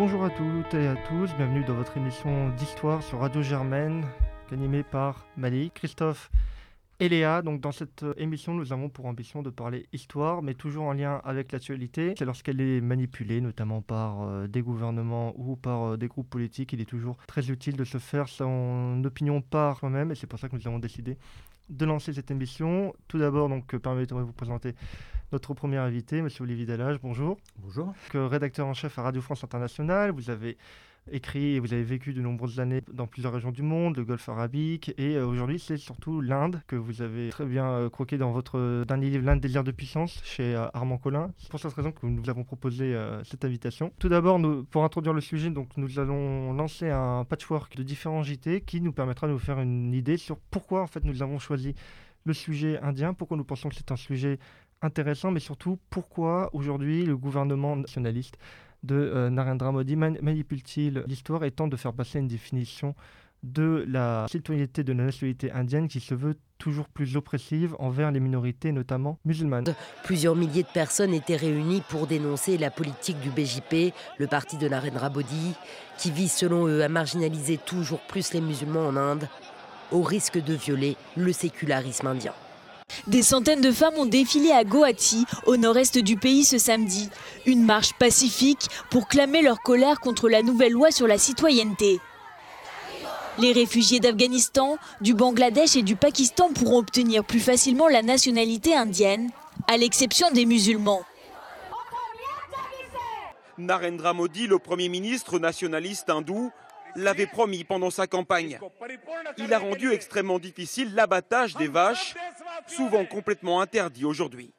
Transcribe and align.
Bonjour 0.00 0.24
à 0.24 0.30
toutes 0.30 0.72
et 0.72 0.86
à 0.86 0.94
tous, 0.94 1.34
bienvenue 1.36 1.64
dans 1.64 1.74
votre 1.74 1.96
émission 1.96 2.48
d'histoire 2.50 3.02
sur 3.02 3.20
Radio 3.20 3.42
Germaine, 3.42 4.06
animée 4.52 4.82
par 4.82 5.26
Malik, 5.36 5.74
Christophe 5.74 6.30
et 7.00 7.08
Léa. 7.08 7.42
Donc 7.42 7.60
dans 7.60 7.72
cette 7.72 8.04
euh, 8.04 8.14
émission, 8.16 8.54
nous 8.54 8.72
avons 8.72 8.88
pour 8.88 9.06
ambition 9.06 9.42
de 9.42 9.50
parler 9.50 9.86
histoire, 9.92 10.42
mais 10.42 10.54
toujours 10.54 10.84
en 10.84 10.92
lien 10.92 11.20
avec 11.24 11.50
l'actualité. 11.50 12.14
C'est 12.16 12.24
lorsqu'elle 12.24 12.60
est 12.60 12.80
manipulée, 12.80 13.40
notamment 13.40 13.82
par 13.82 14.22
euh, 14.22 14.46
des 14.46 14.62
gouvernements 14.62 15.32
ou 15.36 15.56
par 15.56 15.82
euh, 15.92 15.96
des 15.96 16.06
groupes 16.06 16.28
politiques, 16.28 16.72
il 16.74 16.80
est 16.80 16.88
toujours 16.88 17.16
très 17.26 17.50
utile 17.50 17.76
de 17.76 17.84
se 17.84 17.98
faire 17.98 18.28
son 18.28 19.02
opinion 19.04 19.40
par 19.40 19.78
soi-même, 19.78 20.12
et 20.12 20.14
c'est 20.14 20.26
pour 20.26 20.38
ça 20.38 20.48
que 20.48 20.56
nous 20.56 20.68
avons 20.68 20.78
décidé 20.78 21.16
de 21.70 21.84
lancer 21.84 22.12
cette 22.12 22.30
émission. 22.30 22.94
Tout 23.08 23.18
d'abord, 23.18 23.48
donc, 23.48 23.76
permettez-moi 23.76 24.22
de 24.22 24.26
vous 24.26 24.32
présenter 24.32 24.74
notre 25.32 25.54
premier 25.54 25.76
invité, 25.76 26.18
M. 26.18 26.28
Olivier 26.40 26.66
Dallage. 26.66 26.98
Bonjour. 27.00 27.38
Bonjour. 27.58 27.94
rédacteur 28.12 28.66
en 28.66 28.74
chef 28.74 28.98
à 28.98 29.02
Radio 29.02 29.22
France 29.22 29.44
Internationale, 29.44 30.10
vous 30.10 30.28
avez 30.28 30.58
écrit 31.10 31.54
et 31.54 31.60
vous 31.60 31.72
avez 31.72 31.82
vécu 31.82 32.12
de 32.12 32.20
nombreuses 32.20 32.60
années 32.60 32.82
dans 32.92 33.06
plusieurs 33.06 33.32
régions 33.32 33.50
du 33.50 33.62
monde, 33.62 33.96
le 33.96 34.04
Golfe 34.04 34.28
arabique, 34.28 34.94
et 34.98 35.16
euh, 35.16 35.26
aujourd'hui 35.26 35.58
c'est 35.58 35.76
surtout 35.76 36.20
l'Inde 36.20 36.60
que 36.66 36.76
vous 36.76 37.02
avez 37.02 37.30
très 37.30 37.46
bien 37.46 37.66
euh, 37.66 37.90
croqué 37.90 38.18
dans 38.18 38.30
votre 38.32 38.84
dernier 38.84 39.10
livre, 39.10 39.24
L'Inde 39.24 39.40
désir 39.40 39.64
de 39.64 39.70
puissance, 39.70 40.20
chez 40.24 40.54
euh, 40.54 40.66
Armand 40.74 40.98
Collin. 40.98 41.32
C'est 41.38 41.50
pour 41.50 41.60
cette 41.60 41.72
raison 41.72 41.92
que 41.92 42.06
nous 42.06 42.22
vous 42.22 42.30
avons 42.30 42.44
proposé 42.44 42.96
cette 43.24 43.44
invitation. 43.44 43.92
Tout 43.98 44.08
d'abord, 44.08 44.40
pour 44.70 44.84
introduire 44.84 45.12
le 45.12 45.20
sujet, 45.20 45.50
donc, 45.50 45.68
nous 45.76 45.98
allons 45.98 46.52
lancer 46.52 46.90
un 46.90 47.24
patchwork 47.24 47.76
de 47.76 47.82
différents 47.82 48.22
JT 48.22 48.62
qui 48.62 48.80
nous 48.80 48.92
permettra 48.92 49.26
de 49.26 49.32
vous 49.32 49.38
faire 49.38 49.60
une 49.60 49.92
idée 49.92 50.16
sur 50.16 50.38
pourquoi 50.50 50.82
en 50.82 50.86
fait 50.86 51.04
nous 51.04 51.22
avons 51.22 51.38
choisi 51.38 51.74
le 52.24 52.32
sujet 52.32 52.78
indien, 52.80 53.14
pourquoi 53.14 53.36
nous 53.36 53.44
pensons 53.44 53.68
que 53.68 53.74
c'est 53.74 53.92
un 53.92 53.96
sujet 53.96 54.38
intéressant, 54.82 55.30
mais 55.30 55.40
surtout 55.40 55.78
pourquoi 55.90 56.50
aujourd'hui 56.52 57.04
le 57.04 57.16
gouvernement 57.16 57.76
nationaliste 57.76 58.36
de 58.82 58.94
euh, 58.94 59.30
Narendra 59.30 59.72
Modi 59.72 59.96
manipule-t-il 59.96 61.04
l'histoire 61.06 61.44
et 61.44 61.50
tente 61.50 61.70
de 61.70 61.76
faire 61.76 61.92
passer 61.92 62.18
une 62.18 62.28
définition 62.28 62.94
de 63.42 63.84
la 63.88 64.26
citoyenneté 64.30 64.84
de 64.84 64.92
la 64.92 65.04
nationalité 65.04 65.50
indienne 65.52 65.88
qui 65.88 66.00
se 66.00 66.14
veut 66.14 66.36
toujours 66.58 66.88
plus 66.88 67.16
oppressive 67.16 67.74
envers 67.78 68.10
les 68.10 68.20
minorités, 68.20 68.70
notamment 68.72 69.18
musulmanes? 69.24 69.64
Plusieurs 70.04 70.36
milliers 70.36 70.62
de 70.62 70.68
personnes 70.68 71.14
étaient 71.14 71.36
réunies 71.36 71.82
pour 71.88 72.06
dénoncer 72.06 72.58
la 72.58 72.70
politique 72.70 73.18
du 73.20 73.30
BJP, 73.30 73.94
le 74.18 74.26
parti 74.26 74.58
de 74.58 74.68
Narendra 74.68 75.08
Modi, 75.08 75.54
qui 75.98 76.10
vise 76.10 76.32
selon 76.32 76.66
eux 76.66 76.82
à 76.82 76.88
marginaliser 76.88 77.58
toujours 77.58 78.00
plus 78.00 78.34
les 78.34 78.40
musulmans 78.40 78.86
en 78.86 78.96
Inde, 78.96 79.28
au 79.90 80.02
risque 80.02 80.42
de 80.42 80.54
violer 80.54 80.96
le 81.16 81.32
sécularisme 81.32 82.06
indien. 82.06 82.34
Des 83.06 83.22
centaines 83.22 83.60
de 83.60 83.72
femmes 83.72 83.96
ont 83.96 84.06
défilé 84.06 84.50
à 84.52 84.64
Guwahati, 84.64 85.24
au 85.46 85.56
nord-est 85.56 85.98
du 85.98 86.16
pays 86.16 86.44
ce 86.44 86.58
samedi. 86.58 87.08
Une 87.46 87.64
marche 87.64 87.92
pacifique 87.94 88.68
pour 88.90 89.08
clamer 89.08 89.42
leur 89.42 89.60
colère 89.62 90.00
contre 90.00 90.28
la 90.28 90.42
nouvelle 90.42 90.72
loi 90.72 90.90
sur 90.90 91.06
la 91.06 91.18
citoyenneté. 91.18 92.00
Les 93.38 93.52
réfugiés 93.52 94.00
d'Afghanistan, 94.00 94.76
du 95.00 95.14
Bangladesh 95.14 95.76
et 95.76 95.82
du 95.82 95.96
Pakistan 95.96 96.50
pourront 96.52 96.78
obtenir 96.78 97.24
plus 97.24 97.40
facilement 97.40 97.88
la 97.88 98.02
nationalité 98.02 98.74
indienne, 98.74 99.30
à 99.66 99.76
l'exception 99.76 100.30
des 100.32 100.46
musulmans. 100.46 101.02
Narendra 103.56 104.14
Modi, 104.14 104.46
le 104.46 104.58
Premier 104.58 104.88
ministre 104.88 105.38
nationaliste 105.38 106.10
hindou, 106.10 106.50
l'avait 106.96 107.26
promis 107.26 107.64
pendant 107.64 107.90
sa 107.90 108.06
campagne. 108.06 108.58
Il 109.38 109.52
a 109.52 109.58
rendu 109.58 109.92
extrêmement 109.92 110.38
difficile 110.38 110.94
l'abattage 110.94 111.56
des 111.56 111.68
vaches, 111.68 112.14
souvent 112.66 113.04
complètement 113.04 113.60
interdit 113.60 114.04
aujourd'hui. 114.04 114.52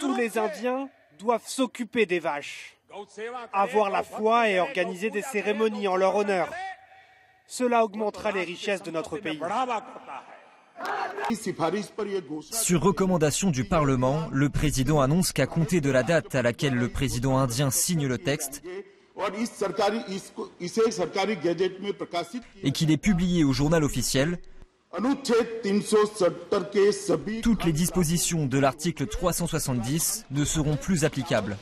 Tous 0.00 0.16
les 0.16 0.38
Indiens 0.38 0.88
doivent 1.18 1.46
s'occuper 1.46 2.06
des 2.06 2.18
vaches, 2.18 2.76
avoir 3.52 3.90
la 3.90 4.02
foi 4.02 4.48
et 4.48 4.58
organiser 4.58 5.10
des 5.10 5.22
cérémonies 5.22 5.88
en 5.88 5.96
leur 5.96 6.16
honneur. 6.16 6.48
Cela 7.46 7.84
augmentera 7.84 8.32
les 8.32 8.44
richesses 8.44 8.82
de 8.82 8.90
notre 8.90 9.18
pays. 9.18 9.40
Sur 12.50 12.80
recommandation 12.80 13.50
du 13.50 13.64
Parlement, 13.64 14.28
le 14.32 14.48
président 14.48 15.00
annonce 15.00 15.32
qu'à 15.32 15.46
compter 15.46 15.80
de 15.80 15.90
la 15.90 16.02
date 16.02 16.34
à 16.34 16.42
laquelle 16.42 16.74
le 16.74 16.88
président 16.88 17.38
indien 17.38 17.70
signe 17.70 18.06
le 18.06 18.18
texte, 18.18 18.62
et 22.62 22.72
qu'il 22.72 22.90
est 22.90 22.96
publié 22.96 23.44
au 23.44 23.52
journal 23.52 23.84
officiel, 23.84 24.38
toutes 27.42 27.64
les 27.64 27.72
dispositions 27.72 28.44
de 28.44 28.58
l'article 28.58 29.06
370 29.06 30.26
ne 30.30 30.44
seront 30.44 30.76
plus 30.76 31.04
applicables. 31.04 31.56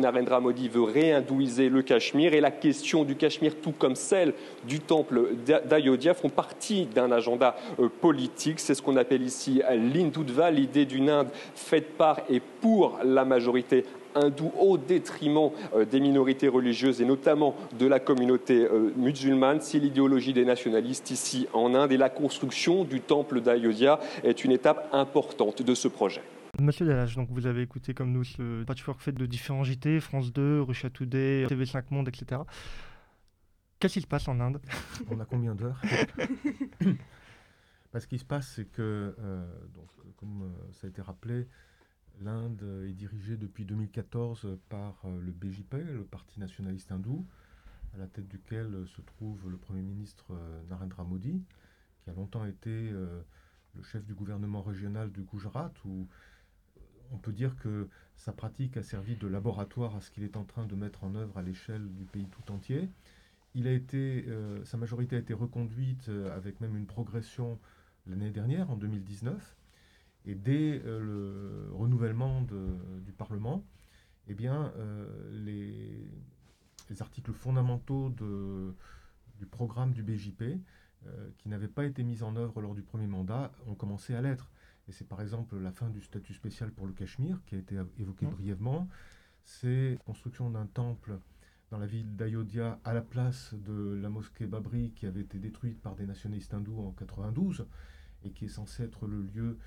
Narendra 0.00 0.40
Modi 0.40 0.68
veut 0.68 0.82
réhindouiser 0.82 1.68
le 1.68 1.82
Cachemire 1.82 2.34
et 2.34 2.40
la 2.40 2.50
question 2.50 3.04
du 3.04 3.14
Cachemire, 3.14 3.54
tout 3.62 3.70
comme 3.70 3.94
celle 3.94 4.34
du 4.66 4.80
temple 4.80 5.36
d'Ayodhya, 5.68 6.14
font 6.14 6.30
partie 6.30 6.86
d'un 6.86 7.12
agenda 7.12 7.56
euh, 7.78 7.88
politique. 7.88 8.58
C'est 8.58 8.74
ce 8.74 8.82
qu'on 8.82 8.96
appelle 8.96 9.22
ici 9.22 9.62
l'Indudva, 9.70 10.50
l'idée 10.50 10.84
d'une 10.84 11.10
Inde 11.10 11.28
faite 11.54 11.96
par 11.96 12.20
et 12.28 12.40
pour 12.40 12.98
la 13.04 13.24
majorité 13.24 13.84
hindou 14.14 14.52
au 14.58 14.78
détriment 14.78 15.50
euh, 15.74 15.84
des 15.84 16.00
minorités 16.00 16.48
religieuses 16.48 17.00
et 17.00 17.04
notamment 17.04 17.54
de 17.78 17.86
la 17.86 18.00
communauté 18.00 18.64
euh, 18.64 18.92
musulmane. 18.96 19.60
C'est 19.60 19.78
l'idéologie 19.78 20.32
des 20.32 20.44
nationalistes 20.44 21.10
ici 21.10 21.46
en 21.52 21.74
Inde 21.74 21.92
et 21.92 21.96
la 21.96 22.10
construction 22.10 22.84
du 22.84 23.00
temple 23.00 23.40
d'Ayodhya 23.40 24.00
est 24.22 24.44
une 24.44 24.52
étape 24.52 24.88
importante 24.92 25.62
de 25.62 25.74
ce 25.74 25.88
projet. 25.88 26.22
Monsieur 26.60 26.84
Delage, 26.84 27.16
donc 27.16 27.28
vous 27.30 27.46
avez 27.46 27.62
écouté 27.62 27.94
comme 27.94 28.12
nous 28.12 28.24
ce 28.24 28.64
patchwork 28.64 29.00
fait 29.00 29.12
de 29.12 29.24
différents 29.24 29.64
JT, 29.64 30.00
France 30.00 30.32
2, 30.32 30.62
Russia 30.62 30.90
Today, 30.90 31.46
TV5 31.46 31.84
Monde, 31.90 32.08
etc. 32.08 32.42
Qu'est-ce 33.78 33.94
qui 33.94 34.00
se 34.02 34.06
passe 34.06 34.28
en 34.28 34.38
Inde? 34.40 34.60
On 35.10 35.18
a 35.20 35.24
combien 35.24 35.54
d'heures? 35.54 35.80
Ce 37.98 38.06
qui 38.06 38.18
se 38.18 38.24
passe, 38.24 38.52
c'est 38.54 38.70
que, 38.70 39.16
euh, 39.18 39.44
donc, 39.74 39.88
comme 40.16 40.52
ça 40.72 40.86
a 40.86 40.90
été 40.90 41.02
rappelé, 41.02 41.48
L'Inde 42.20 42.84
est 42.86 42.92
dirigée 42.92 43.38
depuis 43.38 43.64
2014 43.64 44.58
par 44.68 45.00
euh, 45.06 45.20
le 45.22 45.32
BJP, 45.32 45.72
le 45.72 46.04
Parti 46.04 46.38
nationaliste 46.38 46.92
hindou, 46.92 47.26
à 47.94 47.98
la 47.98 48.06
tête 48.08 48.28
duquel 48.28 48.86
se 48.86 49.00
trouve 49.00 49.50
le 49.50 49.56
Premier 49.56 49.80
ministre 49.80 50.26
euh, 50.32 50.62
Narendra 50.68 51.02
Modi, 51.04 51.42
qui 52.02 52.10
a 52.10 52.12
longtemps 52.12 52.44
été 52.44 52.68
euh, 52.68 53.22
le 53.74 53.82
chef 53.82 54.04
du 54.04 54.12
gouvernement 54.12 54.60
régional 54.60 55.10
du 55.10 55.22
Gujarat, 55.22 55.72
où 55.86 56.06
on 57.10 57.16
peut 57.16 57.32
dire 57.32 57.56
que 57.56 57.88
sa 58.16 58.32
pratique 58.32 58.76
a 58.76 58.82
servi 58.82 59.16
de 59.16 59.26
laboratoire 59.26 59.96
à 59.96 60.02
ce 60.02 60.10
qu'il 60.10 60.22
est 60.22 60.36
en 60.36 60.44
train 60.44 60.66
de 60.66 60.74
mettre 60.74 61.04
en 61.04 61.14
œuvre 61.14 61.38
à 61.38 61.42
l'échelle 61.42 61.88
du 61.94 62.04
pays 62.04 62.26
tout 62.26 62.52
entier. 62.52 62.90
Il 63.54 63.66
a 63.66 63.72
été, 63.72 64.26
sa 64.64 64.76
majorité 64.76 65.16
a 65.16 65.18
été 65.18 65.34
reconduite 65.34 66.08
avec 66.32 66.60
même 66.60 66.76
une 66.76 66.86
progression 66.86 67.58
l'année 68.06 68.30
dernière, 68.30 68.70
en 68.70 68.76
2019. 68.76 69.56
Et 70.26 70.34
dès 70.34 70.82
euh, 70.84 71.00
le 71.00 71.74
renouvellement 71.74 72.42
du 72.42 73.12
Parlement, 73.12 73.64
eh 74.28 74.34
bien, 74.34 74.72
euh, 74.76 75.06
les, 75.44 76.10
articles 77.00 77.32
fondamentaux 77.32 78.10
du 78.10 79.46
programme 79.46 79.92
du 79.92 80.02
BJP, 80.02 80.42
euh, 81.06 81.30
qui 81.38 81.48
n'avaient 81.48 81.68
pas 81.68 81.84
été 81.84 82.02
mis 82.02 82.22
en 82.22 82.36
œuvre 82.36 82.60
lors 82.60 82.74
du 82.74 82.82
premier 82.82 83.06
mandat, 83.06 83.52
ont 83.66 83.74
commencé 83.74 84.14
à 84.14 84.20
l'être. 84.20 84.50
Et 84.88 84.92
c'est 84.92 85.06
par 85.06 85.22
exemple 85.22 85.56
la 85.58 85.72
fin 85.72 85.88
du 85.88 86.02
statut 86.02 86.34
spécial 86.34 86.70
pour 86.72 86.86
le 86.86 86.92
Cachemire, 86.92 87.40
qui 87.46 87.54
a 87.54 87.58
été 87.58 87.76
évoqué 87.98 88.26
mmh. 88.26 88.30
brièvement. 88.30 88.88
C'est 89.44 89.92
la 89.92 89.96
construction 89.98 90.50
d'un 90.50 90.66
temple 90.66 91.18
dans 91.70 91.78
la 91.78 91.86
ville 91.86 92.16
d'Ayodhya 92.16 92.80
à 92.84 92.92
la 92.92 93.00
place 93.00 93.54
de 93.54 93.94
la 93.94 94.08
mosquée 94.08 94.46
Babri 94.46 94.90
qui 94.90 95.06
avait 95.06 95.20
été 95.20 95.38
détruite 95.38 95.80
par 95.80 95.94
des 95.94 96.06
nationalistes 96.06 96.52
hindous 96.52 96.80
en 96.80 96.90
92 96.92 97.66
et 98.24 98.30
qui 98.32 98.46
est 98.46 98.48
censé 98.48 98.82
être 98.82 99.06
le 99.06 99.22
lieu 99.22 99.58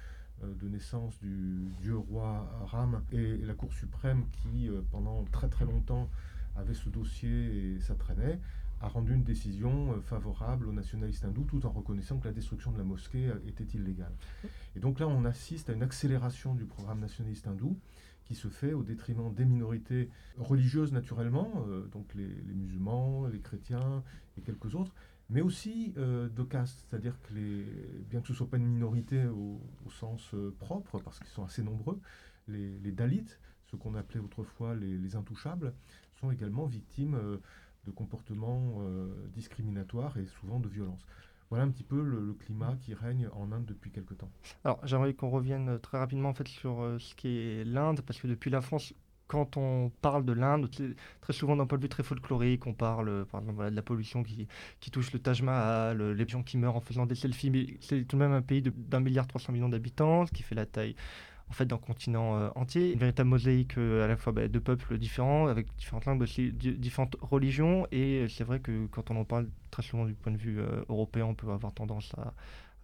de 0.59 0.67
naissance 0.67 1.19
du 1.19 1.67
dieu 1.81 1.97
roi 1.97 2.49
Ram 2.65 3.03
et 3.11 3.37
la 3.37 3.53
Cour 3.53 3.73
suprême 3.73 4.25
qui, 4.31 4.69
euh, 4.69 4.81
pendant 4.91 5.23
très 5.31 5.49
très 5.49 5.65
longtemps, 5.65 6.09
avait 6.55 6.73
ce 6.73 6.89
dossier 6.89 7.75
et 7.75 7.79
ça 7.79 7.95
a 8.81 8.87
rendu 8.87 9.13
une 9.13 9.23
décision 9.23 9.93
euh, 9.93 10.01
favorable 10.01 10.67
aux 10.67 10.73
nationalistes 10.73 11.25
hindous 11.25 11.45
tout 11.45 11.65
en 11.65 11.71
reconnaissant 11.71 12.17
que 12.19 12.27
la 12.27 12.33
destruction 12.33 12.71
de 12.71 12.77
la 12.77 12.83
mosquée 12.83 13.31
était 13.47 13.77
illégale. 13.77 14.13
Et 14.75 14.79
donc 14.79 14.99
là, 14.99 15.07
on 15.07 15.25
assiste 15.25 15.69
à 15.69 15.73
une 15.73 15.83
accélération 15.83 16.53
du 16.55 16.65
programme 16.65 16.99
nationaliste 16.99 17.47
hindou 17.47 17.77
qui 18.25 18.35
se 18.35 18.47
fait 18.47 18.73
au 18.73 18.83
détriment 18.83 19.33
des 19.33 19.45
minorités 19.45 20.09
religieuses 20.37 20.93
naturellement, 20.93 21.65
donc 21.91 22.13
les, 22.15 22.29
musulmans, 22.53 23.27
les 23.27 23.39
chrétiens 23.39 24.01
et 24.37 24.41
quelques 24.41 24.75
autres, 24.75 24.93
mais 25.29 25.41
aussi 25.41 25.93
euh, 25.97 26.29
de 26.29 26.43
caste, 26.43 26.85
c'est-à-dire 26.89 27.19
que 27.21 27.33
les, 27.33 27.65
bien 28.09 28.21
que 28.21 28.27
ce 28.27 28.33
ne 28.33 28.37
soit 28.37 28.49
pas 28.49 28.57
une 28.57 28.67
minorité 28.67 29.25
au, 29.25 29.61
sens 29.89 30.33
propre, 30.59 30.99
parce 30.99 31.19
qu'ils 31.19 31.27
sont 31.27 31.43
assez 31.43 31.63
nombreux, 31.63 31.99
les, 32.47 32.91
Dalits, 32.91 33.37
ce 33.65 33.75
qu'on 33.75 33.95
appelait 33.95 34.19
autrefois 34.19 34.75
les, 34.75 35.15
intouchables, 35.15 35.73
sont 36.19 36.31
également 36.31 36.65
victimes 36.65 37.17
de 37.85 37.91
comportements 37.91 38.81
discriminatoires 39.33 40.17
et 40.17 40.25
souvent 40.25 40.59
de 40.59 40.67
violences. 40.67 41.05
Voilà 41.49 41.65
un 41.65 41.69
petit 41.69 41.83
peu 41.83 42.01
le, 42.01 42.33
climat 42.33 42.75
qui 42.81 42.95
règne 42.95 43.29
en 43.33 43.51
Inde 43.51 43.65
depuis 43.65 43.91
quelque 43.91 44.15
temps. 44.15 44.31
Alors 44.63 44.79
j'aimerais 44.85 45.13
qu'on 45.13 45.29
revienne 45.29 45.79
très 45.79 45.99
rapidement 45.99 46.29
en 46.29 46.33
fait 46.33 46.47
sur 46.47 46.97
ce 46.99 47.13
qui 47.15 47.37
est 47.37 47.63
l'Inde, 47.63 48.01
parce 48.01 48.19
que 48.19 48.27
depuis 48.27 48.49
la 48.49 48.61
France, 48.61 48.93
quand 49.27 49.57
on 49.57 49.91
parle 50.01 50.25
de 50.25 50.33
l'Inde, 50.33 50.69
très 51.21 51.33
souvent 51.33 51.55
d'un 51.55 51.65
point 51.65 51.77
de 51.77 51.83
vue 51.83 51.89
très 51.89 52.03
folklorique, 52.03 52.67
on 52.67 52.73
parle 52.73 53.25
par 53.25 53.41
exemple, 53.41 53.69
de 53.69 53.75
la 53.75 53.81
pollution 53.81 54.23
qui, 54.23 54.47
qui, 54.79 54.91
touche 54.91 55.11
le 55.13 55.19
Taj 55.19 55.41
Mahal, 55.41 56.11
les 56.11 56.27
gens 56.27 56.43
qui 56.43 56.57
meurent 56.57 56.75
en 56.75 56.81
faisant 56.81 57.05
des 57.05 57.15
selfies, 57.15 57.49
mais 57.49 57.77
c'est 57.79 58.03
tout 58.03 58.15
de 58.17 58.21
même 58.21 58.33
un 58.33 58.41
pays 58.41 58.61
d'un 58.61 58.99
milliard 58.99 59.27
300 59.27 59.53
millions 59.53 59.69
d'habitants, 59.69 60.25
ce 60.25 60.31
qui 60.31 60.43
fait 60.43 60.55
la 60.55 60.65
taille 60.65 60.95
en 61.49 61.53
fait 61.53 61.65
d'un 61.65 61.77
continent 61.77 62.37
euh, 62.37 62.49
entier, 62.55 62.93
une 62.93 62.99
véritable 62.99 63.29
mosaïque 63.29 63.77
euh, 63.77 64.03
à 64.03 64.07
la 64.07 64.17
fois 64.17 64.33
bah, 64.33 64.47
de 64.47 64.59
peuples 64.59 64.97
différents, 64.97 65.47
avec 65.47 65.67
différentes 65.75 66.05
langues, 66.05 66.21
aussi 66.21 66.51
différentes 66.51 67.15
religions, 67.21 67.87
et 67.91 68.27
c'est 68.29 68.43
vrai 68.43 68.59
que 68.59 68.87
quand 68.87 69.11
on 69.11 69.17
en 69.17 69.25
parle 69.25 69.47
très 69.71 69.83
souvent 69.83 70.05
du 70.05 70.13
point 70.13 70.31
de 70.31 70.37
vue 70.37 70.59
euh, 70.59 70.83
européen, 70.89 71.25
on 71.25 71.35
peut 71.35 71.51
avoir 71.51 71.73
tendance 71.73 72.13
à, 72.17 72.33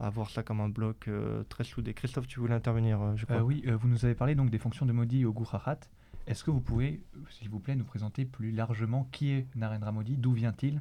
à 0.05 0.09
voir 0.09 0.29
ça 0.29 0.43
comme 0.43 0.61
un 0.61 0.69
bloc 0.69 1.09
très 1.49 1.63
soudé. 1.63 1.93
Christophe, 1.93 2.27
tu 2.27 2.39
voulais 2.39 2.53
intervenir, 2.53 3.17
je 3.17 3.25
crois. 3.25 3.41
oui, 3.41 3.65
vous 3.67 3.87
nous 3.87 4.05
avez 4.05 4.15
parlé 4.15 4.35
donc 4.35 4.49
des 4.49 4.59
fonctions 4.59 4.85
de 4.85 4.91
Modi 4.93 5.25
au 5.25 5.33
Gujarat. 5.33 5.79
Est-ce 6.29 6.43
que 6.43 6.51
vous 6.51 6.61
pouvez, 6.61 7.03
s'il 7.31 7.49
vous 7.49 7.59
plaît, 7.59 7.75
nous 7.75 7.83
présenter 7.83 8.23
plus 8.23 8.51
largement 8.51 9.05
qui 9.05 9.31
est 9.31 9.47
Narendra 9.55 9.91
Modi, 9.91 10.15
d'où 10.15 10.31
vient-il, 10.31 10.79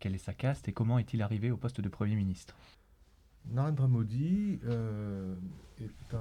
quelle 0.00 0.16
est 0.16 0.18
sa 0.18 0.34
caste 0.34 0.66
et 0.66 0.72
comment 0.72 0.98
est-il 0.98 1.22
arrivé 1.22 1.52
au 1.52 1.56
poste 1.56 1.80
de 1.80 1.88
Premier 1.88 2.16
ministre? 2.16 2.56
Narendra 3.46 3.86
Modi 3.86 4.58
euh, 4.64 5.36
est, 5.78 6.18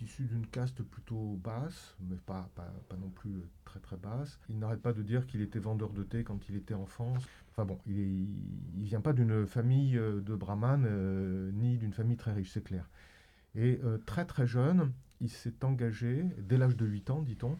issu 0.00 0.26
d'une 0.26 0.46
caste 0.46 0.84
plutôt 0.84 1.40
basse, 1.42 1.96
mais 2.08 2.14
pas, 2.24 2.48
non 2.96 3.10
plus 3.10 3.48
très 3.64 3.80
très 3.80 3.96
basse. 3.96 4.38
Il 4.48 4.60
n'arrête 4.60 4.80
pas 4.80 4.92
de 4.92 5.02
dire 5.02 5.26
qu'il 5.26 5.40
était 5.40 5.58
vendeur 5.58 5.92
de 5.92 6.04
thé 6.04 6.22
quand 6.22 6.48
il 6.48 6.54
était 6.54 6.74
enfant. 6.74 7.14
Enfin 7.50 7.64
bon, 7.64 7.80
il 7.84 8.28
ne 8.76 8.84
vient 8.84 9.00
pas 9.00 9.12
d'une 9.12 9.44
famille 9.48 9.98
euh, 9.98 10.20
de 10.20 10.36
brahmanes, 10.36 10.86
euh, 10.86 11.50
ni 11.50 11.78
d'une 11.78 11.94
famille 11.94 12.16
très 12.16 12.32
riche, 12.32 12.52
c'est 12.52 12.62
clair. 12.62 12.88
Et 13.56 13.80
très 14.06 14.24
très 14.24 14.46
jeune, 14.46 14.92
il 15.22 15.30
s'est 15.30 15.64
engagé, 15.64 16.24
dès 16.38 16.58
l'âge 16.58 16.76
de 16.76 16.84
8 16.84 17.10
ans, 17.10 17.22
dit-on, 17.22 17.58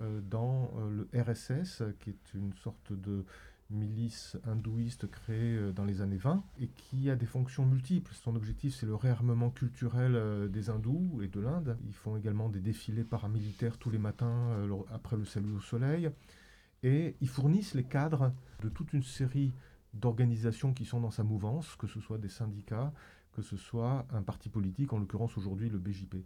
euh, 0.00 0.20
dans 0.20 0.70
euh, 0.76 1.06
le 1.12 1.20
RSS, 1.20 1.82
qui 1.98 2.10
est 2.10 2.34
une 2.34 2.52
sorte 2.52 2.92
de 2.92 3.24
milice 3.70 4.36
hindouiste 4.46 5.10
créée 5.10 5.56
euh, 5.56 5.72
dans 5.72 5.84
les 5.84 6.00
années 6.00 6.16
20 6.18 6.42
et 6.60 6.68
qui 6.68 7.10
a 7.10 7.16
des 7.16 7.26
fonctions 7.26 7.66
multiples. 7.66 8.12
Son 8.14 8.36
objectif, 8.36 8.74
c'est 8.74 8.86
le 8.86 8.94
réarmement 8.94 9.50
culturel 9.50 10.48
des 10.50 10.70
hindous 10.70 11.20
et 11.22 11.28
de 11.28 11.40
l'Inde. 11.40 11.76
Ils 11.86 11.94
font 11.94 12.16
également 12.16 12.48
des 12.48 12.60
défilés 12.60 13.04
paramilitaires 13.04 13.78
tous 13.78 13.90
les 13.90 13.98
matins 13.98 14.68
après 14.92 15.16
le 15.16 15.24
salut 15.24 15.52
au 15.52 15.60
soleil. 15.60 16.10
Et 16.82 17.16
ils 17.20 17.28
fournissent 17.28 17.74
les 17.74 17.84
cadres 17.84 18.32
de 18.62 18.68
toute 18.68 18.92
une 18.92 19.02
série 19.02 19.52
d'organisations 19.94 20.72
qui 20.72 20.84
sont 20.84 21.00
dans 21.00 21.10
sa 21.10 21.24
mouvance, 21.24 21.74
que 21.76 21.86
ce 21.86 22.00
soit 22.00 22.18
des 22.18 22.28
syndicats, 22.28 22.92
que 23.38 23.44
ce 23.44 23.56
soit 23.56 24.04
un 24.10 24.22
parti 24.22 24.48
politique, 24.48 24.92
en 24.92 24.98
l'occurrence 24.98 25.38
aujourd'hui 25.38 25.70
le 25.70 25.78
BJP. 25.78 26.16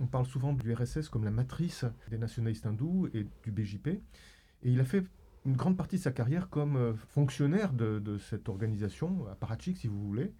On, 0.00 0.06
parle 0.08 0.26
souvent 0.26 0.52
du 0.52 0.74
RSS 0.74 1.08
comme 1.08 1.24
la 1.24 1.30
matrice 1.30 1.84
des 2.10 2.18
nationalistes 2.18 2.66
hindous 2.66 3.08
et 3.14 3.28
du 3.44 3.52
BJP, 3.52 3.86
et 3.86 4.02
il 4.64 4.80
a 4.80 4.84
fait 4.84 5.04
une 5.46 5.54
grande 5.54 5.76
partie 5.76 5.96
de 5.98 6.00
sa 6.00 6.10
carrière 6.10 6.48
comme 6.48 6.76
euh, 6.76 6.94
fonctionnaire 6.94 7.72
de, 7.72 8.18
cette 8.18 8.48
organisation, 8.48 9.24
apparatchik 9.28 9.76
si 9.76 9.86
vous 9.86 10.04
voulez, 10.04 10.32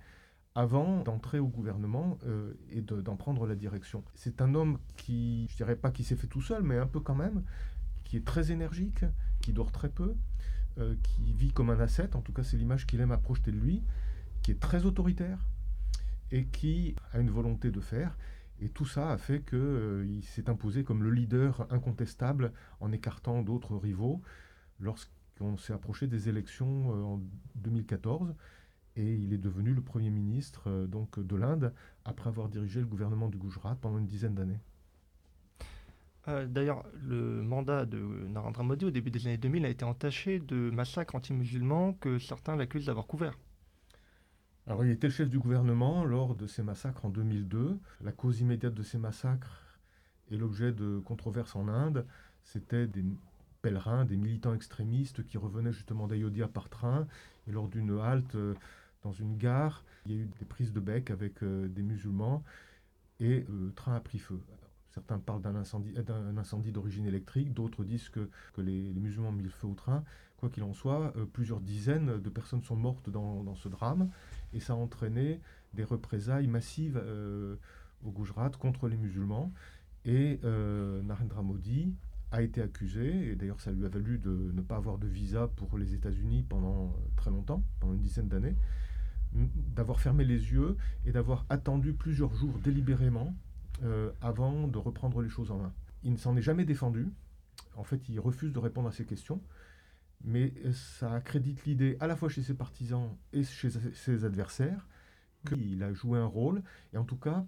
avant 0.57 1.05
d'entrer 1.05 1.39
au 1.39 1.47
gouvernement 1.47 2.19
euh, 2.27 2.53
et 2.71 2.81
d'en 2.81 3.15
prendre 3.15 3.47
la 3.47 3.55
direction. 3.55 4.03
C'est 4.17 4.43
un 4.43 4.57
homme 4.57 4.79
qui, 4.97 5.47
je 5.51 5.57
dirais 5.57 5.77
pas 5.77 5.93
qui 5.93 6.03
s'est 6.03 6.17
fait 6.17 6.27
tout 6.27 6.43
seul, 6.43 6.65
mais 6.65 6.79
un 6.79 6.89
peu 6.89 6.99
quand 6.99 7.15
même, 7.15 7.45
qui 8.03 8.17
est 8.17 8.27
très 8.27 8.51
énergique, 8.51 9.05
qui 9.41 9.53
dort 9.53 9.71
très 9.71 9.89
peu, 9.89 10.17
euh, 10.79 10.97
qui 11.05 11.33
vit 11.33 11.53
comme 11.53 11.71
un 11.71 11.79
ascète, 11.79 12.17
en 12.17 12.23
tout 12.23 12.33
cas 12.33 12.43
c'est 12.43 12.57
l'image 12.57 12.89
qu'il 12.89 13.01
aime 13.01 13.13
à 13.13 13.19
projeter 13.19 13.53
de 13.53 13.59
lui, 13.59 13.85
qui 14.43 14.51
est 14.51 14.59
très 14.59 14.85
autoritaire, 14.85 15.39
et 16.33 16.47
qui 16.47 16.97
a 17.13 17.21
une 17.21 17.31
volonté 17.31 17.71
de 17.71 17.81
faire. 17.81 18.17
Et 18.61 18.69
tout 18.69 18.87
ça 18.87 19.11
a 19.11 19.19
fait 19.19 19.43
qu'il 19.45 19.59
euh, 19.59 20.21
s'est 20.23 20.49
imposé 20.49 20.83
comme 20.83 21.03
le 21.03 21.11
leader 21.11 21.67
incontestable 21.71 22.53
en 22.81 22.91
écartant 22.91 23.43
d'autres 23.43 23.77
rivaux 23.77 24.23
lorsqu'on 24.81 25.57
s'est 25.57 25.73
approché 25.73 26.07
des 26.07 26.29
élections 26.29 26.95
euh, 26.95 27.03
en 27.03 27.21
2014. 27.57 28.35
Et 28.97 29.15
il 29.15 29.33
est 29.33 29.39
devenu 29.39 29.75
le 29.75 29.83
Premier 29.83 30.11
ministre 30.11 30.65
euh, 30.69 30.87
donc, 30.87 31.19
de 31.19 31.37
l'Inde 31.37 31.73
après 32.05 32.29
avoir 32.29 32.49
dirigé 32.49 32.81
le 32.81 32.87
gouvernement 32.87 33.29
du 33.29 33.39
Gujarat 33.39 33.77
pendant 33.81 33.99
une 33.99 34.07
dizaine 34.07 34.35
d'années. 34.35 34.61
D'ailleurs, 36.25 36.85
le 37.03 37.43
mandat 37.43 37.85
de 37.85 37.99
Narendra 37.99 38.63
Modi 38.63 38.85
au 38.85 38.93
début 38.93 39.11
des 39.11 39.27
années 39.27 39.39
2000 39.39 39.65
a 39.65 39.69
été 39.69 39.85
entaché 39.85 40.39
de 40.39 40.71
massacres 40.71 41.17
anti-musulmans 41.17 41.95
que 41.95 42.21
certains 42.21 42.55
l'accusent 42.55 42.87
d'avoir 42.87 43.09
couverts. 43.09 43.37
Alors, 44.67 44.85
il 44.85 44.91
était 44.91 45.09
le 45.09 45.13
chef 45.13 45.29
du 45.29 45.41
gouvernement 45.41 46.05
lors 46.05 46.37
de 46.37 46.47
ces 46.47 46.63
massacres 46.63 47.05
en 47.05 47.09
2002. 47.09 47.79
La 48.01 48.13
cause 48.13 48.41
immédiate 48.41 48.75
de 48.75 48.83
ces 48.83 48.99
massacres 48.99 49.79
et 50.31 50.37
l'objet 50.37 50.73
de 50.73 51.01
controverses 51.05 51.57
en 51.57 51.67
Inde, 51.67 52.07
c'était 52.45 52.87
des 52.87 53.05
pèlerins, 53.61 54.05
des 54.05 54.17
militants 54.17 54.55
extrémistes 54.55 55.27
qui 55.27 55.37
revenaient 55.37 55.73
justement 55.73 56.07
d'Ayodhya 56.07 56.47
par 56.47 56.69
train. 56.69 57.09
Et 57.49 57.53
lors 57.53 57.69
d'une 57.69 57.99
halte 57.99 58.37
euh, 58.37 58.55
dans 59.03 59.13
une 59.13 59.37
gare, 59.37 59.85
il 60.07 60.13
y 60.13 60.15
a 60.15 60.19
eu 60.19 60.27
des 60.39 60.45
prises 60.45 60.73
de 60.73 60.81
bec 60.81 61.11
avec 61.11 61.43
euh, 61.43 61.67
des 61.67 61.83
musulmans 61.83 62.45
et 63.19 63.45
le 63.49 63.73
train 63.73 63.97
a 63.97 64.01
pris 64.01 64.19
feu. 64.19 64.41
Certains 64.93 65.19
parlent 65.19 65.41
d'un 65.41 65.57
incendie, 65.57 65.93
d'un 65.93 66.37
incendie 66.37 66.71
d'origine 66.71 67.07
électrique, 67.07 67.55
d'autres 67.55 67.83
disent 67.83 68.11
que, 68.11 68.29
les, 68.59 68.93
musulmans 68.93 69.31
ont 69.31 69.33
mis 69.33 69.43
le 69.43 69.49
feu 69.49 69.67
au 69.67 69.75
train. 69.75 70.05
Quoi 70.37 70.51
qu'il 70.51 70.63
en 70.65 70.75
soit, 70.75 71.15
euh, 71.17 71.25
plusieurs 71.25 71.61
dizaines 71.61 72.21
de 72.21 72.29
personnes 72.29 72.63
sont 72.63 72.77
mortes 72.77 73.09
dans, 73.09 73.55
ce 73.55 73.69
drame 73.71 74.11
et 74.53 74.61
ça 74.61 74.75
a 74.75 74.77
entraîné 74.77 75.41
des 75.73 75.85
représailles 75.85 76.47
massives 76.47 77.01
euh, 77.03 77.57
au 78.05 78.11
Gujarat 78.11 78.51
contre 78.51 78.87
les 78.87 78.99
musulmans. 78.99 79.51
Et 80.05 80.41
euh, 80.45 81.01
Narendra 81.03 81.43
Modi 81.43 81.95
a 82.31 82.43
été 82.43 82.61
accusé, 82.61 83.31
et 83.31 83.35
d'ailleurs 83.35 83.61
ça 83.61 83.73
lui 83.73 83.87
a 83.87 83.89
valu 83.89 84.19
de 84.19 84.53
ne 84.53 84.61
pas 84.61 84.77
avoir 84.77 84.99
de 84.99 85.07
visa 85.07 85.49
pour 85.57 85.79
les 85.79 85.95
États-Unis 85.95 86.45
pendant 86.47 86.95
très 87.17 87.31
longtemps, 87.31 87.63
pendant 87.81 87.95
une 87.95 88.01
dizaine 88.01 88.29
d'années, 88.29 88.57
d'avoir 89.33 90.01
fermé 90.01 90.25
les 90.25 90.53
yeux 90.53 90.77
et 91.07 91.13
d'avoir 91.13 91.47
attendu 91.49 91.95
plusieurs 91.95 92.35
jours 92.35 92.59
délibérément 92.59 93.29
euh, 93.29 93.52
avant 94.21 94.69
de 94.69 94.79
reprendre 94.79 95.23
les 95.23 95.29
choses 95.29 95.51
en 95.51 95.59
main. 95.59 95.73
Il 96.03 96.13
ne 96.13 96.17
s'en 96.17 96.37
est 96.37 96.43
jamais 96.43 96.65
défendu. 96.65 97.09
En 97.77 97.85
fait, 97.85 98.09
il 98.09 98.21
refuse 98.21 98.53
de 98.53 98.59
répondre 98.59 98.89
à 98.89 98.93
ces 98.93 99.05
questions. 99.05 99.41
Mais 100.25 100.53
ça 100.73 101.13
accrédite 101.15 101.65
l'idée, 101.65 101.97
à 101.99 102.07
la 102.07 102.15
fois 102.15 102.29
chez 102.29 102.43
ses 102.43 102.55
partisans 102.55 103.17
et 103.33 103.43
chez 103.43 103.71
ses 103.71 104.25
adversaires, 104.25 104.87
qu'il 105.47 105.83
a 105.83 105.93
joué 105.93 106.19
un 106.19 106.27
rôle. 106.27 106.63
Et 106.93 106.97
en 106.97 107.05
tout 107.05 107.17
cas, 107.17 107.45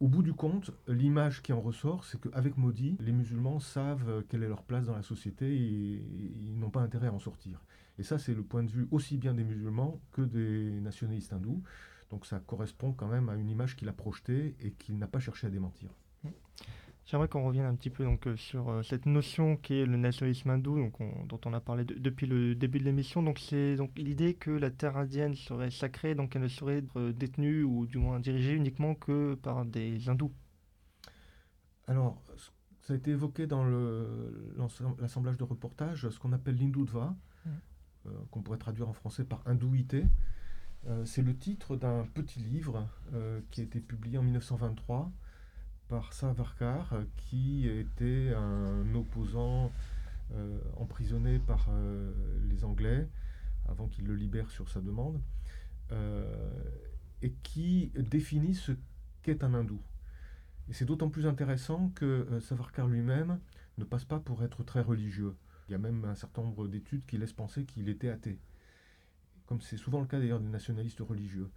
au 0.00 0.08
bout 0.08 0.22
du 0.22 0.34
compte, 0.34 0.72
l'image 0.88 1.42
qui 1.42 1.52
en 1.52 1.60
ressort, 1.60 2.04
c'est 2.04 2.20
qu'avec 2.20 2.56
Modi, 2.56 2.96
les 3.00 3.12
musulmans 3.12 3.60
savent 3.60 4.24
quelle 4.28 4.42
est 4.42 4.48
leur 4.48 4.64
place 4.64 4.86
dans 4.86 4.96
la 4.96 5.02
société 5.02 5.46
et 5.46 6.04
ils 6.40 6.58
n'ont 6.58 6.70
pas 6.70 6.80
intérêt 6.80 7.06
à 7.06 7.12
en 7.12 7.20
sortir. 7.20 7.64
Et 7.98 8.02
ça, 8.02 8.18
c'est 8.18 8.34
le 8.34 8.42
point 8.42 8.64
de 8.64 8.70
vue 8.70 8.88
aussi 8.90 9.16
bien 9.16 9.32
des 9.32 9.44
musulmans 9.44 10.00
que 10.10 10.22
des 10.22 10.80
nationalistes 10.80 11.32
hindous. 11.32 11.62
Donc 12.12 12.26
ça 12.26 12.38
correspond 12.38 12.92
quand 12.92 13.08
même 13.08 13.30
à 13.30 13.34
une 13.34 13.48
image 13.48 13.74
qu'il 13.74 13.88
a 13.88 13.92
projetée 13.92 14.54
et 14.60 14.72
qu'il 14.72 14.98
n'a 14.98 15.06
pas 15.06 15.18
cherché 15.18 15.46
à 15.46 15.50
démentir. 15.50 15.90
J'aimerais 17.06 17.26
qu'on 17.26 17.44
revienne 17.44 17.64
un 17.64 17.74
petit 17.74 17.90
peu 17.90 18.04
donc, 18.04 18.28
euh, 18.28 18.36
sur 18.36 18.68
euh, 18.68 18.82
cette 18.82 19.06
notion 19.06 19.56
qui 19.56 19.74
est 19.74 19.86
le 19.86 19.96
nationalisme 19.96 20.50
hindou, 20.50 20.78
donc 20.78 20.98
dont 21.26 21.40
on 21.46 21.52
a 21.52 21.60
parlé 21.60 21.84
depuis 21.84 22.26
le 22.26 22.54
début 22.54 22.78
de 22.78 22.84
l'émission. 22.84 23.24
Donc 23.24 23.40
c'est 23.40 23.74
donc 23.74 23.90
l'idée 23.96 24.34
que 24.34 24.50
la 24.50 24.70
terre 24.70 24.96
indienne 24.96 25.34
serait 25.34 25.72
sacrée, 25.72 26.14
donc 26.14 26.36
elle 26.36 26.42
ne 26.42 26.48
serait 26.48 26.78
être 26.78 27.10
détenue 27.10 27.64
ou 27.64 27.86
du 27.86 27.98
moins 27.98 28.20
dirigée 28.20 28.54
uniquement 28.54 28.94
que 28.94 29.34
par 29.34 29.64
des 29.64 30.08
hindous. 30.08 30.32
Alors, 31.88 32.22
ça 32.82 32.92
a 32.92 32.96
été 32.96 33.10
évoqué 33.10 33.46
dans 33.46 33.64
l'assemblage 34.98 35.38
de 35.38 35.44
reportage, 35.44 36.08
ce 36.08 36.18
qu'on 36.18 36.32
appelle 36.32 36.56
l'hindutva, 36.56 37.16
mmh. 37.44 37.50
euh, 38.06 38.10
qu'on 38.30 38.42
pourrait 38.42 38.58
traduire 38.58 38.88
en 38.88 38.92
français 38.92 39.24
par 39.24 39.42
hindouité. 39.46 40.04
Euh, 40.88 41.04
c'est 41.04 41.22
le 41.22 41.36
titre 41.36 41.76
d'un 41.76 42.06
petit 42.12 42.40
livre 42.40 42.88
euh, 43.14 43.40
qui 43.50 43.60
a 43.60 43.64
été 43.64 43.80
publié 43.80 44.18
en 44.18 44.22
1923 44.22 45.12
par 45.88 46.12
Savarkar, 46.12 46.94
qui 47.16 47.68
était 47.68 48.32
un 48.34 48.94
opposant 48.94 49.70
euh, 50.32 50.58
emprisonné 50.78 51.38
par 51.38 51.68
les 52.48 52.64
Anglais 52.64 53.08
avant 53.68 53.88
qu'ils 53.88 54.06
le 54.06 54.14
libèrent 54.14 54.50
sur 54.50 54.70
sa 54.70 54.80
demande, 54.80 55.20
et 57.20 57.32
qui 57.42 57.92
définit 57.94 58.54
ce 58.54 58.72
qu'est 59.22 59.44
un 59.44 59.52
hindou. 59.52 59.82
Et 60.70 60.72
c'est 60.72 60.86
d'autant 60.86 61.10
plus 61.10 61.26
intéressant 61.26 61.90
que 61.94 62.26
Savarkar 62.40 62.88
lui-même 62.88 63.38
ne 63.76 63.84
passe 63.84 64.06
pas 64.06 64.18
pour 64.18 64.42
être 64.42 64.64
très 64.64 64.80
religieux. 64.80 65.36
Il 65.68 65.72
y 65.72 65.74
a 65.74 65.78
même 65.78 66.06
un 66.06 66.14
certain 66.14 66.40
nombre 66.40 66.66
d'études 66.66 67.04
qui 67.04 67.18
laissent 67.18 67.34
penser 67.34 67.66
qu'il 67.66 67.90
était 67.90 68.08
athée 68.08 68.38
comme 69.46 69.60
c'est 69.60 69.76
souvent 69.76 70.00
le 70.00 70.06
cas 70.06 70.18
d'ailleurs 70.18 70.40
des 70.40 70.48
nationalistes 70.48 71.00
religieux. 71.00 71.50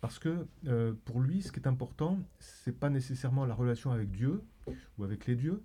Parce 0.00 0.18
que 0.18 0.46
euh, 0.66 0.94
pour 1.04 1.20
lui, 1.20 1.42
ce 1.42 1.50
qui 1.50 1.60
est 1.60 1.66
important, 1.66 2.18
c'est 2.38 2.78
pas 2.78 2.90
nécessairement 2.90 3.46
la 3.46 3.54
relation 3.54 3.90
avec 3.90 4.10
Dieu 4.10 4.42
ou 4.98 5.04
avec 5.04 5.26
les 5.26 5.36
dieux, 5.36 5.62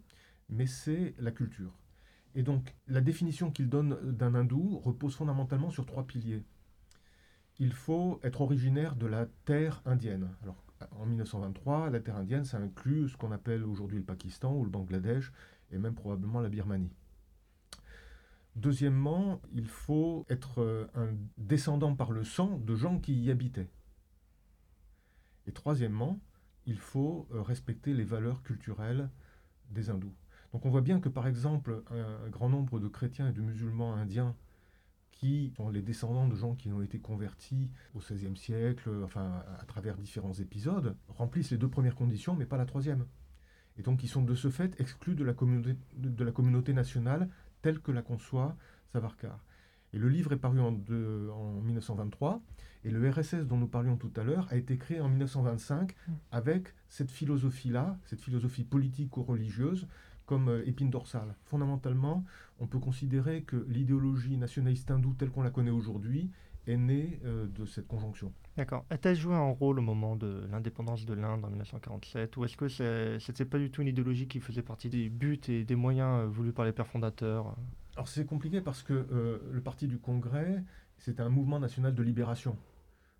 mais 0.49 0.65
c'est 0.65 1.13
la 1.19 1.31
culture. 1.31 1.77
Et 2.33 2.43
donc, 2.43 2.75
la 2.87 3.01
définition 3.01 3.51
qu'il 3.51 3.69
donne 3.69 3.97
d'un 4.11 4.35
hindou 4.35 4.79
repose 4.79 5.15
fondamentalement 5.15 5.69
sur 5.69 5.85
trois 5.85 6.07
piliers. 6.07 6.43
Il 7.59 7.73
faut 7.73 8.19
être 8.23 8.41
originaire 8.41 8.95
de 8.95 9.05
la 9.05 9.25
terre 9.45 9.81
indienne. 9.85 10.29
Alors, 10.41 10.63
en 10.91 11.05
1923, 11.05 11.89
la 11.89 11.99
terre 11.99 12.15
indienne, 12.15 12.45
ça 12.45 12.57
inclut 12.57 13.09
ce 13.09 13.17
qu'on 13.17 13.31
appelle 13.31 13.63
aujourd'hui 13.63 13.99
le 13.99 14.05
Pakistan 14.05 14.55
ou 14.55 14.63
le 14.63 14.69
Bangladesh, 14.69 15.31
et 15.71 15.77
même 15.77 15.93
probablement 15.93 16.39
la 16.39 16.49
Birmanie. 16.49 16.93
Deuxièmement, 18.55 19.41
il 19.53 19.67
faut 19.67 20.25
être 20.29 20.61
euh, 20.61 20.87
un 20.93 21.09
descendant 21.37 21.95
par 21.95 22.11
le 22.11 22.23
sang 22.23 22.57
de 22.57 22.75
gens 22.75 22.99
qui 22.99 23.13
y 23.13 23.31
habitaient. 23.31 23.69
Et 25.47 25.53
troisièmement, 25.53 26.19
il 26.65 26.77
faut 26.77 27.27
euh, 27.31 27.41
respecter 27.41 27.93
les 27.93 28.03
valeurs 28.03 28.43
culturelles 28.43 29.09
des 29.69 29.89
hindous. 29.89 30.13
Donc 30.51 30.65
on 30.65 30.69
voit 30.69 30.81
bien 30.81 30.99
que 30.99 31.07
par 31.07 31.27
exemple 31.27 31.83
un, 31.91 32.29
grand 32.29 32.49
nombre 32.49 32.79
de 32.79 32.89
chrétiens 32.89 33.29
et 33.29 33.31
de 33.31 33.41
musulmans 33.41 33.93
indiens 33.93 34.35
qui 35.11 35.53
sont 35.55 35.69
les 35.69 35.81
descendants 35.81 36.27
de 36.27 36.35
gens 36.35 36.55
qui 36.55 36.71
ont 36.73 36.81
été 36.81 36.99
convertis 36.99 37.69
au 37.93 37.99
XVIe 37.99 38.35
siècle, 38.35 38.89
enfin 39.03 39.43
à, 39.59 39.65
travers 39.65 39.97
différents 39.97 40.33
épisodes, 40.33 40.97
remplissent 41.07 41.51
les 41.51 41.57
deux 41.57 41.69
premières 41.69 41.95
conditions, 41.95 42.35
mais 42.35 42.45
pas 42.45 42.57
la 42.57 42.65
troisième. 42.65 43.05
Et 43.77 43.81
donc 43.81 44.03
ils 44.03 44.09
sont 44.09 44.23
de 44.23 44.35
ce 44.35 44.49
fait 44.49 44.77
exclus 44.81 45.15
de 45.15 45.23
la 45.23 45.33
communauté, 45.33 45.77
de 45.95 46.23
la 46.25 46.31
communauté 46.33 46.73
nationale 46.73 47.29
telle 47.61 47.79
que 47.79 47.91
la 47.91 48.01
conçoit 48.01 48.55
Savarkar. 48.91 49.43
Et 49.93 49.97
le 49.97 50.09
livre 50.09 50.33
est 50.33 50.37
paru 50.37 50.59
en, 50.59 50.73
en, 50.73 51.61
1923, 51.61 52.41
et 52.83 52.89
le 52.89 53.09
RSS 53.09 53.45
dont 53.45 53.57
nous 53.57 53.67
parlions 53.67 53.97
tout 53.97 54.11
à 54.15 54.23
l'heure 54.23 54.47
a 54.49 54.55
été 54.55 54.77
créé 54.77 55.01
en 55.01 55.09
1925 55.09 55.91
mm. 55.91 56.13
avec 56.31 56.73
cette 56.87 57.11
philosophie-là, 57.11 57.97
cette 58.05 58.21
philosophie 58.21 58.63
politique 58.63 59.17
ou 59.17 59.23
religieuse, 59.23 59.87
comme 60.25 60.47
euh, 60.49 60.67
épine 60.67 60.89
dorsale. 60.89 61.35
Fondamentalement, 61.45 62.23
on 62.59 62.67
peut 62.67 62.79
considérer 62.79 63.43
que 63.43 63.65
l'idéologie 63.67 64.37
nationaliste 64.37 64.89
hindoue 64.89 65.13
telle 65.13 65.29
qu'on 65.29 65.43
la 65.43 65.51
connaît 65.51 65.71
aujourd'hui 65.71 66.31
est 66.71 66.77
née 66.77 67.19
euh, 67.25 67.47
de 67.47 67.65
cette 67.65 67.87
conjonction. 67.87 68.33
D'accord. 68.57 68.85
A-t-elle 68.89 69.15
joué 69.15 69.35
un 69.35 69.51
rôle 69.51 69.79
au 69.79 69.81
moment 69.81 70.15
de 70.15 70.45
l'indépendance 70.51 71.05
de 71.05 71.13
l'Inde 71.13 71.45
en 71.45 71.49
1947 71.49 72.35
Ou 72.37 72.45
est-ce 72.45 72.57
que 72.57 72.67
ce 72.67 73.15
n'était 73.15 73.45
pas 73.45 73.57
du 73.57 73.69
tout 73.71 73.81
une 73.81 73.87
idéologie 73.87 74.27
qui 74.27 74.39
faisait 74.39 74.61
partie 74.61 74.89
des 74.89 75.09
buts 75.09 75.39
et 75.47 75.63
des 75.63 75.75
moyens 75.75 76.23
euh, 76.23 76.27
voulus 76.27 76.53
par 76.53 76.65
les 76.65 76.71
pères 76.71 76.87
fondateurs? 76.87 77.55
Alors 77.95 78.07
c'est 78.07 78.25
compliqué 78.25 78.61
parce 78.61 78.83
que 78.83 79.05
le 79.51 79.61
Parti 79.61 79.85
du 79.85 79.99
Congrès, 79.99 80.63
c'était 80.97 81.21
un 81.21 81.29
mouvement 81.29 81.59
national 81.59 81.93
de 81.93 82.01
libération 82.01 82.57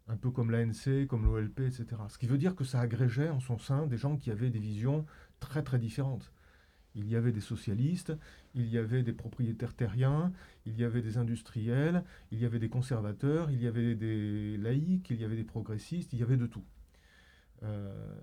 un 0.08 0.18
peu 0.18 0.32
comme 0.32 0.52
l'ANC, 0.52 1.08
comme 1.08 1.26
l'OLP, 1.26 1.62
etc. 1.62 1.86
Ce 2.10 2.18
qui 2.18 2.28
veut 2.28 2.38
dire 2.38 2.56
que 2.56 2.64
ça 2.64 2.80
agrégeait 2.80 3.30
en 3.30 3.40
son 3.40 3.58
sein 3.58 3.88
des 3.88 3.98
gens 3.98 4.18
qui 4.18 4.32
avaient 4.32 4.50
des 4.50 4.60
visions 4.60 5.06
très 5.40 5.64
très 5.64 5.80
différentes. 5.80 6.32
Il 6.96 7.08
y 7.08 7.16
avait 7.16 7.32
des 7.32 7.42
socialistes, 7.42 8.14
il 8.54 8.68
y 8.68 8.78
avait 8.78 9.04
des 9.04 9.14
propriétaires 9.14 9.74
terriens, 9.74 10.34
il 10.66 10.78
y 10.78 10.84
avait 10.84 11.02
des 11.02 11.18
industriels, 11.18 12.04
il 12.32 12.40
y 12.40 12.46
avait 12.46 12.60
des 12.60 12.70
conservateurs, 12.70 13.50
il 13.50 13.62
y 13.62 13.68
avait 13.68 13.96
des 13.96 14.58
laïcs, 14.58 15.10
il 15.10 15.22
y 15.22 15.24
avait 15.24 15.38
des 15.38 15.44
progressistes, 15.44 16.12
il 16.14 16.20
y 16.20 16.24
avait 16.24 16.38
de 16.38 16.48
tout. 16.48 16.66
Euh, 17.64 18.20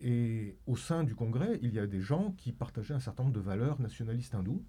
et 0.00 0.56
au 0.66 0.76
sein 0.76 1.04
du 1.04 1.14
Congrès, 1.14 1.58
il 1.62 1.72
y 1.72 1.78
a 1.78 1.86
des 1.86 2.00
gens 2.00 2.32
qui 2.32 2.52
partageaient 2.52 2.94
un 2.94 3.00
certain 3.00 3.24
nombre 3.24 3.34
de 3.34 3.40
valeurs 3.40 3.80
nationalistes 3.80 4.34
hindoues, 4.34 4.64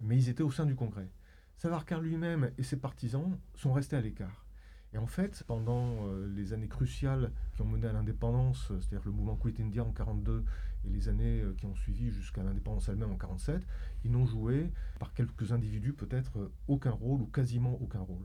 mais 0.00 0.16
ils 0.16 0.28
étaient 0.28 0.42
au 0.42 0.50
sein 0.50 0.66
du 0.66 0.74
Congrès. 0.74 1.10
Savarkar 1.56 2.00
lui-même 2.00 2.50
et 2.56 2.62
ses 2.62 2.78
partisans 2.78 3.38
sont 3.54 3.72
restés 3.72 3.96
à 3.96 4.00
l'écart. 4.00 4.46
Et 4.92 4.98
en 4.98 5.06
fait, 5.06 5.44
pendant 5.46 6.08
euh, 6.08 6.26
les 6.34 6.52
années 6.52 6.68
cruciales 6.68 7.32
qui 7.54 7.62
ont 7.62 7.66
mené 7.66 7.86
à 7.86 7.92
l'indépendance, 7.92 8.72
c'est-à-dire 8.80 9.02
le 9.04 9.12
mouvement 9.12 9.36
Quit 9.36 9.54
India 9.60 9.84
en 9.84 9.92
42 9.92 10.44
et 10.86 10.90
les 10.90 11.08
années 11.08 11.40
euh, 11.40 11.54
qui 11.56 11.66
ont 11.66 11.74
suivi 11.74 12.10
jusqu'à 12.10 12.42
l'indépendance 12.42 12.88
elle-même 12.88 13.12
en 13.12 13.16
47, 13.16 13.66
ils 14.04 14.10
n'ont 14.10 14.26
joué, 14.26 14.70
par 14.98 15.12
quelques 15.14 15.52
individus 15.52 15.92
peut-être, 15.92 16.50
aucun 16.68 16.90
rôle 16.90 17.22
ou 17.22 17.26
quasiment 17.26 17.78
aucun 17.80 18.00
rôle. 18.00 18.24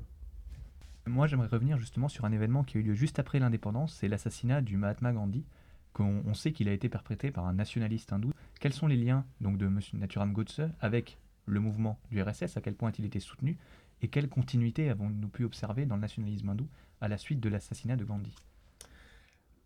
Moi, 1.07 1.27
j'aimerais 1.27 1.47
revenir 1.47 1.77
justement 1.77 2.07
sur 2.07 2.25
un 2.25 2.31
événement 2.31 2.63
qui 2.63 2.77
a 2.77 2.79
eu 2.79 2.83
lieu 2.83 2.93
juste 2.95 3.19
après 3.19 3.39
l'indépendance, 3.39 3.93
c'est 3.93 4.07
l'assassinat 4.07 4.61
du 4.61 4.75
Mahatma 4.75 5.13
Gandhi, 5.13 5.45
qu'on 5.93 6.33
sait 6.33 6.51
qu'il 6.51 6.67
a 6.67 6.73
été 6.73 6.89
perpétré 6.89 7.31
par 7.31 7.45
un 7.45 7.53
nationaliste 7.53 8.11
hindou. 8.11 8.31
Quels 8.59 8.73
sont 8.73 8.87
les 8.87 8.97
liens 8.97 9.25
donc 9.39 9.57
de 9.57 9.67
M. 9.67 9.79
Nathuram 9.93 10.33
Godse 10.33 10.61
avec 10.81 11.17
le 11.45 11.59
mouvement 11.59 11.99
du 12.11 12.21
RSS 12.21 12.57
À 12.57 12.61
quel 12.61 12.75
point 12.75 12.89
a-t-il 12.89 13.05
été 13.05 13.19
soutenu? 13.19 13.57
Et 14.01 14.09
quelle 14.09 14.27
continuité 14.27 14.89
avons-nous 14.89 15.29
pu 15.29 15.45
observer 15.45 15.85
dans 15.85 15.95
le 15.95 16.01
nationalisme 16.01 16.49
hindou 16.49 16.67
à 16.99 17.07
la 17.07 17.17
suite 17.17 17.39
de 17.39 17.49
l'assassinat 17.49 17.95
de 17.95 18.03
Gandhi? 18.03 18.35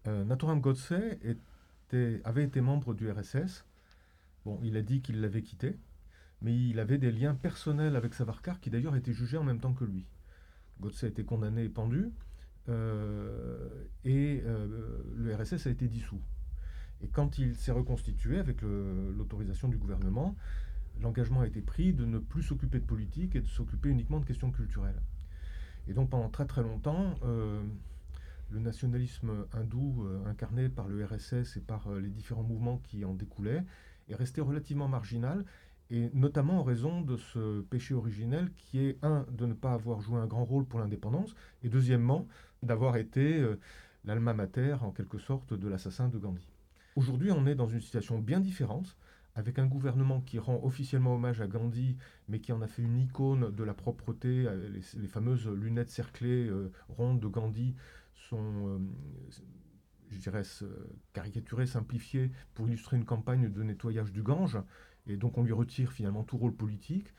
Euh, 0.07 0.23
Naturam 0.23 0.61
Godse 0.61 0.93
avait 2.23 2.43
été 2.43 2.61
membre 2.61 2.93
du 2.93 3.09
RSS. 3.09 3.65
Bon, 4.45 4.59
il 4.63 4.77
a 4.77 4.81
dit 4.81 5.01
qu'il 5.01 5.21
l'avait 5.21 5.41
quitté, 5.41 5.77
mais 6.41 6.55
il 6.55 6.79
avait 6.79 6.97
des 6.97 7.11
liens 7.11 7.35
personnels 7.35 7.95
avec 7.95 8.13
Savarkar, 8.13 8.59
qui 8.59 8.69
d'ailleurs 8.69 8.95
était 8.95 9.13
jugé 9.13 9.37
en 9.37 9.43
même 9.43 9.59
temps 9.59 9.73
que 9.73 9.85
lui. 9.85 10.05
Godse 10.79 11.03
a 11.03 11.07
été 11.07 11.25
condamné 11.25 11.63
et 11.63 11.69
pendu, 11.69 12.11
euh, 12.69 13.67
et 14.05 14.41
euh, 14.45 15.03
le 15.17 15.35
RSS 15.35 15.67
a 15.67 15.69
été 15.69 15.87
dissous. 15.87 16.21
Et 17.01 17.07
quand 17.07 17.37
il 17.37 17.55
s'est 17.55 17.71
reconstitué 17.71 18.39
avec 18.39 18.61
l'autorisation 18.61 19.67
du 19.67 19.77
gouvernement, 19.77 20.35
l'engagement 21.01 21.41
a 21.41 21.47
été 21.47 21.61
pris 21.61 21.93
de 21.93 22.05
ne 22.05 22.19
plus 22.19 22.43
s'occuper 22.43 22.79
de 22.79 22.85
politique 22.85 23.35
et 23.35 23.41
de 23.41 23.47
s'occuper 23.47 23.89
uniquement 23.89 24.19
de 24.19 24.25
questions 24.25 24.51
culturelles. 24.51 25.01
Et 25.87 25.93
donc 25.93 26.09
pendant 26.09 26.29
très 26.29 26.45
très 26.45 26.61
longtemps, 26.61 27.15
euh, 27.23 27.63
le 28.51 28.59
nationalisme 28.59 29.45
hindou 29.53 30.05
euh, 30.05 30.25
incarné 30.25 30.69
par 30.69 30.87
le 30.87 31.05
RSS 31.05 31.57
et 31.57 31.61
par 31.61 31.87
euh, 31.87 31.99
les 31.99 32.09
différents 32.09 32.43
mouvements 32.43 32.77
qui 32.83 33.05
en 33.05 33.13
découlaient 33.13 33.63
est 34.09 34.15
resté 34.15 34.41
relativement 34.41 34.87
marginal, 34.87 35.45
et 35.91 36.09
notamment 36.13 36.59
en 36.59 36.63
raison 36.63 37.01
de 37.01 37.17
ce 37.17 37.61
péché 37.61 37.93
originel 37.93 38.51
qui 38.55 38.79
est, 38.79 38.97
un, 39.03 39.25
de 39.31 39.45
ne 39.45 39.53
pas 39.53 39.73
avoir 39.73 40.01
joué 40.01 40.19
un 40.19 40.27
grand 40.27 40.45
rôle 40.45 40.65
pour 40.65 40.79
l'indépendance, 40.79 41.35
et 41.63 41.69
deuxièmement, 41.69 42.27
d'avoir 42.63 42.97
été 42.97 43.43
l'alma 44.05 44.33
mater, 44.33 44.73
en 44.81 44.91
quelque 44.91 45.17
sorte, 45.17 45.53
de 45.53 45.67
l'assassin 45.67 46.07
de 46.07 46.17
Gandhi. 46.17 46.47
Aujourd'hui, 46.95 47.31
on 47.31 47.45
est 47.45 47.55
dans 47.55 47.67
une 47.67 47.81
situation 47.81 48.19
bien 48.19 48.39
différente 48.39 48.97
avec 49.35 49.59
un 49.59 49.65
gouvernement 49.67 50.21
qui 50.21 50.39
rend 50.39 50.59
officiellement 50.63 51.15
hommage 51.15 51.41
à 51.41 51.47
Gandhi, 51.47 51.95
mais 52.27 52.39
qui 52.39 52.51
en 52.51 52.61
a 52.61 52.67
fait 52.67 52.81
une 52.81 52.99
icône 52.99 53.51
de 53.55 53.63
la 53.63 53.73
propreté. 53.73 54.45
Euh, 54.45 54.69
les, 54.69 55.07
fameuses 55.07 55.47
lunettes 55.47 55.89
cerclées 55.89 56.47
euh, 56.47 56.71
rondes 56.89 57.19
de 57.19 57.27
Gandhi 57.27 57.75
sont, 58.29 58.67
euh, 58.67 58.79
je 60.09 60.17
dirais, 60.17 60.43
caricaturées, 61.13 61.67
simplifiées 61.67 62.31
pour 62.53 62.67
illustrer 62.67 62.97
une 62.97 63.05
campagne 63.05 63.49
de 63.49 63.63
nettoyage 63.63 64.11
du 64.11 64.23
Gange. 64.23 64.57
Et 65.07 65.17
donc 65.17 65.37
on 65.37 65.43
lui 65.43 65.53
retire 65.53 65.91
finalement 65.91 66.23
tout 66.23 66.37
rôle 66.37 66.55
politique. 66.55 67.13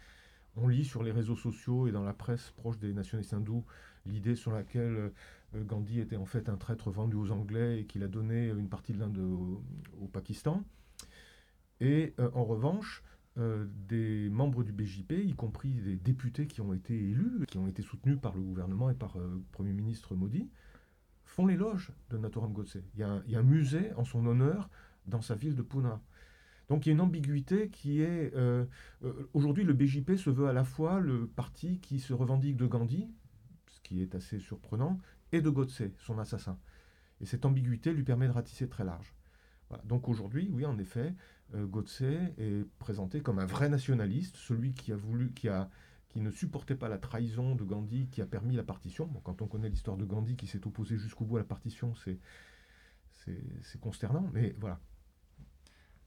On 0.57 0.69
lit 0.69 0.85
sur 0.85 1.03
les 1.03 1.13
réseaux 1.13 1.37
sociaux 1.37 1.87
et 1.87 1.93
dans 1.93 2.03
la 2.03 2.13
presse 2.13 2.51
proche 2.57 2.79
des 2.79 2.93
nationalistes 2.93 3.35
hindous 3.35 3.65
l'idée 4.07 4.35
sur 4.35 4.51
laquelle 4.53 5.13
Gandhi 5.55 6.01
était 6.01 6.17
en 6.17 6.25
fait 6.25 6.49
un 6.49 6.57
traître 6.57 6.91
vendu 6.91 7.17
aux 7.17 7.31
Anglais 7.31 7.81
et 7.81 7.85
qu'il 7.87 8.03
a 8.03 8.09
donné 8.09 8.49
une 8.49 8.69
partie 8.69 8.93
de 8.93 8.99
l'Inde 8.99 9.19
au 9.19 10.07
Pakistan. 10.09 10.65
Et 11.81 12.15
euh, 12.19 12.31
en 12.35 12.45
revanche, 12.45 13.03
euh, 13.39 13.67
des 13.89 14.29
membres 14.31 14.63
du 14.63 14.73
BJP, 14.73 15.13
y 15.25 15.35
compris 15.35 15.71
des 15.71 15.97
députés 15.97 16.47
qui 16.47 16.61
ont 16.61 16.75
été 16.75 16.95
élus, 16.95 17.47
qui 17.49 17.59
ont 17.59 17.67
été 17.67 17.83
soutenus 17.83 18.19
par 18.21 18.35
le 18.35 18.43
gouvernement 18.43 18.91
et 18.91 18.95
par 18.95 19.17
le 19.17 19.25
euh, 19.25 19.43
Premier 19.53 19.73
ministre 19.73 20.15
Modi, 20.15 20.49
font 21.41 21.47
l'éloge 21.47 21.91
de 22.11 22.19
Naturam 22.19 22.53
Godse. 22.53 22.83
Il, 22.95 23.01
y, 23.01 23.03
a 23.03 23.39
un, 23.39 23.43
musée 23.43 23.95
en 23.95 24.05
son 24.05 24.27
honneur 24.27 24.69
dans 25.07 25.23
sa 25.23 25.35
ville 25.35 25.55
de 25.55 25.63
Pune. 25.63 25.89
Donc 26.69 26.85
il 26.85 26.91
y 26.91 26.93
a 26.93 26.93
une 26.93 27.01
ambiguïté 27.01 27.71
qui 27.71 28.03
est... 28.03 28.35
Aujourd'hui, 29.33 29.65
le 29.65 29.73
BJP 29.73 30.17
se 30.17 30.29
veut 30.29 30.49
à 30.49 30.53
la 30.53 30.65
fois 30.65 31.01
le 31.01 31.27
parti 31.27 31.79
qui 31.81 31.99
se 31.99 32.13
revendique 32.13 32.57
de 32.57 32.67
Gandhi, 32.67 33.09
ce 33.69 33.81
qui 33.81 34.03
est 34.03 34.15
assez 34.15 34.39
surprenant, 34.39 34.99
et 35.33 35.41
de 35.41 35.49
Godse, 35.49 35.85
son 35.99 36.19
assassin. 36.19 36.59
Et 37.23 37.25
cette 37.25 37.47
ambiguïté 37.47 37.95
lui 37.95 38.03
permet 38.03 38.27
de 38.27 38.33
ratisser 38.33 38.69
très 38.69 38.85
large. 38.85 39.15
Donc 39.85 40.09
aujourd'hui, 40.09 40.51
oui, 40.53 40.67
en 40.67 40.79
effet, 40.79 41.15
euh, 41.55 41.65
Godse 41.65 42.03
est 42.03 42.67
présenté 42.79 43.21
comme 43.23 43.39
un 43.39 43.47
vrai 43.47 43.69
nationaliste, 43.69 44.37
celui 44.37 44.75
qui 44.75 44.93
a 44.93 44.97
voulu, 44.97 45.33
qui 45.33 45.49
a 45.49 45.71
qui 46.11 46.21
ne 46.21 46.31
supportait 46.31 46.75
pas 46.75 46.89
la 46.89 46.99
trahison 46.99 47.55
de 47.55 47.65
Gandhi, 47.65 48.09
qui 48.09 48.21
a 48.21 48.27
permis 48.27 48.57
la 48.57 48.65
partition. 48.65 49.09
quand 49.25 49.43
on 49.43 49.47
connaît 49.47 49.69
l'histoire 49.69 49.97
de 49.97 50.05
Gandhi 50.05 50.37
qui 50.37 50.47
s'est 50.47 50.67
opposé 50.67 50.99
jusqu'au 50.99 51.25
bout 51.25 51.37
à 51.37 51.41
la 51.41 51.47
partition, 51.47 51.95
c'est 51.95 53.81
consternant, 53.81 54.29
mais 54.33 54.55
voilà. 54.59 54.81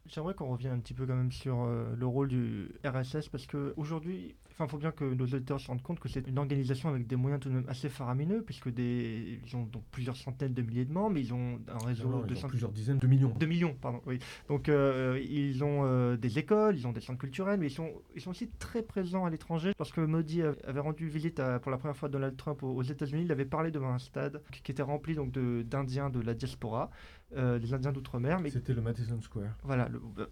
J'aimerais 0.06 0.34
qu'on 0.34 0.50
revienne 0.50 0.74
un 0.74 0.80
petit 0.80 0.94
peu 0.94 1.08
quand 1.08 1.16
même 1.16 1.32
sur 1.32 1.62
euh, 1.62 1.96
le 1.96 2.06
rôle 2.06 2.28
du 2.28 2.70
RSS 2.84 3.30
parce 3.30 3.48
qu'aujourd'hui, 3.48 4.36
il 4.60 4.68
faut 4.68 4.78
bien 4.78 4.92
que 4.92 5.04
nos 5.04 5.26
auditeurs 5.26 5.60
se 5.60 5.68
rendent 5.68 5.82
compte 5.82 6.00
que 6.00 6.10
c'est 6.10 6.28
une 6.28 6.38
organisation 6.38 6.90
avec 6.90 7.08
des 7.08 7.16
moyens 7.16 7.42
tout 7.42 7.50
de 7.50 7.56
même 7.56 7.66
assez 7.68 7.90
faramineux 7.90 8.44
puisque 8.44 8.70
des, 8.70 9.40
ils 9.46 9.56
ont 9.56 9.64
donc 9.64 9.84
plusieurs 9.92 10.16
centaines 10.16 10.54
de 10.54 10.62
milliers 10.62 10.86
de 10.86 10.92
membres, 10.92 11.18
ils 11.18 11.34
ont 11.34 11.60
un 11.68 11.86
réseau 11.86 12.24
de 12.24 12.48
plusieurs 12.48 12.72
dizaines 12.72 13.00
de 13.00 13.08
millions. 13.08 13.34
De 13.38 13.46
millions, 13.46 13.76
pardon. 13.82 14.02
Oui. 14.06 14.20
Donc 14.48 14.70
euh, 14.70 15.20
ils 15.28 15.64
ont 15.64 15.86
euh, 15.86 16.18
des 16.18 16.40
écoles, 16.40 16.78
ils 16.78 16.88
ont 16.88 16.92
des 16.92 17.02
centres 17.02 17.20
culturels, 17.20 17.60
mais 17.60 17.68
ils 17.68 17.74
sont, 17.74 17.92
ils 18.16 18.22
sont 18.22 18.32
aussi 18.32 18.50
très 18.60 18.84
présents 18.84 19.26
à 19.26 19.30
l'étranger. 19.30 19.74
Lorsque 19.80 19.98
Modi 19.98 20.42
avait 20.42 20.80
rendu 20.80 21.08
visite 21.08 21.42
pour 21.62 21.72
la 21.72 21.78
première 21.78 21.98
fois 21.98 22.10
à 22.10 22.12
Donald 22.12 22.38
Trump 22.38 22.64
aux, 22.64 22.84
États-Unis, 22.84 23.24
il 23.24 23.32
avait 23.32 23.46
parlé 23.46 23.72
devant 23.72 23.94
un 23.94 24.00
stade 24.00 24.42
qui 24.64 24.72
était 24.72 24.84
rempli 24.84 25.16
donc 25.16 25.32
d'Indiens 25.32 26.10
de, 26.10 26.20
la 26.20 26.34
diaspora, 26.34 26.90
des 27.36 27.74
Indiens 27.74 27.92
d'outre-mer. 27.92 28.40
Mais... 28.40 28.50
C'était 28.50 28.74
le 28.74 28.82
Madison 28.82 29.20
Square. 29.22 29.58
Voilà, 29.64 29.90
euh, 30.20 30.26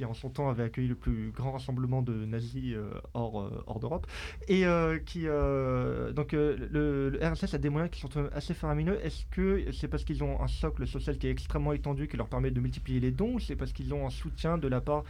qui 0.00 0.06
en 0.06 0.14
son 0.14 0.30
temps 0.30 0.48
avait 0.48 0.62
accueilli 0.62 0.88
le 0.88 0.94
plus 0.94 1.30
grand 1.30 1.52
rassemblement 1.52 2.00
de 2.00 2.24
nazis 2.24 2.72
euh, 2.74 2.90
hors, 3.12 3.42
euh, 3.42 3.62
hors 3.66 3.80
d'Europe, 3.80 4.06
et 4.48 4.64
qui 5.04 5.24
donc 5.24 6.32
le, 6.32 7.18
RSS 7.22 7.52
a 7.52 7.58
des 7.58 7.68
moyens 7.68 7.90
qui 7.90 8.00
sont 8.00 8.10
assez 8.32 8.54
faramineux. 8.54 8.98
Est-ce 9.04 9.26
que 9.26 9.70
c'est 9.72 9.88
parce 9.88 10.04
qu'ils 10.04 10.24
ont 10.24 10.40
un 10.40 10.46
socle 10.46 10.86
social 10.86 11.18
qui 11.18 11.26
est 11.26 11.30
extrêmement 11.30 11.74
étendu 11.74 12.08
qui 12.08 12.16
leur 12.16 12.28
permet 12.28 12.50
de 12.50 12.60
multiplier 12.60 12.98
les 12.98 13.10
dons, 13.10 13.34
ou 13.34 13.40
c'est 13.40 13.56
parce 13.56 13.72
qu'ils 13.72 13.92
ont 13.92 14.06
un 14.06 14.10
soutien 14.10 14.56
de 14.56 14.68
la 14.68 14.80
part 14.80 15.04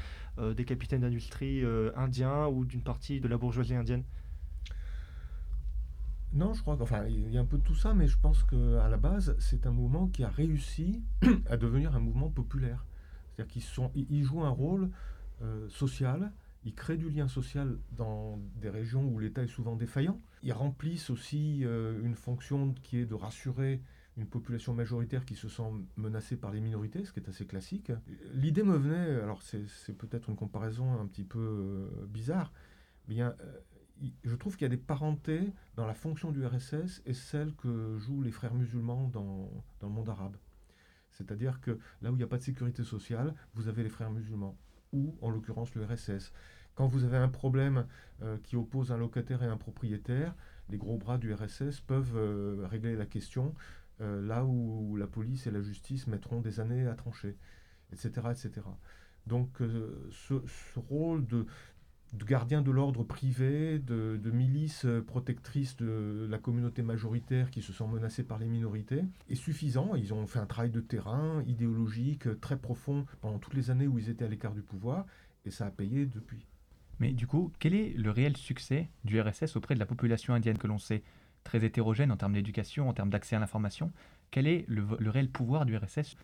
des 0.57 0.65
capitaines 0.65 1.03
d'industrie 1.03 1.63
indiens 1.95 2.49
ou 2.49 2.65
d'une 2.65 2.83
partie 2.83 3.21
de 3.21 3.29
la 3.29 3.37
bourgeoisie 3.37 3.77
indienne? 3.77 4.03
Non, 6.33 6.53
je 6.53 6.63
crois 6.63 6.77
qu'enfin, 6.77 7.07
il 7.07 7.31
y 7.31 7.39
a 7.39 7.41
un 7.41 7.45
peu 7.45 7.59
de 7.59 7.63
tout 7.63 7.77
ça, 7.77 7.95
mais 7.95 8.09
je 8.09 8.19
pense 8.19 8.43
qu'à 8.43 8.89
la 8.89 8.97
base, 8.97 9.37
c'est 9.39 9.67
un 9.67 9.73
mouvement 9.73 10.09
qui 10.09 10.25
a 10.25 10.29
réussi 10.29 11.03
à 11.49 11.57
devenir 11.57 11.95
un 11.95 12.01
mouvement 12.01 12.29
populaire. 12.29 12.85
C'est-à-dire 13.49 13.93
qu'ils 13.93 14.07
ils 14.11 14.25
jouent 14.25 14.43
un 14.43 14.51
rôle 14.51 14.91
euh, 15.43 15.69
social, 15.69 16.33
ils 16.65 16.75
créent 16.75 16.99
du 16.99 17.09
lien 17.09 17.29
social 17.29 17.79
dans 17.93 18.39
des 18.57 18.69
régions 18.69 19.05
où 19.05 19.19
l'État 19.19 19.43
est 19.43 19.49
souvent 19.49 19.77
défaillant. 19.77 20.21
Ils 20.43 20.53
remplissent 20.53 21.11
aussi 21.11 21.65
euh, 21.65 22.03
une 22.03 22.15
fonction 22.15 22.75
qui 22.83 22.99
est 22.99 23.07
de 23.07 23.15
rassurer 23.15 23.81
une 24.17 24.27
population 24.27 24.75
majoritaire 24.75 25.25
qui 25.25 25.35
se 25.35 25.49
sent 25.49 25.71
menacée 25.97 26.37
par 26.37 26.51
les 26.51 26.61
minorités, 26.61 27.05
ce 27.05 27.13
qui 27.13 27.21
est 27.21 27.29
assez 27.29 27.47
classique. 27.47 27.93
L'idée 28.35 28.63
me 28.63 28.77
venait, 28.77 29.21
alors 29.23 29.41
c'est 29.43 29.97
peut-être 29.97 30.29
une 30.29 30.37
comparaison 30.37 31.01
un 31.01 31.07
petit 31.07 31.25
peu 31.25 31.39
euh, 31.39 32.07
bizarre, 32.07 32.53
bien 33.09 33.35
je 34.25 34.35
trouve 34.35 34.55
qu'il 34.57 34.63
y 34.63 34.67
a 34.67 34.71
des 34.71 34.77
parentés 34.77 35.53
dans 35.77 35.87
la 35.87 35.95
fonction 35.95 36.31
du 36.31 36.45
RSS 36.45 37.03
et 37.07 37.15
celle 37.15 37.55
que 37.55 37.99
jouent 37.99 38.23
les 38.23 38.31
frères 38.31 38.55
musulmans 38.55 39.09
dans, 39.09 39.51
le 39.83 39.89
monde 39.89 40.09
arabe. 40.09 40.37
C'est-à-dire 41.21 41.61
que 41.61 41.79
là 42.00 42.11
où 42.11 42.15
il 42.15 42.19
n'y 42.19 42.25
a 42.25 42.27
pas 42.27 42.39
de 42.39 42.43
sécurité 42.43 42.83
sociale, 42.83 43.35
vous 43.55 43.69
avez 43.69 43.83
les 43.83 43.91
frères 43.91 44.11
musulmans, 44.11 44.57
ou 44.93 45.15
en 45.21 45.31
l'occurrence 45.31 45.75
le 45.75 45.85
RSS. 45.85 46.33
Quand 46.75 46.87
vous 46.87 47.05
avez 47.05 47.19
un 47.19 47.29
problème 47.29 47.87
euh, 48.23 48.39
qui 48.43 48.57
oppose 48.57 48.91
un 48.91 48.97
locataire 48.97 49.43
et 49.43 49.47
un 49.47 49.59
propriétaire, 49.59 50.35
les 50.71 50.79
gros 50.79 50.97
bras 50.97 51.19
du 51.19 51.33
RSS 51.35 51.81
peuvent 51.81 52.17
euh, 52.17 52.67
régler 52.71 52.97
la 52.97 53.05
question 53.05 53.55
euh, 54.00 54.27
là 54.27 54.47
où 54.47 54.97
la 54.97 55.07
police 55.07 55.47
et 55.47 55.50
la 55.50 55.61
justice 55.61 56.07
mettront 56.07 56.41
des 56.41 56.59
années 56.59 56.87
à 56.87 56.95
trancher, 56.95 57.37
etc. 57.93 58.29
etc. 58.31 58.62
Donc 59.27 59.59
ce, 60.11 60.35
rôle 60.89 61.27
de, 61.27 61.45
de 62.12 62.25
gardiens 62.25 62.62
de 62.62 62.71
l'ordre 62.71 63.05
privé, 63.05 63.79
de, 63.79 64.31
milices 64.33 64.87
protectrices 65.07 65.76
de 65.76 66.26
la 66.31 66.38
communauté 66.38 66.83
majoritaire 66.83 67.50
qui 67.50 67.62
se 67.62 67.73
sent 67.73 67.87
menacée 67.93 68.23
par 68.23 68.38
les 68.38 68.47
minorités, 68.47 69.02
est 69.29 69.35
suffisant. 69.35 69.95
Ils 69.95 70.12
ont 70.12 70.26
fait 70.26 70.38
un 70.38 70.47
travail 70.47 70.71
de 70.71 70.81
terrain 70.81 71.43
idéologique 71.47 72.40
très 72.40 72.57
profond 72.57 73.07
pendant 73.21 73.38
toutes 73.38 73.55
les 73.55 73.71
années 73.71 73.87
où 73.87 73.99
ils 73.99 74.09
étaient 74.09 74.25
à 74.25 74.29
l'écart 74.29 74.55
du 74.55 74.62
pouvoir, 74.62 75.07
et 75.45 75.50
ça 75.50 75.67
a 75.67 75.71
payé 75.71 76.07
depuis. 76.07 76.47
Mais 76.99 77.12
du 77.12 77.26
coup, 77.26 77.52
quel 77.59 77.75
est 77.75 77.95
le 77.97 78.11
réel 78.11 78.37
succès 78.37 78.88
du 79.05 79.21
RSS 79.21 79.57
auprès 79.57 79.75
de 79.75 79.81
la 79.81 79.87
population 79.87 80.35
indienne 80.35 80.59
que 80.59 80.67
l'on 80.67 80.79
sait 80.79 81.02
très 81.45 81.64
hétérogène 81.64 82.12
en 82.12 82.17
termes 82.17 82.35
d'éducation, 82.35 82.88
en 82.88 82.93
termes 82.93 83.11
d'accès 83.11 83.37
à 83.37 83.38
l'information? 83.38 83.93
Quel 84.31 84.47
est 84.47 84.64
le 84.69 85.11
réel 85.11 85.29
pouvoir 85.31 85.64
du 85.64 85.76
RSS 85.76 86.17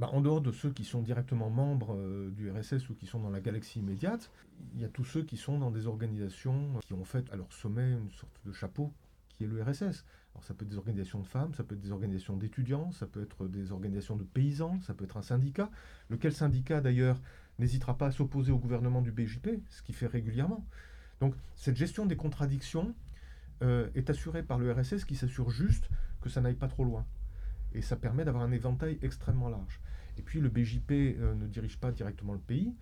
bah, 0.00 0.08
en 0.12 0.22
dehors 0.22 0.40
de 0.40 0.50
ceux 0.50 0.70
qui 0.70 0.84
sont 0.84 1.02
directement 1.02 1.50
membres 1.50 1.94
euh, 1.94 2.30
du 2.30 2.50
RSS 2.50 2.88
ou 2.88 2.94
qui 2.94 3.04
sont 3.04 3.20
dans 3.20 3.28
la 3.28 3.42
galaxie 3.42 3.80
immédiate, 3.80 4.30
il 4.74 4.80
y 4.80 4.84
a 4.86 4.88
tous 4.88 5.04
ceux 5.04 5.22
qui 5.22 5.36
sont 5.36 5.58
dans 5.58 5.70
des 5.70 5.86
organisations 5.86 6.80
qui 6.86 6.94
ont 6.94 7.04
fait 7.04 7.30
à 7.30 7.36
leur 7.36 7.52
sommet 7.52 7.92
une 7.92 8.10
sorte 8.10 8.40
de 8.46 8.52
chapeau 8.52 8.94
qui 9.28 9.44
est 9.44 9.46
le 9.46 9.62
RSS. 9.62 10.06
Alors 10.32 10.42
ça 10.42 10.54
peut 10.54 10.64
être 10.64 10.70
des 10.70 10.78
organisations 10.78 11.20
de 11.20 11.26
femmes, 11.26 11.52
ça 11.52 11.64
peut 11.64 11.74
être 11.74 11.82
des 11.82 11.92
organisations 11.92 12.38
d'étudiants, 12.38 12.90
ça 12.92 13.06
peut 13.06 13.20
être 13.20 13.46
des 13.46 13.72
organisations 13.72 14.16
de 14.16 14.24
paysans, 14.24 14.80
ça 14.80 14.94
peut 14.94 15.04
être 15.04 15.18
un 15.18 15.22
syndicat. 15.22 15.70
Lequel 16.08 16.32
syndicat 16.32 16.80
d'ailleurs 16.80 17.20
n'hésitera 17.58 17.98
pas 17.98 18.06
à 18.06 18.10
s'opposer 18.10 18.52
au 18.52 18.58
gouvernement 18.58 19.02
du 19.02 19.12
BJP, 19.12 19.60
ce 19.68 19.82
qu'il 19.82 19.94
fait 19.94 20.06
régulièrement. 20.06 20.64
Donc 21.20 21.34
cette 21.56 21.76
gestion 21.76 22.06
des 22.06 22.16
contradictions 22.16 22.94
euh, 23.60 23.90
est 23.94 24.08
assurée 24.08 24.42
par 24.42 24.58
le 24.58 24.72
RSS 24.72 25.04
qui 25.04 25.14
s'assure 25.14 25.50
juste 25.50 25.90
que 26.22 26.30
ça 26.30 26.40
n'aille 26.40 26.54
pas 26.54 26.68
trop 26.68 26.84
loin. 26.84 27.04
Et 27.74 27.82
ça 27.82 27.96
permet 27.96 28.24
d'avoir 28.24 28.44
un 28.44 28.52
éventail 28.52 28.98
extrêmement 29.02 29.50
large. 29.50 29.78
Et 30.20 30.22
puis 30.22 30.38
le 30.38 30.50
BJP 30.50 30.90
euh, 30.92 31.34
ne 31.34 31.46
dirige 31.46 31.78
pas 31.78 31.92
directement 31.92 32.34
le 32.34 32.40
pays, 32.40 32.74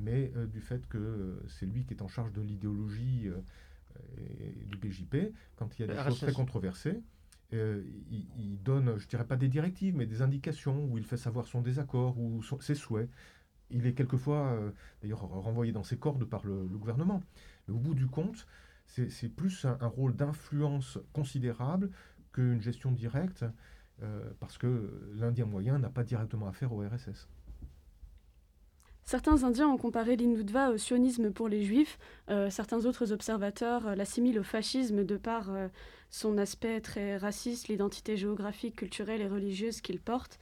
mais 0.00 0.32
euh, 0.34 0.46
du 0.46 0.60
fait 0.60 0.88
que 0.88 0.98
euh, 0.98 1.40
c'est 1.46 1.66
lui 1.66 1.84
qui 1.84 1.94
est 1.94 2.02
en 2.02 2.08
charge 2.08 2.32
de 2.32 2.42
l'idéologie 2.42 3.30
du 4.66 4.76
BJP, 4.76 5.32
quand 5.54 5.78
il 5.78 5.82
y 5.82 5.84
a 5.84 5.94
des 5.94 6.02
choses 6.02 6.18
très 6.18 6.32
controversées, 6.32 7.00
il, 7.52 8.58
donne, 8.62 8.98
je 8.98 9.06
dirais 9.06 9.26
pas 9.26 9.36
des 9.36 9.48
directives, 9.48 9.94
mais 9.94 10.06
des 10.06 10.20
indications 10.20 10.84
où 10.86 10.98
il 10.98 11.04
fait 11.04 11.16
savoir 11.16 11.46
son 11.46 11.60
désaccord 11.60 12.18
ou 12.18 12.42
ses 12.60 12.74
souhaits. 12.74 13.08
Il 13.70 13.86
est 13.86 13.92
quelquefois, 13.92 14.58
d'ailleurs, 15.02 15.20
renvoyé 15.20 15.72
dans 15.72 15.82
ses 15.82 15.96
cordes 15.96 16.24
par 16.24 16.44
le, 16.46 16.66
gouvernement. 16.66 17.22
Mais 17.68 17.74
au 17.74 17.78
bout 17.78 17.94
du 17.94 18.06
compte, 18.06 18.46
c'est 18.86 19.28
plus 19.28 19.64
un 19.64 19.86
rôle 19.86 20.16
d'influence 20.16 20.98
considérable 21.12 21.90
qu'une 22.32 22.62
gestion 22.62 22.90
directe. 22.92 23.44
Euh, 24.02 24.30
parce 24.38 24.56
que 24.56 24.90
l'Indien 25.14 25.44
moyen 25.44 25.78
n'a 25.78 25.90
pas 25.90 26.04
directement 26.04 26.46
affaire 26.48 26.72
au 26.72 26.80
RSS. 26.80 27.28
Certains 29.04 29.42
Indiens 29.42 29.68
ont 29.68 29.76
comparé 29.76 30.16
l'Hindutva 30.16 30.70
au 30.70 30.78
sionisme 30.78 31.32
pour 31.32 31.48
les 31.48 31.64
Juifs. 31.64 31.98
Euh, 32.30 32.48
certains 32.48 32.86
autres 32.86 33.12
observateurs 33.12 33.88
euh, 33.88 33.94
l'assimilent 33.94 34.38
au 34.38 34.44
fascisme 34.44 35.04
de 35.04 35.16
par 35.16 35.50
son 36.08 36.38
aspect 36.38 36.80
très 36.80 37.16
raciste, 37.16 37.68
l'identité 37.68 38.16
géographique, 38.16 38.76
culturelle 38.76 39.20
et 39.20 39.28
religieuse 39.28 39.80
qu'il 39.80 40.00
porte. 40.00 40.38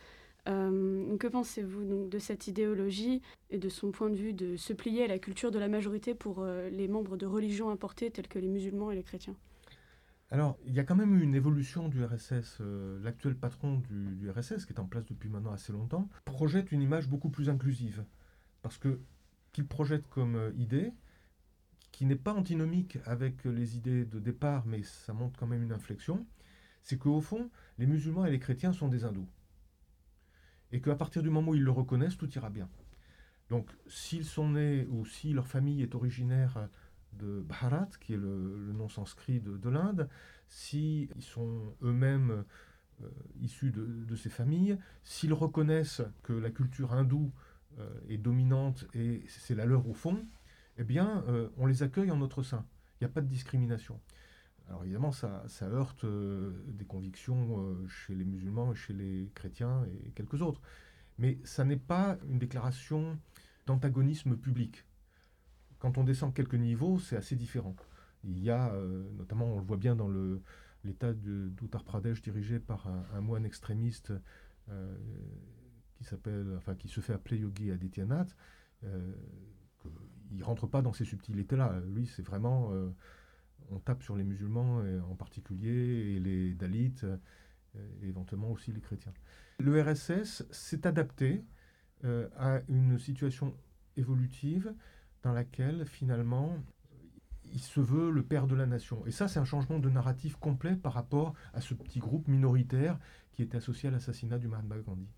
que 0.47 1.27
pensez-vous 1.27 2.09
de 2.09 2.19
cette 2.19 2.47
idéologie 2.47 3.21
et 3.51 3.59
de 3.59 3.69
son 3.69 3.91
point 3.91 4.09
de 4.09 4.17
vue 4.17 4.33
de 4.33 4.57
se 4.57 4.73
plier 4.73 5.05
à 5.05 5.09
la 5.09 5.19
culture 5.19 5.51
de 5.51 5.59
la 5.59 5.69
majorité 5.69 6.15
pour 6.15 6.45
les 6.45 6.89
membres 6.89 7.19
de 7.19 7.27
religions 7.27 7.71
importées 7.71 8.11
telles 8.11 8.29
que 8.29 8.39
les 8.39 8.49
musulmans 8.49 8.91
et 8.91 8.95
les 8.95 9.03
chrétiens? 9.03 9.37
Alors, 10.31 10.59
il 10.67 10.75
y 10.75 10.79
a 10.79 10.85
quand 10.85 10.95
même 10.95 11.15
eu 11.15 11.23
une 11.23 11.35
évolution 11.35 11.89
du 11.89 12.05
RSS. 12.05 12.59
Euh, 12.61 13.01
l'actuel 13.03 13.35
patron 13.35 13.79
du, 13.89 14.31
RSS, 14.31 14.67
qui 14.67 14.75
est 14.75 14.81
en 14.81 14.85
place 14.85 15.07
depuis 15.07 15.31
maintenant 15.31 15.53
assez 15.53 15.73
longtemps, 15.73 16.09
projette 16.27 16.71
une 16.71 16.83
image 16.83 17.09
beaucoup 17.09 17.31
plus 17.31 17.49
inclusive. 17.49 18.05
Parce 18.61 18.77
que 18.77 19.01
qu'il 19.53 19.67
projette 19.67 20.07
comme 20.09 20.37
euh, 20.37 20.53
idée, 20.57 20.93
qui 21.93 22.05
n'est 22.05 22.15
pas 22.17 22.35
antinomique 22.35 22.99
avec 23.07 23.45
les 23.45 23.77
idées 23.79 24.05
de 24.05 24.21
départ, 24.21 24.67
mais 24.67 24.83
ça 24.83 25.15
montre 25.15 25.39
quand 25.39 25.47
même 25.47 25.63
une 25.63 25.73
inflexion, 25.73 26.27
c'est 26.83 26.99
qu'au 26.99 27.23
fond, 27.23 27.51
les 27.79 27.87
musulmans 27.87 28.27
et 28.27 28.31
les 28.31 28.39
chrétiens 28.39 28.75
sont 28.75 28.89
des 28.89 29.05
hindous. 29.05 29.29
Et 30.73 30.83
qu'à 30.83 30.95
partir 30.95 31.23
du 31.23 31.31
moment 31.31 31.53
où 31.53 31.55
ils 31.55 31.63
le 31.63 31.71
reconnaissent, 31.71 32.19
tout 32.19 32.31
ira 32.35 32.51
bien. 32.51 32.69
Donc, 33.49 33.71
s'ils 33.87 34.27
sont 34.27 34.51
nés 34.51 34.87
ou 34.91 35.07
si 35.07 35.33
leur 35.33 35.47
famille 35.47 35.83
est 35.83 35.95
originaire 35.95 36.69
de 37.19 37.41
Bharat, 37.41 37.89
qui 38.01 38.15
est 38.15 38.19
le, 38.19 38.73
nom 38.73 38.89
sanskrit 38.89 39.41
de, 39.41 39.69
l'Inde, 39.69 40.09
s'ils 40.49 41.09
sont 41.21 41.75
eux-mêmes 41.83 42.45
euh, 43.03 43.09
issus 43.41 43.71
de, 43.71 44.17
ces 44.17 44.31
familles, 44.31 44.79
s'ils 45.05 45.33
reconnaissent 45.33 46.03
que 46.23 46.33
la 46.33 46.51
culture 46.51 46.93
hindoue 46.93 47.33
euh, 47.79 47.89
est 48.09 48.19
dominante 48.19 48.87
et 48.95 49.23
c'est 49.29 49.55
la 49.55 49.67
leur 49.67 49.87
au 49.89 49.95
fond, 49.95 50.27
eh 50.79 50.85
bien, 50.85 51.25
euh, 51.29 51.49
on 51.57 51.67
les 51.67 51.83
accueille 51.83 52.11
en 52.11 52.17
notre 52.17 52.43
sein. 52.43 52.65
Il 52.95 53.05
n'y 53.05 53.11
a 53.11 53.13
pas 53.13 53.21
de 53.21 53.29
discrimination. 53.29 54.01
Alors 54.69 54.85
évidemment, 54.85 55.13
ça, 55.13 55.45
ça 55.49 55.67
heurte 55.67 56.05
des 56.05 56.85
convictions 56.85 57.87
chez 57.89 58.15
les 58.15 58.25
musulmans, 58.25 58.75
chez 58.75 58.93
les 58.93 59.31
chrétiens 59.35 59.87
et 59.87 60.11
quelques 60.11 60.43
autres. 60.43 60.61
Mais 61.17 61.39
ça 61.43 61.65
n'est 61.65 61.79
pas 61.79 62.19
une 62.29 62.39
déclaration 62.39 63.19
d'antagonisme 63.67 64.37
public. 64.37 64.85
Quand 65.79 65.97
on 65.97 66.05
descend 66.05 66.35
quelques 66.35 66.55
niveaux, 66.55 66.99
c'est 66.99 67.17
assez 67.17 67.37
différent. 67.37 67.77
Il 68.25 68.43
y 68.43 68.51
a, 68.51 68.73
euh, 68.73 69.09
notamment, 69.17 69.47
on 69.47 69.59
le 69.59 69.65
voit 69.65 69.77
bien 69.77 69.95
dans 69.95 70.11
l'état 70.85 71.13
d'Uttar 71.13 71.85
Pradesh 71.85 72.21
dirigé 72.21 72.59
par 72.59 72.89
un, 73.15 73.21
moine 73.21 73.45
extrémiste 73.45 74.13
euh, 74.69 74.97
qui 75.95 76.05
s'appelle, 76.05 76.55
enfin, 76.57 76.75
qui 76.75 76.89
se 76.89 77.01
fait 77.01 77.13
appeler 77.13 77.39
Yogi 77.39 77.71
Adityanath. 77.71 78.37
Euh, 78.85 79.13
il 80.33 80.43
rentre 80.43 80.67
pas 80.67 80.83
dans 80.83 80.93
ces 80.93 81.05
subtilités-là. 81.05 81.81
Lui, 81.87 82.07
c'est 82.07 82.23
vraiment, 82.23 82.71
on 83.71 83.79
tape 83.79 84.03
sur 84.03 84.15
les 84.15 84.25
musulmans 84.25 84.83
en 85.09 85.15
particulier 85.15 86.17
et 86.17 86.21
les 86.21 86.55
Dalits 86.55 87.01
et 88.03 88.09
éventuellement 88.09 88.51
aussi 88.51 88.71
les 88.71 88.81
chrétiens. 88.83 89.15
Le 89.59 89.81
RSS 89.81 90.45
s'est 90.51 90.87
adapté 90.87 91.47
à 92.05 92.61
une 92.69 92.99
situation 92.99 93.57
évolutive 93.97 94.75
dans 95.23 95.33
laquelle 95.33 95.85
finalement 95.87 96.57
il 97.53 97.61
se 97.61 97.81
veut 97.81 98.11
le 98.11 98.23
père 98.23 98.47
de 98.47 98.55
la 98.55 98.67
nation. 98.67 99.05
Et 99.07 99.11
ça, 99.11 99.29
c'est 99.29 99.39
un 99.39 99.45
changement 99.45 99.79
de 99.79 99.89
narratif 99.89 100.37
complet 100.37 100.77
par 100.77 100.93
rapport 100.93 101.35
à 101.55 101.61
ce 101.61 101.75
petit 101.75 101.99
groupe 101.99 102.29
minoritaire 102.29 102.99
qui 103.33 103.43
était 103.43 103.57
associé 103.57 103.89
à 103.89 103.93
l'assassinat 103.93 104.39
du 104.39 104.49
Mahatma 104.49 104.77
Gandhi. 104.79 105.09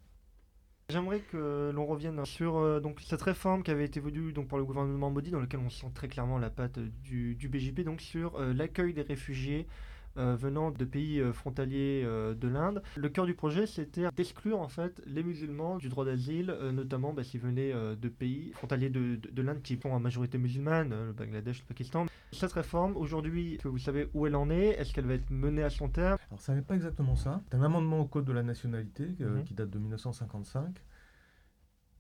J'aimerais 0.90 1.20
que 1.20 1.70
l'on 1.72 1.86
revienne 1.86 2.24
sur 2.24 2.56
euh, 2.56 2.80
donc, 2.80 3.00
cette 3.00 3.22
réforme 3.22 3.62
qui 3.62 3.70
avait 3.70 3.84
été 3.84 4.00
voulue 4.00 4.32
donc, 4.32 4.48
par 4.48 4.58
le 4.58 4.64
gouvernement 4.64 5.10
Modi, 5.10 5.30
dans 5.30 5.40
lequel 5.40 5.60
on 5.60 5.70
sent 5.70 5.86
très 5.94 6.08
clairement 6.08 6.38
la 6.38 6.50
patte 6.50 6.80
du, 6.80 7.36
du 7.36 7.48
BJP, 7.48 7.82
donc 7.82 8.00
sur 8.00 8.36
euh, 8.36 8.52
l'accueil 8.52 8.92
des 8.92 9.02
réfugiés 9.02 9.68
euh, 10.16 10.36
venant 10.36 10.70
de 10.70 10.84
pays 10.84 11.20
euh, 11.20 11.32
frontaliers 11.32 12.02
euh, 12.04 12.34
de 12.34 12.48
l'Inde. 12.48 12.82
Le 12.96 13.08
cœur 13.08 13.26
du 13.26 13.34
projet, 13.34 13.66
c'était 13.66 14.10
d'exclure 14.16 14.60
en 14.60 14.68
fait 14.68 15.00
les 15.06 15.22
musulmans 15.22 15.78
du 15.78 15.88
droit 15.88 16.04
d'asile, 16.04 16.54
notamment 16.72 17.12
bah, 17.12 17.22
s'ils 17.22 17.40
venaient 17.40 17.72
de 17.72 18.08
pays 18.08 18.52
frontaliers 18.54 18.90
de, 18.90 19.16
de, 19.16 19.42
l'Inde 19.42 19.62
qui 19.62 19.78
sont 19.80 19.90
en 19.90 20.00
majorité 20.00 20.38
musulmane, 20.38 20.90
le 20.90 21.12
Bangladesh, 21.12 21.60
le 21.60 21.66
Pakistan. 21.66 22.06
Cette 22.32 22.52
réforme, 22.52 22.96
aujourd'hui, 22.96 23.58
vous 23.64 23.78
savez 23.78 24.08
où 24.14 24.26
elle 24.26 24.36
en 24.36 24.50
est? 24.50 24.68
Est-ce 24.80 24.92
qu'elle 24.92 25.06
va 25.06 25.14
être 25.14 25.30
menée 25.30 25.62
à 25.62 25.70
son 25.70 25.88
terme? 25.88 26.18
Alors 26.30 26.40
ça 26.40 26.54
n'est 26.54 26.62
pas 26.62 26.74
exactement 26.74 27.16
ça. 27.16 27.40
C'est 27.50 27.56
un 27.56 27.62
amendement 27.62 28.00
au 28.00 28.06
Code 28.06 28.24
de 28.24 28.32
la 28.32 28.42
nationalité 28.42 29.16
mhm. 29.18 29.44
qui 29.44 29.54
date 29.54 29.70
de 29.70 29.78
1955 29.78 30.76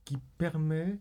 qui 0.04 0.18
permet 0.38 0.98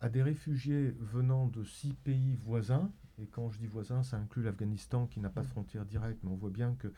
à 0.00 0.08
des 0.08 0.22
réfugiés 0.22 0.94
venant 1.00 1.46
de 1.46 1.64
six 1.64 1.94
pays 1.94 2.36
voisins, 2.44 2.92
et 3.18 3.26
quand 3.26 3.50
je 3.50 3.58
dis 3.58 3.66
voisins, 3.66 4.02
ça 4.02 4.16
inclut 4.16 4.42
l'Afghanistan 4.42 5.06
qui 5.06 5.20
n'a 5.20 5.30
pas 5.30 5.42
de 5.42 5.46
frontière 5.46 5.84
directe, 5.84 6.18
mais 6.22 6.30
on 6.30 6.36
voit 6.36 6.50
bien 6.50 6.74
que 6.78 6.92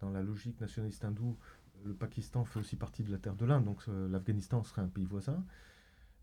dans 0.00 0.10
la 0.10 0.22
logique 0.22 0.60
nationaliste 0.60 1.04
hindoue, 1.04 1.36
le 1.84 1.94
Pakistan 1.94 2.44
fait 2.44 2.60
aussi 2.60 2.76
partie 2.76 3.02
de 3.02 3.10
la 3.10 3.18
terre 3.18 3.34
de 3.34 3.44
l'Inde, 3.44 3.64
donc 3.64 3.78
euh, 3.88 4.08
l'Afghanistan 4.08 4.62
serait 4.62 4.82
un 4.82 4.88
pays 4.88 5.04
voisin, 5.04 5.44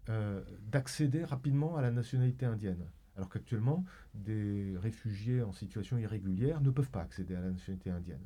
euh, 0.09 0.41
d'accéder 0.71 1.23
rapidement 1.23 1.77
à 1.77 1.81
la 1.81 1.91
nationalité 1.91 2.45
indienne. 2.45 2.85
Alors 3.15 3.29
qu'actuellement, 3.29 3.83
des 4.13 4.75
réfugiés 4.77 5.41
en 5.43 5.51
situation 5.51 5.97
irrégulière 5.97 6.61
ne 6.61 6.69
peuvent 6.69 6.89
pas 6.89 7.01
accéder 7.01 7.35
à 7.35 7.41
la 7.41 7.51
nationalité 7.51 7.89
indienne. 7.89 8.23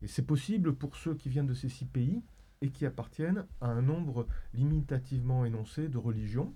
Et 0.00 0.06
c'est 0.06 0.22
possible 0.22 0.74
pour 0.74 0.96
ceux 0.96 1.14
qui 1.14 1.28
viennent 1.28 1.46
de 1.46 1.54
ces 1.54 1.68
six 1.68 1.86
pays 1.86 2.22
et 2.60 2.70
qui 2.70 2.86
appartiennent 2.86 3.44
à 3.60 3.68
un 3.68 3.82
nombre 3.82 4.26
limitativement 4.54 5.44
énoncé 5.44 5.88
de 5.88 5.98
religions, 5.98 6.54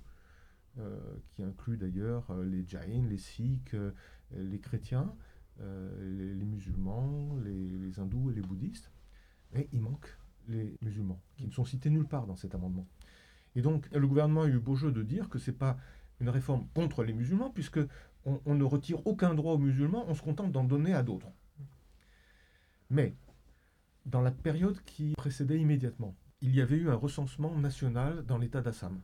qui 1.35 1.43
inclut 1.43 1.77
d'ailleurs 1.77 2.31
euh, 2.31 2.45
les 2.45 2.65
Jains, 2.67 3.07
les 3.09 3.19
Sikhs, 3.19 3.75
euh, 3.75 3.93
les 4.33 4.59
chrétiens, 4.59 5.15
les, 5.61 6.45
musulmans, 6.45 7.37
les, 7.45 8.01
hindous 8.01 8.31
et 8.31 8.35
les 8.35 8.41
bouddhistes. 8.41 8.91
Mais 9.53 9.69
il 9.73 9.81
manque 9.81 10.09
les 10.49 10.77
musulmans, 10.81 11.21
qui 11.37 11.47
ne 11.47 11.53
sont 11.53 11.65
cités 11.65 11.89
nulle 11.89 12.09
part 12.09 12.27
dans 12.27 12.35
cet 12.35 12.55
amendement. 12.55 12.89
Et 13.55 13.63
donc, 13.63 13.89
le 13.93 14.09
gouvernement 14.09 14.43
a 14.43 14.49
eu 14.49 14.59
beau 14.59 14.75
jeu 14.75 14.91
de 14.91 15.03
dire 15.03 15.29
que 15.29 15.39
ce 15.39 15.51
n'est 15.51 15.57
pas 15.57 15.77
une 16.21 16.31
réforme 16.31 16.67
contre 16.75 17.05
les 17.05 17.13
musulmans, 17.13 17.51
puisque 17.51 17.79
on, 18.25 18.55
ne 18.55 18.65
retire 18.65 19.07
aucun 19.07 19.35
droit 19.35 19.53
aux 19.53 19.59
musulmans, 19.59 20.05
on 20.09 20.15
se 20.15 20.23
contente 20.23 20.51
d'en 20.51 20.65
donner 20.65 20.95
à 20.95 21.05
d'autres. 21.05 21.31
Mais, 22.91 23.15
dans 24.07 24.23
la 24.23 24.33
période 24.33 24.83
qui 24.85 25.13
précédait 25.13 25.61
immédiatement, 25.61 26.17
il 26.41 26.55
y 26.55 26.61
avait 26.61 26.77
eu 26.77 26.89
un 26.89 26.97
recensement 26.97 27.57
national 27.57 28.25
dans 28.27 28.39
l'État 28.39 28.63
d'Assam 28.63 29.01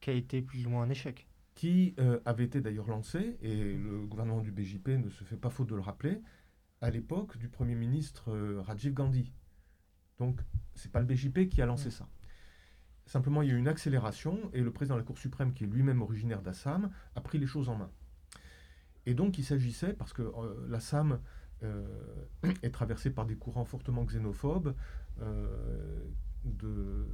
qui 0.00 0.10
a 0.10 0.12
été 0.12 0.42
plus 0.42 0.66
ou 0.66 0.70
moins 0.70 0.82
un 0.82 0.90
échec. 0.90 1.26
Qui 1.54 1.94
euh, 1.98 2.20
avait 2.24 2.44
été 2.44 2.60
d'ailleurs 2.60 2.88
lancé, 2.88 3.36
et 3.42 3.74
le 3.74 4.06
gouvernement 4.06 4.40
du 4.40 4.52
BJP 4.52 4.88
ne 4.90 5.08
se 5.10 5.24
fait 5.24 5.36
pas 5.36 5.50
faute 5.50 5.68
de 5.68 5.74
le 5.74 5.80
rappeler, 5.80 6.20
à 6.80 6.90
l'époque 6.90 7.36
du 7.36 7.48
Premier 7.48 7.74
ministre 7.74 8.30
euh, 8.30 8.60
Rajiv 8.60 8.94
Gandhi. 8.94 9.32
Donc, 10.18 10.40
c'est 10.74 10.92
pas 10.92 11.00
le 11.00 11.06
BJP 11.06 11.48
qui 11.48 11.60
a 11.60 11.66
lancé 11.66 11.90
ça. 11.90 12.08
Simplement, 13.06 13.42
il 13.42 13.48
y 13.48 13.50
a 13.52 13.54
eu 13.54 13.58
une 13.58 13.68
accélération, 13.68 14.50
et 14.52 14.60
le 14.60 14.72
président 14.72 14.94
de 14.94 15.00
la 15.00 15.04
Cour 15.04 15.18
suprême, 15.18 15.52
qui 15.52 15.64
est 15.64 15.66
lui-même 15.66 16.02
originaire 16.02 16.42
d'Assam, 16.42 16.90
a 17.16 17.20
pris 17.20 17.38
les 17.38 17.46
choses 17.46 17.68
en 17.68 17.76
main. 17.76 17.90
Et 19.06 19.14
donc, 19.14 19.38
il 19.38 19.44
s'agissait, 19.44 19.94
parce 19.94 20.12
que 20.12 20.22
euh, 20.22 20.66
l'Assam 20.68 21.20
est 22.62 22.70
traversé 22.70 23.10
par 23.10 23.26
des 23.26 23.34
courants 23.34 23.64
fortement 23.64 24.04
xénophobes, 24.04 24.76
de, 26.44 27.08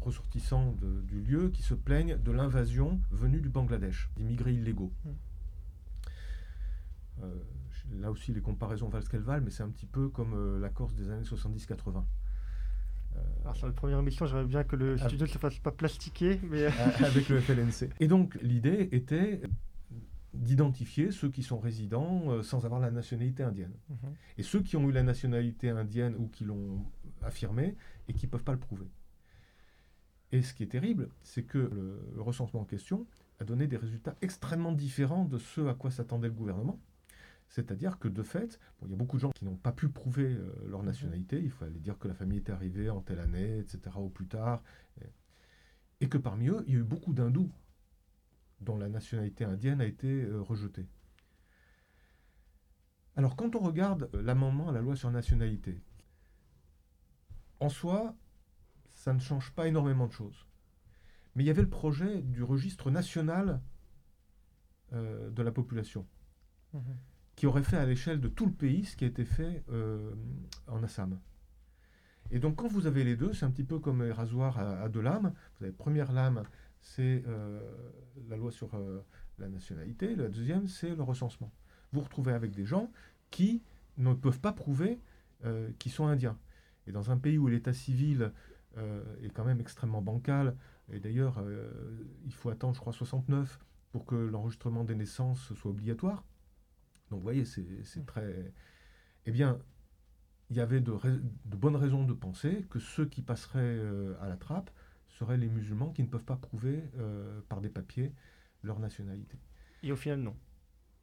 ressortissants 0.00 0.74
du 1.04 1.20
lieu 1.20 1.50
qui 1.50 1.62
se 1.62 1.74
plaignent 1.74 2.16
de 2.16 2.32
l'invasion 2.32 3.00
venue 3.10 3.40
du 3.40 3.48
Bangladesh, 3.48 4.10
d'immigrés 4.16 4.54
illégaux. 4.54 4.92
Hmm. 5.04 5.10
Euh, 7.22 7.34
là 8.00 8.10
aussi, 8.10 8.32
les 8.32 8.40
comparaisons 8.40 8.88
valent 8.88 9.04
ce 9.04 9.10
qu'elles 9.10 9.20
valent, 9.20 9.44
mais 9.44 9.50
c'est 9.50 9.62
un 9.62 9.68
petit 9.68 9.86
peu 9.86 10.08
comme 10.08 10.34
euh, 10.34 10.60
la 10.60 10.68
Corse 10.68 10.94
des 10.94 11.10
années 11.10 11.24
70-80. 11.24 12.04
Euh, 13.16 13.20
Alors 13.42 13.56
sur 13.56 13.66
la 13.66 13.72
première 13.72 13.98
émission, 13.98 14.26
j'aimerais 14.26 14.44
bien 14.44 14.64
que 14.64 14.76
le 14.76 14.96
studio 14.96 15.26
ne 15.26 15.30
se 15.30 15.38
fasse 15.38 15.58
pas 15.58 15.72
plastiquer, 15.72 16.40
mais... 16.48 16.66
avec 17.04 17.28
le 17.28 17.40
FLNC. 17.40 17.90
Et 17.98 18.08
donc 18.08 18.38
l'idée 18.42 18.88
était 18.92 19.42
d'identifier 20.32 21.10
ceux 21.10 21.28
qui 21.28 21.42
sont 21.42 21.58
résidents 21.58 22.40
sans 22.44 22.64
avoir 22.64 22.80
la 22.80 22.92
nationalité 22.92 23.42
indienne. 23.42 23.74
Mhm. 23.88 24.14
Et 24.38 24.44
ceux 24.44 24.62
qui 24.62 24.76
ont 24.76 24.88
eu 24.88 24.92
la 24.92 25.02
nationalité 25.02 25.70
indienne 25.70 26.14
ou 26.16 26.28
qui 26.28 26.44
l'ont 26.44 26.86
affirmé 27.22 27.74
et 28.08 28.12
qui 28.12 28.26
ne 28.26 28.30
peuvent 28.30 28.44
pas 28.44 28.52
le 28.52 28.60
prouver. 28.60 28.86
Et 30.32 30.42
ce 30.42 30.54
qui 30.54 30.62
est 30.62 30.68
terrible, 30.68 31.08
c'est 31.22 31.42
que 31.42 31.58
le, 31.58 32.22
recensement 32.22 32.60
en 32.60 32.64
question 32.64 33.06
a 33.40 33.44
donné 33.44 33.66
des 33.66 33.76
résultats 33.76 34.16
extrêmement 34.22 34.72
différents 34.72 35.24
de 35.24 35.38
ceux 35.38 35.68
à 35.68 35.74
quoi 35.74 35.90
s'attendait 35.90 36.28
le 36.28 36.34
gouvernement. 36.34 36.78
C'est-à-dire 37.48 37.98
que 37.98 38.06
de 38.06 38.22
fait, 38.22 38.60
il 38.84 38.90
y 38.90 38.92
a 38.92 38.96
beaucoup 38.96 39.16
de 39.16 39.22
gens 39.22 39.32
qui 39.32 39.44
n'ont 39.44 39.56
pas 39.56 39.72
pu 39.72 39.88
prouver 39.88 40.34
euh, 40.34 40.52
leur 40.68 40.84
nationalité. 40.84 41.40
Il 41.42 41.50
fallait 41.50 41.80
dire 41.80 41.98
que 41.98 42.06
la 42.06 42.14
famille 42.14 42.38
était 42.38 42.52
arrivée 42.52 42.90
en 42.90 43.00
telle 43.00 43.18
année, 43.18 43.58
etc., 43.58 43.96
ou 43.98 44.08
plus 44.08 44.26
tard. 44.26 44.62
Et, 46.00 46.08
que 46.08 46.16
parmi 46.16 46.48
eux, 46.48 46.62
il 46.66 46.74
y 46.74 46.76
a 46.76 46.80
eu 46.80 46.84
beaucoup 46.84 47.12
d'hindous 47.12 47.50
dont 48.60 48.76
la 48.76 48.88
nationalité 48.88 49.44
indienne 49.44 49.80
a 49.80 49.86
été 49.86 50.22
euh, 50.22 50.40
rejetée. 50.40 50.86
Alors 53.16 53.36
quand 53.36 53.56
on 53.56 53.58
regarde 53.58 54.08
euh, 54.14 54.22
l'amendement 54.22 54.68
à 54.68 54.72
la 54.72 54.80
loi 54.80 54.94
sur 54.94 55.10
nationalité, 55.10 55.80
en 57.58 57.68
soi, 57.68 58.14
ça 59.00 59.14
ne 59.14 59.18
change 59.18 59.50
pas 59.52 59.66
énormément 59.66 60.06
de 60.06 60.12
choses. 60.12 60.46
Mais 61.34 61.42
il 61.42 61.46
y 61.46 61.50
avait 61.50 61.62
le 61.62 61.70
projet 61.70 62.20
du 62.20 62.42
registre 62.42 62.90
national 62.90 63.62
euh, 64.92 65.30
de 65.30 65.42
la 65.42 65.50
population, 65.52 66.06
mhm. 66.74 66.82
qui 67.34 67.46
aurait 67.46 67.62
fait 67.62 67.78
à 67.78 67.86
l'échelle 67.86 68.20
de 68.20 68.28
tout 68.28 68.44
le 68.44 68.52
pays 68.52 68.84
ce 68.84 68.96
qui 68.96 69.04
a 69.04 69.06
été 69.06 69.24
fait 69.24 69.64
euh, 69.70 70.12
en 70.66 70.82
Assam. 70.82 71.18
Et 72.30 72.40
donc 72.40 72.56
quand 72.56 72.68
vous 72.68 72.86
avez 72.86 73.02
les 73.02 73.16
deux, 73.16 73.32
c'est 73.32 73.46
un 73.46 73.50
petit 73.50 73.64
peu 73.64 73.78
comme 73.78 74.02
un 74.02 74.12
rasoir 74.12 74.58
à, 74.58 74.86
deux 74.90 75.00
lames. 75.00 75.32
Vous 75.58 75.64
avez 75.64 75.72
première 75.72 76.12
lame, 76.12 76.42
c'est 76.78 77.24
euh, 77.26 77.58
la 78.28 78.36
loi 78.36 78.52
sur 78.52 78.70
la 79.38 79.48
nationalité, 79.48 80.14
la 80.14 80.28
deuxième, 80.28 80.68
c'est 80.68 80.94
le 80.94 81.02
recensement. 81.02 81.50
Vous 81.92 82.00
vous 82.00 82.04
retrouvez 82.04 82.34
avec 82.34 82.50
des 82.50 82.66
gens 82.66 82.92
qui 83.30 83.62
ne 83.96 84.12
peuvent 84.12 84.40
pas 84.40 84.52
prouver 84.52 85.00
qu'ils 85.78 85.90
sont 85.90 86.06
indiens. 86.06 86.38
Et 86.86 86.92
dans 86.92 87.10
un 87.10 87.16
pays 87.16 87.38
où 87.38 87.46
l'état 87.46 87.72
civil 87.72 88.32
est 88.76 89.30
quand 89.30 89.44
même 89.44 89.60
extrêmement 89.60 90.02
bancal. 90.02 90.56
Et 90.92 91.00
d'ailleurs, 91.00 91.38
euh, 91.38 91.70
il 92.24 92.32
faut 92.32 92.50
attendre, 92.50 92.74
je 92.74 92.80
crois, 92.80 92.92
69 92.92 93.58
pour 93.92 94.04
que 94.04 94.14
l'enregistrement 94.14 94.84
des 94.84 94.94
naissances 94.94 95.52
soit 95.54 95.70
obligatoire. 95.70 96.24
Donc 97.10 97.20
vous 97.20 97.24
voyez, 97.24 97.44
c'est 97.44 98.06
très... 98.06 98.52
Eh 99.26 99.32
bien, 99.32 99.58
il 100.48 100.56
y 100.56 100.60
avait 100.60 100.80
de, 100.80 100.92
bonnes 101.44 101.76
raisons 101.76 102.04
de 102.04 102.12
penser 102.12 102.66
que 102.70 102.78
ceux 102.78 103.06
qui 103.06 103.22
passeraient 103.22 103.60
euh, 103.60 104.14
à 104.20 104.28
la 104.28 104.36
trappe 104.36 104.70
seraient 105.08 105.36
les 105.36 105.48
musulmans 105.48 105.90
qui 105.90 106.02
ne 106.02 106.08
peuvent 106.08 106.24
pas 106.24 106.36
prouver 106.36 106.82
par 107.48 107.60
des 107.60 107.68
papiers 107.68 108.14
leur 108.62 108.78
nationalité. 108.78 109.38
Et 109.82 109.92
au 109.92 109.96
final, 109.96 110.20
non. 110.20 110.36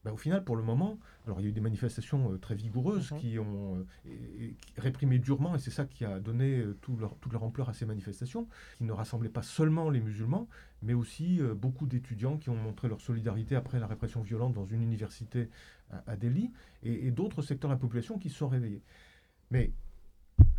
Bah, 0.07 0.13
au 0.13 0.17
final, 0.17 0.41
pour 0.45 0.55
le 0.55 0.63
moment, 0.63 0.97
alors 1.25 1.41
il 1.41 1.43
y 1.43 1.45
a 1.47 1.49
eu 1.49 1.53
des 1.53 1.59
manifestations 1.59 2.31
euh, 2.31 2.37
très 2.37 2.55
vigoureuses 2.55 3.11
mhm. 3.11 3.19
qui 3.19 3.39
ont 3.39 3.85
euh, 4.05 4.51
réprimé 4.77 5.19
durement, 5.19 5.53
et 5.53 5.59
c'est 5.59 5.69
ça 5.69 5.83
qui 5.83 6.05
a 6.05 6.21
donné 6.21 6.59
euh, 6.59 6.77
tout 6.79 6.95
leur, 6.95 7.17
toute 7.17 7.33
leur 7.33 7.43
ampleur 7.43 7.67
à 7.67 7.73
ces 7.73 7.85
manifestations, 7.85 8.47
qui 8.77 8.85
ne 8.85 8.93
rassemblaient 8.93 9.27
pas 9.27 9.41
seulement 9.41 9.89
les 9.89 9.99
musulmans, 9.99 10.47
mais 10.81 10.93
aussi 10.93 11.41
beaucoup 11.57 11.87
d'étudiants 11.87 12.37
qui 12.37 12.49
ont 12.49 12.55
montré 12.55 12.87
leur 12.87 13.01
solidarité 13.01 13.57
après 13.57 13.81
la 13.81 13.87
répression 13.87 14.21
violente 14.21 14.53
dans 14.53 14.63
une 14.63 14.81
université 14.81 15.49
à, 16.05 16.15
Delhi, 16.15 16.51
et, 16.83 17.11
d'autres 17.11 17.41
secteurs 17.41 17.69
de 17.69 17.75
la 17.75 17.79
population 17.79 18.17
qui 18.17 18.29
se 18.29 18.37
sont 18.37 18.47
réveillés. 18.47 18.83
Mais 19.51 19.73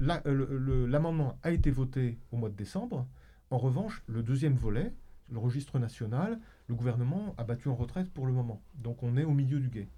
l'amendement 0.00 1.38
a 1.42 1.52
été 1.52 1.70
voté 1.70 2.18
au 2.32 2.36
mois 2.36 2.50
de 2.50 2.56
décembre. 2.56 3.06
En 3.50 3.58
revanche, 3.58 4.02
le 4.08 4.22
deuxième 4.22 4.56
volet, 4.56 4.92
le 5.30 5.38
registre 5.38 5.78
national, 5.78 6.38
le 6.68 6.74
gouvernement 6.74 7.34
a 7.38 7.44
battu 7.44 7.68
en 7.68 7.74
retraite 7.74 8.12
pour 8.12 8.26
le 8.26 8.32
moment. 8.32 8.62
Donc 8.74 9.02
on 9.02 9.16
est 9.16 9.24
au 9.24 9.32
milieu 9.32 9.58
du 9.58 9.68
guet. 9.68 9.88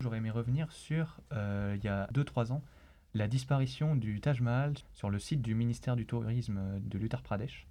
J'aurais 0.00 0.18
aimé 0.18 0.30
revenir 0.30 0.70
sur, 0.72 1.20
euh, 1.32 1.76
il 1.78 1.84
y 1.84 1.88
a 1.88 2.08
2-3 2.12 2.52
ans, 2.52 2.62
la 3.14 3.28
disparition 3.28 3.94
du 3.94 4.20
Taj 4.20 4.40
Mahal 4.40 4.74
sur 4.92 5.08
le 5.08 5.20
site 5.20 5.40
du 5.40 5.54
ministère 5.54 5.94
du 5.94 6.04
Tourisme 6.04 6.80
de 6.80 6.98
l'Uttar 6.98 7.22
Pradesh. 7.22 7.68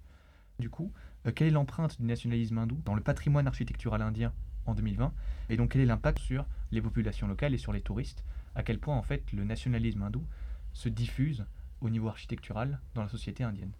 Du 0.58 0.70
coup, 0.70 0.90
euh, 1.26 1.32
quelle 1.32 1.48
est 1.48 1.50
l'empreinte 1.50 2.00
du 2.00 2.06
nationalisme 2.06 2.56
hindou 2.56 2.80
dans 2.86 2.94
le 2.94 3.02
patrimoine 3.02 3.46
architectural 3.46 4.00
indien 4.00 4.32
en 4.64 4.74
2020 4.74 5.12
Et 5.50 5.58
donc 5.58 5.72
quel 5.72 5.82
est 5.82 5.86
l'impact 5.86 6.18
sur 6.18 6.46
les 6.70 6.80
populations 6.80 7.28
locales 7.28 7.52
et 7.52 7.58
sur 7.58 7.74
les 7.74 7.82
touristes? 7.82 8.24
À 8.54 8.62
quel 8.62 8.78
point 8.78 8.96
en 8.96 9.02
fait 9.02 9.32
le 9.32 9.44
nationalisme 9.44 10.02
hindou 10.02 10.24
se 10.72 10.88
diffuse 10.88 11.44
au 11.82 11.90
niveau 11.90 12.08
architectural 12.08 12.80
dans 12.94 13.02
la 13.02 13.08
société 13.08 13.44
indienne? 13.44 13.72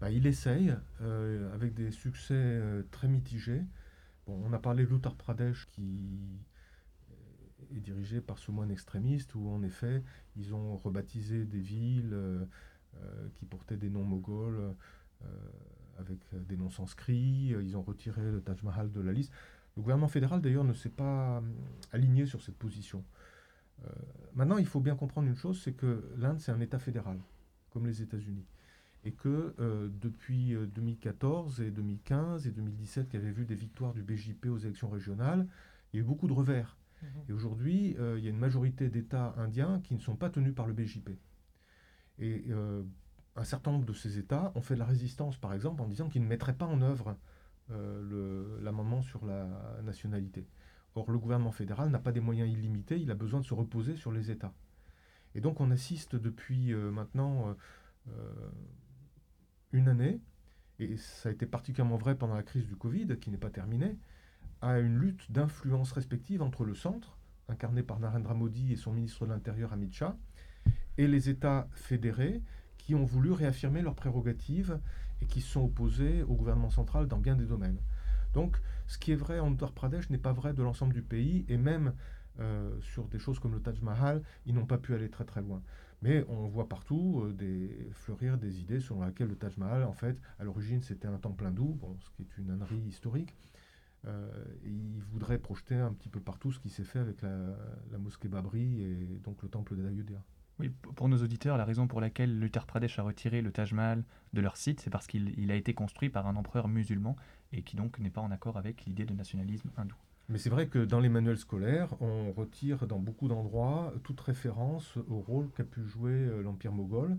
Bah, 0.00 0.10
Il 0.10 0.26
essaye, 0.26 0.74
avec 1.52 1.74
des 1.74 1.90
succès 1.90 2.60
très 2.90 3.08
mitigés. 3.08 3.62
On 4.26 4.52
a 4.52 4.58
parlé 4.58 4.84
de 4.84 4.90
l'Uttar 4.90 5.16
Pradesh 5.16 5.66
qui 5.70 6.40
est 7.74 7.80
dirigé 7.80 8.20
par 8.20 8.38
ce 8.38 8.50
moine 8.50 8.70
extrémiste 8.70 9.34
où 9.34 9.48
en 9.48 9.62
effet 9.62 10.02
ils 10.36 10.54
ont 10.54 10.76
rebaptisé 10.76 11.44
des 11.44 11.60
villes 11.60 12.16
qui 13.34 13.44
portaient 13.44 13.76
des 13.76 13.90
noms 13.90 14.04
moghols 14.04 14.74
avec 15.98 16.18
des 16.32 16.56
noms 16.56 16.70
sanscrits, 16.70 17.54
ils 17.60 17.76
ont 17.76 17.82
retiré 17.82 18.22
le 18.22 18.40
Taj 18.40 18.62
Mahal 18.62 18.90
de 18.90 19.00
la 19.00 19.12
liste. 19.12 19.32
Le 19.76 19.82
gouvernement 19.82 20.08
fédéral, 20.08 20.40
d'ailleurs, 20.40 20.64
ne 20.64 20.72
s'est 20.72 20.88
pas 20.88 21.38
euh, 21.38 21.40
aligné 21.92 22.26
sur 22.26 22.42
cette 22.42 22.56
position. 22.56 23.04
Euh, 23.84 23.88
maintenant, 24.34 24.56
il 24.56 24.66
faut 24.66 24.80
bien 24.80 24.94
comprendre 24.94 25.26
une 25.26 25.36
chose, 25.36 25.60
c'est 25.62 25.72
que 25.72 26.04
l'Inde, 26.16 26.38
c'est 26.38 26.52
un 26.52 26.60
État 26.60 26.78
fédéral, 26.78 27.18
comme 27.70 27.86
les 27.86 28.00
États-Unis. 28.00 28.46
Et 29.04 29.12
que 29.12 29.54
euh, 29.58 29.88
depuis 30.00 30.54
2014 30.74 31.60
et 31.60 31.70
2015 31.70 32.46
et 32.46 32.50
2017, 32.50 33.08
qui 33.08 33.16
avaient 33.16 33.30
vu 33.30 33.44
des 33.44 33.54
victoires 33.54 33.92
du 33.92 34.02
BJP 34.02 34.46
aux 34.46 34.58
élections 34.58 34.88
régionales, 34.88 35.46
il 35.92 35.96
y 35.96 36.00
a 36.00 36.02
eu 36.02 36.06
beaucoup 36.06 36.26
de 36.26 36.32
revers. 36.32 36.76
Mhm. 37.02 37.08
Et 37.28 37.32
aujourd'hui, 37.32 37.96
il 37.98 38.24
y 38.24 38.26
a 38.26 38.30
une 38.30 38.38
majorité 38.38 38.88
d'États 38.88 39.34
indiens 39.36 39.80
qui 39.84 39.94
ne 39.94 40.00
sont 40.00 40.16
pas 40.16 40.30
tenus 40.30 40.54
par 40.54 40.66
le 40.66 40.72
BJP. 40.72 41.10
Et 42.18 42.44
un 43.36 43.44
certain 43.44 43.72
nombre 43.72 43.86
de 43.86 43.92
ces 43.92 44.18
États 44.18 44.52
ont 44.54 44.60
fait 44.60 44.74
de 44.74 44.78
la 44.78 44.84
résistance, 44.84 45.36
par 45.36 45.52
exemple, 45.52 45.82
en 45.82 45.86
disant 45.86 46.08
qu'ils 46.08 46.22
ne 46.22 46.28
mettraient 46.28 46.54
pas 46.54 46.66
en 46.66 46.80
œuvre 46.82 47.16
euh, 47.70 48.60
l'amendement 48.60 49.02
sur 49.02 49.24
la 49.24 49.48
nationalité. 49.82 50.46
Or, 50.94 51.10
le 51.10 51.18
gouvernement 51.18 51.50
fédéral 51.50 51.90
n'a 51.90 51.98
pas 51.98 52.12
des 52.12 52.20
moyens 52.20 52.48
illimités, 52.50 53.00
il 53.00 53.10
a 53.10 53.14
besoin 53.14 53.40
de 53.40 53.44
se 53.44 53.54
reposer 53.54 53.96
sur 53.96 54.12
les 54.12 54.30
États. 54.30 54.52
Et 55.34 55.40
donc, 55.40 55.60
on 55.60 55.70
assiste 55.70 56.14
depuis 56.14 56.72
euh, 56.72 56.90
maintenant 56.90 57.56
euh, 58.08 58.50
une 59.74 59.88
année, 59.88 60.20
et 60.78 60.96
ça 60.96 61.28
a 61.28 61.32
été 61.32 61.46
particulièrement 61.46 61.96
vrai 61.96 62.14
pendant 62.14 62.34
la 62.34 62.42
crise 62.42 62.66
du 62.66 62.76
Covid, 62.76 63.18
qui 63.20 63.30
n'est 63.30 63.36
pas 63.36 63.50
terminée, 63.50 63.98
à 64.62 64.78
une 64.78 64.96
lutte 64.98 65.30
d'influence 65.30 65.92
respective 65.92 66.42
entre 66.42 66.64
le 66.64 66.74
centre, 66.74 67.18
incarné 67.48 67.82
par 67.82 67.98
Narendra 67.98 68.34
Modi 68.34 68.72
et 68.72 68.76
son 68.76 68.92
ministre 68.92 69.26
de 69.26 69.32
l'Intérieur 69.32 69.72
Amit 69.72 69.92
Shah, 69.92 70.16
et 70.96 71.08
les 71.08 71.28
États 71.28 71.68
fédérés 71.72 72.40
qui 72.78 72.94
ont 72.94 73.04
voulu 73.04 73.32
réaffirmer 73.32 73.82
leurs 73.82 73.96
prérogatives 73.96 74.78
et 75.20 75.26
qui 75.26 75.40
sont 75.40 75.64
opposés 75.64 76.22
au 76.22 76.34
gouvernement 76.34 76.70
central 76.70 77.08
dans 77.08 77.18
bien 77.18 77.34
des 77.34 77.46
domaines. 77.46 77.80
Donc, 78.32 78.56
ce 78.86 78.98
qui 78.98 79.10
est 79.10 79.16
vrai 79.16 79.40
en 79.40 79.52
Uttar 79.52 79.72
Pradesh 79.72 80.08
n'est 80.10 80.18
pas 80.18 80.32
vrai 80.32 80.54
de 80.54 80.62
l'ensemble 80.62 80.94
du 80.94 81.02
pays, 81.02 81.44
et 81.48 81.56
même 81.56 81.94
euh, 82.40 82.80
sur 82.80 83.08
des 83.08 83.18
choses 83.18 83.40
comme 83.40 83.52
le 83.52 83.60
Taj 83.60 83.80
Mahal, 83.82 84.22
ils 84.46 84.54
n'ont 84.54 84.66
pas 84.66 84.78
pu 84.78 84.94
aller 84.94 85.10
très 85.10 85.24
très 85.24 85.42
loin. 85.42 85.62
Mais 86.04 86.22
on 86.28 86.46
voit 86.48 86.68
partout 86.68 87.22
euh, 87.24 87.90
fleurir 87.92 88.36
des 88.36 88.60
idées 88.60 88.78
selon 88.78 89.06
lesquelles 89.06 89.28
le 89.28 89.36
Taj 89.36 89.56
Mahal, 89.56 89.84
en 89.84 89.94
fait, 89.94 90.20
à 90.38 90.44
l'origine, 90.44 90.82
c'était 90.82 91.08
un 91.08 91.16
temple 91.16 91.46
hindou, 91.46 91.78
bon, 91.80 91.96
ce 91.98 92.10
qui 92.10 92.20
est 92.20 92.36
une 92.36 92.50
ânerie 92.50 92.82
historique. 92.86 93.34
Euh, 94.06 94.28
et 94.66 94.68
ils 94.68 95.02
voudraient 95.02 95.38
projeter 95.38 95.76
un 95.76 95.94
petit 95.94 96.10
peu 96.10 96.20
partout 96.20 96.52
ce 96.52 96.60
qui 96.60 96.68
s'est 96.68 96.84
fait 96.84 96.98
avec 96.98 97.22
la, 97.22 97.96
mosquée 97.98 98.28
Babri 98.28 98.82
et 98.82 99.18
donc 99.24 99.42
le 99.42 99.48
temple 99.48 99.76
d'Ayodhya. 99.76 100.22
Oui, 100.58 100.68
pour 100.68 101.08
nos 101.08 101.16
auditeurs, 101.22 101.56
la 101.56 101.64
raison 101.64 101.86
pour 101.86 102.02
laquelle 102.02 102.38
l'Uttar 102.38 102.66
Pradesh 102.66 102.98
a 102.98 103.02
retiré 103.02 103.40
le 103.40 103.50
Taj 103.50 103.72
Mahal 103.72 104.04
de 104.34 104.42
leur 104.42 104.58
site, 104.58 104.82
c'est 104.82 104.90
parce 104.90 105.06
qu'il 105.06 105.50
a 105.50 105.54
été 105.54 105.72
construit 105.72 106.10
par 106.10 106.26
un 106.26 106.36
empereur 106.36 106.68
musulman 106.68 107.16
et 107.52 107.62
qui 107.62 107.76
donc 107.76 107.98
n'est 107.98 108.10
pas 108.10 108.20
en 108.20 108.30
accord 108.30 108.58
avec 108.58 108.84
l'idée 108.84 109.06
de 109.06 109.14
nationalisme 109.14 109.70
hindou. 109.78 109.96
Mais 110.29 110.37
c'est 110.37 110.51
vrai 110.51 110.67
que 110.67 110.85
dans 110.85 110.99
les 110.99 111.09
manuels 111.09 111.39
scolaires, 111.39 111.89
on 112.01 112.31
retire 112.31 112.85
dans 112.85 112.99
beaucoup 112.99 113.27
d'endroits 113.27 113.91
toute 114.03 114.19
référence 114.21 114.97
au 115.09 115.19
rôle 115.19 115.49
qu'a 115.55 115.63
pu 115.63 115.83
jouer 115.83 116.11
euh, 116.11 116.43
l'Empire 116.43 116.71
moghol, 116.71 117.17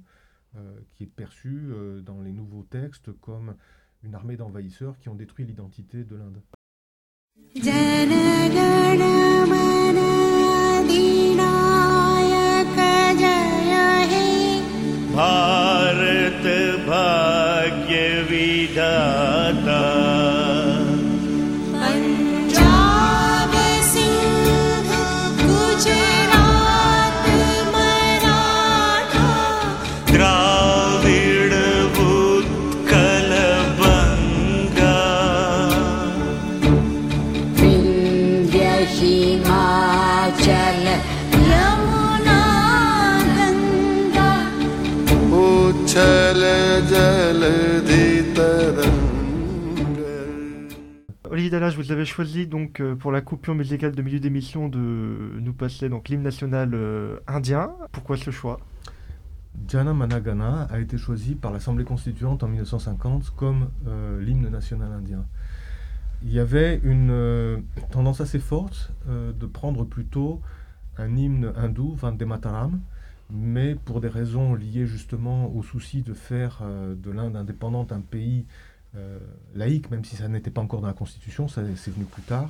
euh, 0.57 0.79
qui 0.95 1.03
est 1.03 1.07
perçu 1.07 1.71
euh, 1.71 2.01
dans 2.01 2.21
les 2.21 2.33
nouveaux 2.33 2.63
textes 2.63 3.11
comme 3.21 3.57
une 4.05 4.15
armée 4.15 4.37
d'envahisseurs 4.37 4.97
qui 5.01 5.09
ont 5.09 5.17
détruit 5.17 5.45
l'identité 5.45 6.05
de 6.05 6.17
l'Inde. 6.17 6.41
Bharat 15.13 16.47
Bhagya 16.87 18.01
Vous 51.56 51.94
avez 51.94 52.04
choisi 52.04 52.48
donc 52.48 52.82
euh, 52.82 52.96
pour 52.96 53.14
la 53.14 53.22
coupure 53.22 53.56
musicale 53.56 53.94
de 53.94 54.02
milieu 54.02 54.20
d'émission 54.20 54.68
de 54.68 55.40
nous 55.40 55.54
passer 55.54 55.88
donc 55.88 56.10
l'hymne 56.10 56.24
national 56.24 56.72
euh, 56.74 57.20
indien. 57.28 57.72
Pourquoi 57.94 58.18
ce 58.18 58.30
choix? 58.30 58.60
Jana 59.66 59.94
Managana 59.94 60.68
a 60.70 60.80
été 60.82 60.98
choisi 60.98 61.34
par 61.34 61.54
l'Assemblée 61.54 61.86
constituante 61.86 62.44
en 62.44 62.50
1950 62.50 63.32
comme 63.38 63.70
euh, 63.88 64.22
l'hymne 64.22 64.50
national 64.50 64.92
indien. 64.92 65.24
Il 66.24 66.34
y 66.34 66.40
avait 66.40 66.82
une 66.84 67.64
tendance 67.92 68.20
assez 68.20 68.40
forte 68.40 68.92
de 69.08 69.46
prendre 69.46 69.86
plutôt 69.86 70.42
un 70.98 71.16
hymne 71.16 71.54
hindou, 71.56 71.94
Vande 71.96 72.22
Mataram, 72.24 72.82
mais 73.32 73.76
pour 73.76 74.02
des 74.02 74.08
raisons 74.08 74.54
liées 74.56 74.86
justement 74.86 75.54
au 75.54 75.64
souci 75.64 76.02
de 76.02 76.14
faire 76.14 76.60
euh, 76.62 76.96
de 76.96 77.12
l'Inde 77.12 77.36
indépendante 77.36 77.92
un 77.92 78.02
pays 78.02 78.46
euh, 78.46 78.75
laïque, 79.54 79.92
même 79.92 80.06
si 80.06 80.16
ça 80.16 80.28
n'était 80.28 80.52
pas 80.52 80.62
encore 80.62 80.82
dans 80.82 80.88
la 80.88 80.94
Constitution, 80.94 81.48
ça 81.48 81.62
c'est 81.76 81.92
venu 81.92 82.06
plus 82.06 82.22
tard. 82.22 82.50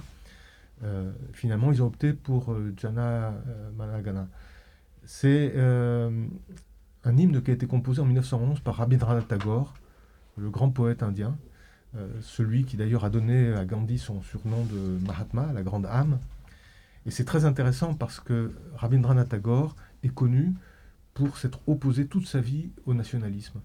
Euh, 0.84 1.12
finalement, 1.34 1.72
ils 1.72 1.82
ont 1.82 1.88
opté 1.88 2.14
pour 2.14 2.56
Jana 2.78 3.34
Managana. 3.78 4.28
C'est 5.04 5.54
un 5.58 7.18
hymne 7.18 7.42
qui 7.42 7.52
a 7.52 7.54
été 7.54 7.68
composé 7.68 8.02
en 8.02 8.06
1911 8.06 8.60
par 8.60 8.76
Rabindranath 8.76 9.28
Tagore, 9.28 9.74
le 10.38 10.50
grand 10.50 10.70
poète 10.70 11.04
indien, 11.04 11.38
celui 12.22 12.66
qui 12.66 12.78
d'ailleurs 12.78 13.06
a 13.06 13.10
donné 13.10 13.54
à 13.54 13.66
Gandhi 13.66 14.00
son 14.00 14.22
surnom 14.22 14.66
de 14.66 15.06
Mahatma, 15.06 15.52
la 15.54 15.64
grande 15.64 15.86
âme. 15.86 16.20
Et 17.06 17.12
c'est 17.12 17.26
très 17.26 17.46
intéressant 17.46 17.94
parce 17.94 18.20
que 18.20 18.52
Rabindranath 18.76 19.30
Tagore 19.30 19.76
est 20.04 20.14
connu 20.14 20.54
pour 21.14 21.38
s'être 21.38 21.60
opposé 21.68 22.08
toute 22.08 22.28
sa 22.28 22.42
vie 22.42 22.70
au 22.86 22.94
nationalisme. 22.94 23.62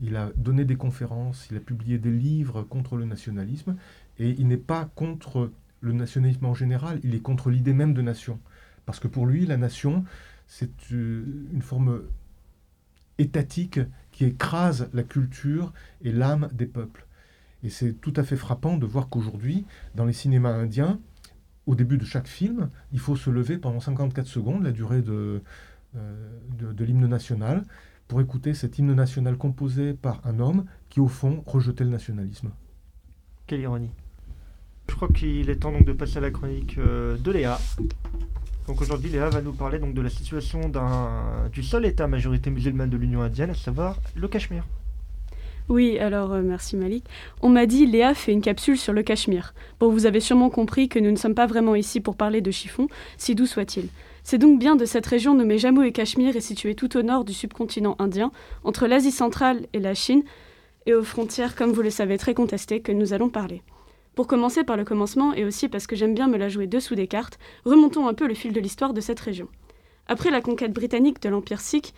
Il 0.00 0.16
a 0.16 0.30
donné 0.36 0.64
des 0.64 0.76
conférences, 0.76 1.48
il 1.50 1.56
a 1.56 1.60
publié 1.60 1.98
des 1.98 2.10
livres 2.10 2.62
contre 2.62 2.96
le 2.96 3.04
nationalisme, 3.04 3.76
et 4.18 4.30
il 4.30 4.46
n'est 4.46 4.56
pas 4.56 4.88
contre 4.94 5.50
le 5.80 5.92
nationalisme 5.92 6.44
en 6.46 6.54
général, 6.54 7.00
il 7.04 7.14
est 7.14 7.20
contre 7.20 7.50
l'idée 7.50 7.72
même 7.72 7.94
de 7.94 8.02
nation. 8.02 8.38
Parce 8.86 9.00
que 9.00 9.08
pour 9.08 9.26
lui, 9.26 9.46
la 9.46 9.56
nation, 9.56 10.04
c'est 10.46 10.92
euh, 10.92 11.24
une 11.52 11.62
forme 11.62 12.02
étatique 13.18 13.80
qui 14.12 14.24
écrase 14.24 14.88
la 14.92 15.02
culture 15.02 15.72
et 16.02 16.12
l'âme 16.12 16.48
des 16.52 16.66
peuples. 16.66 17.06
Et 17.62 17.70
c'est 17.70 17.92
tout 17.92 18.12
à 18.16 18.22
fait 18.22 18.36
frappant 18.36 18.76
de 18.76 18.86
voir 18.86 19.08
qu'aujourd'hui, 19.08 19.66
dans 19.94 20.04
les 20.04 20.12
cinémas 20.12 20.52
indiens, 20.52 21.00
au 21.66 21.74
début 21.74 21.98
de 21.98 22.04
chaque 22.04 22.28
film, 22.28 22.70
il 22.92 22.98
faut 22.98 23.16
se 23.16 23.30
lever 23.30 23.58
pendant 23.58 23.80
54 23.80 24.26
secondes, 24.26 24.62
la 24.62 24.72
durée 24.72 25.02
de, 25.02 25.42
euh, 25.96 26.38
de, 26.58 26.84
l'hymne 26.84 27.06
national 27.06 27.64
pour 28.08 28.20
écouter 28.20 28.54
cet 28.54 28.78
hymne 28.78 28.94
national 28.94 29.36
composé 29.36 29.92
par 29.92 30.20
un 30.24 30.40
homme 30.40 30.64
qui, 30.88 30.98
au 31.00 31.08
fond, 31.08 31.44
rejetait 31.46 31.84
le 31.84 31.90
nationalisme. 31.90 32.50
Quelle 33.46 33.60
ironie. 33.60 33.90
Je 34.88 34.94
crois 34.94 35.08
qu'il 35.08 35.48
est 35.50 35.56
temps 35.56 35.70
donc 35.70 35.84
de 35.84 35.92
passer 35.92 36.16
à 36.16 36.20
la 36.20 36.30
chronique 36.30 36.78
euh, 36.78 37.18
de 37.18 37.30
Léa. 37.30 37.60
Donc 38.66 38.80
aujourd'hui, 38.80 39.10
Léa 39.10 39.28
va 39.28 39.42
nous 39.42 39.52
parler 39.52 39.78
donc 39.78 39.94
de 39.94 40.00
la 40.00 40.10
situation 40.10 40.72
du 41.52 41.62
seul 41.62 41.84
État 41.84 42.06
majorité 42.06 42.50
musulmane 42.50 42.90
de 42.90 42.96
l'Union 42.96 43.22
indienne, 43.22 43.50
à 43.50 43.54
savoir 43.54 43.98
le 44.16 44.26
Cachemire. 44.28 44.64
Oui, 45.68 45.98
alors 45.98 46.32
euh, 46.32 46.42
merci 46.42 46.76
Malik. 46.76 47.04
On 47.42 47.50
m'a 47.50 47.66
dit 47.66 47.86
Léa 47.86 48.14
fait 48.14 48.32
une 48.32 48.40
capsule 48.40 48.78
sur 48.78 48.94
le 48.94 49.02
Cachemire. 49.02 49.52
Bon, 49.80 49.90
vous 49.90 50.06
avez 50.06 50.20
sûrement 50.20 50.48
compris 50.48 50.88
que 50.88 50.98
nous 50.98 51.10
ne 51.10 51.16
sommes 51.16 51.34
pas 51.34 51.46
vraiment 51.46 51.74
ici 51.74 52.00
pour 52.00 52.16
parler 52.16 52.40
de 52.40 52.50
chiffon, 52.50 52.88
si 53.18 53.34
doux 53.34 53.46
soit-il. 53.46 53.88
C'est 54.24 54.38
donc 54.38 54.58
bien 54.58 54.76
de 54.76 54.84
cette 54.84 55.06
région 55.06 55.34
nommée 55.34 55.58
Jammu 55.58 55.86
et 55.86 55.92
Cachemire 55.92 56.36
et 56.36 56.40
située 56.40 56.74
tout 56.74 56.96
au 56.96 57.02
nord 57.02 57.24
du 57.24 57.32
subcontinent 57.32 57.96
indien, 57.98 58.32
entre 58.64 58.86
l'Asie 58.86 59.10
centrale 59.10 59.66
et 59.72 59.80
la 59.80 59.94
Chine, 59.94 60.22
et 60.86 60.94
aux 60.94 61.04
frontières, 61.04 61.54
comme 61.54 61.72
vous 61.72 61.82
le 61.82 61.90
savez, 61.90 62.18
très 62.18 62.34
contestées, 62.34 62.80
que 62.80 62.92
nous 62.92 63.12
allons 63.12 63.28
parler. 63.28 63.62
Pour 64.14 64.26
commencer 64.26 64.64
par 64.64 64.76
le 64.76 64.84
commencement, 64.84 65.34
et 65.34 65.44
aussi 65.44 65.68
parce 65.68 65.86
que 65.86 65.96
j'aime 65.96 66.14
bien 66.14 66.28
me 66.28 66.38
la 66.38 66.48
jouer 66.48 66.66
dessous 66.66 66.94
des 66.94 67.06
cartes, 67.06 67.38
remontons 67.64 68.08
un 68.08 68.14
peu 68.14 68.26
le 68.26 68.34
fil 68.34 68.52
de 68.52 68.60
l'histoire 68.60 68.94
de 68.94 69.00
cette 69.00 69.20
région. 69.20 69.48
Après 70.06 70.30
la 70.30 70.40
conquête 70.40 70.72
britannique 70.72 71.20
de 71.22 71.28
l'Empire 71.28 71.60
sikh, 71.60 71.94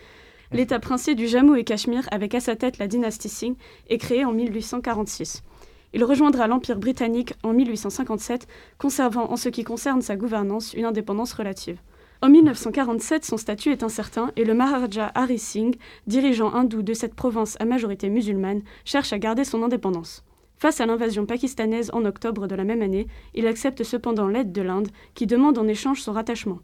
L'État 0.53 0.81
princier 0.81 1.15
du 1.15 1.29
Jammu 1.29 1.57
et 1.57 1.63
Cachemire, 1.63 2.09
avec 2.11 2.35
à 2.35 2.41
sa 2.41 2.57
tête 2.57 2.79
la 2.79 2.89
dynastie 2.89 3.29
Singh, 3.29 3.55
est 3.89 3.99
créé 3.99 4.25
en 4.25 4.33
1846. 4.33 5.45
Il 5.93 6.03
rejoindra 6.03 6.49
l'Empire 6.49 6.79
britannique 6.79 7.35
en 7.45 7.53
1857, 7.53 8.49
conservant 8.77 9.31
en 9.31 9.37
ce 9.37 9.49
qui 9.49 9.63
concerne 9.63 10.03
sa 10.03 10.17
gouvernance 10.17 10.75
une 10.75 10.87
indépendance 10.87 11.33
relative. 11.35 11.79
En 12.23 12.29
1947, 12.29 13.25
son 13.25 13.39
statut 13.39 13.71
est 13.71 13.83
incertain 13.83 14.31
et 14.37 14.45
le 14.45 14.53
Maharaja 14.53 15.11
Hari 15.15 15.39
Singh, 15.39 15.79
dirigeant 16.07 16.53
hindou 16.53 16.83
de 16.83 16.93
cette 16.93 17.15
province 17.15 17.57
à 17.61 17.65
majorité 17.65 18.11
musulmane, 18.11 18.61
cherche 18.85 19.15
à 19.15 19.19
garder 19.19 19.43
son 19.43 19.63
indépendance. 19.63 20.23
Face 20.59 20.83
à 20.83 20.87
l'invasion 20.87 21.25
pakistanaise 21.25 21.91
en 21.95 22.05
octobre 22.05 22.47
de 22.47 22.55
la 22.55 22.65
même 22.65 22.83
année, 22.83 23.07
il 23.35 23.47
accepte 23.47 23.85
cependant 23.85 24.29
l'aide 24.29 24.53
de 24.53 24.61
l'Inde, 24.61 24.89
qui 25.15 25.27
demande 25.27 25.57
en 25.57 25.67
échange 25.67 26.03
son 26.03 26.13
rattachement. 26.13 26.59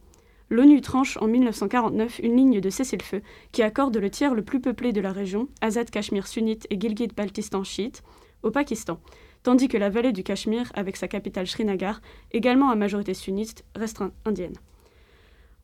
L'ONU 0.50 0.82
tranche 0.82 1.16
en 1.22 1.26
1949 1.26 2.20
une 2.22 2.36
ligne 2.36 2.60
de 2.60 2.68
cessez-le-feu 2.68 3.22
qui 3.52 3.62
accorde 3.62 3.96
le 3.96 4.10
tiers 4.10 4.34
le 4.34 4.44
plus 4.44 4.60
peuplé 4.60 4.92
de 4.92 5.00
la 5.00 5.10
région, 5.10 5.48
Azad 5.62 5.88
Cachemire 5.88 6.26
sunnite 6.26 6.66
et 6.68 6.78
Gilgit-Baltistan 6.78 7.64
chiite, 7.64 8.02
au 8.42 8.50
Pakistan, 8.50 9.00
tandis 9.42 9.68
que 9.68 9.78
la 9.78 9.88
vallée 9.88 10.12
du 10.12 10.22
Cachemire, 10.22 10.70
avec 10.74 10.98
sa 10.98 11.08
capitale 11.08 11.46
Srinagar, 11.46 12.02
également 12.32 12.68
à 12.68 12.74
majorité 12.74 13.14
sunnite, 13.14 13.64
reste 13.74 14.02
indienne. 14.26 14.56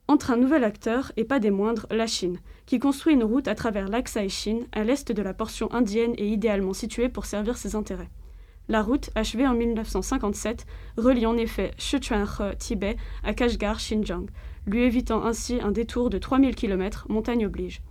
Entre 0.09 0.31
un 0.31 0.37
nouvel 0.37 0.65
acteur, 0.65 1.12
et 1.17 1.25
pas 1.25 1.38
des 1.38 1.51
moindres, 1.51 1.87
la 1.91 2.07
Chine, 2.07 2.38
qui 2.67 2.79
construit 2.79 3.15
une 3.15 3.25
route 3.25 3.49
à 3.49 3.55
travers 3.55 3.88
l'Aksai 3.88 4.29
Chine, 4.29 4.67
à 4.73 4.85
l'est 4.85 5.11
de 5.11 5.23
la 5.23 5.33
portion 5.33 5.73
indienne 5.73 6.15
et 6.19 6.29
idéalement 6.29 6.73
située 6.73 7.09
pour 7.09 7.25
servir 7.25 7.57
ses 7.57 7.77
intérêts. 7.77 8.11
La 8.69 8.83
route, 8.83 9.11
achevée 9.15 9.47
en 9.47 9.55
1957, 9.55 10.67
relie 10.97 11.27
en 11.27 11.37
effet 11.37 11.73
Sichuan-he, 11.79 12.57
Tibet, 12.59 12.97
à 13.25 13.35
Kashgar, 13.35 13.79
Xinjiang, 13.79 14.27
lui 14.67 14.83
évitant 14.83 15.25
ainsi 15.25 15.61
un 15.61 15.73
détour 15.73 16.11
de 16.11 16.19
3000 16.19 16.55
km, 16.55 17.07
montagne 17.09 17.47
oblige. 17.47 17.83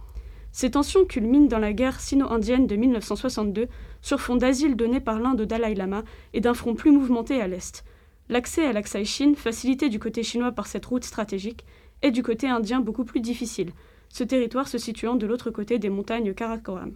Ces 0.54 0.71
tensions 0.71 1.06
culminent 1.06 1.47
dans 1.47 1.60
la 1.60 1.74
guerre 1.74 2.00
sino-indienne 2.00 2.67
de 2.67 2.76
1962 2.76 3.67
sur 4.02 4.19
fond 4.19 4.36
d'asile 4.36 4.76
donné 4.76 5.00
par 5.00 5.19
l'Inde 5.19 5.41
au 5.41 5.45
Dalai 5.45 5.76
Lama 5.76 6.04
et 6.34 6.41
d'un 6.41 6.54
front 6.54 6.76
plus 6.76 6.91
mouvementé 6.91 7.41
à 7.41 7.47
l'est. 7.47 7.86
L'accès 8.30 8.65
à 8.65 8.74
l'Aksai 8.74 9.06
Chine, 9.06 9.36
facilité 9.36 9.89
du 9.89 10.00
côté 10.00 10.24
chinois 10.24 10.52
par 10.52 10.67
cette 10.67 10.86
route 10.86 11.04
stratégique, 11.04 11.65
est 12.01 12.11
du 12.11 12.23
côté 12.23 12.47
indien 12.47 12.79
beaucoup 12.79 13.05
plus 13.05 13.19
difficile, 13.19 13.71
ce 14.09 14.23
territoire 14.23 14.67
se 14.67 14.77
situant 14.77 15.15
de 15.15 15.25
l'autre 15.25 15.51
côté 15.51 15.79
des 15.79 15.89
montagnes 15.89 16.33
Karakoram. 16.33 16.93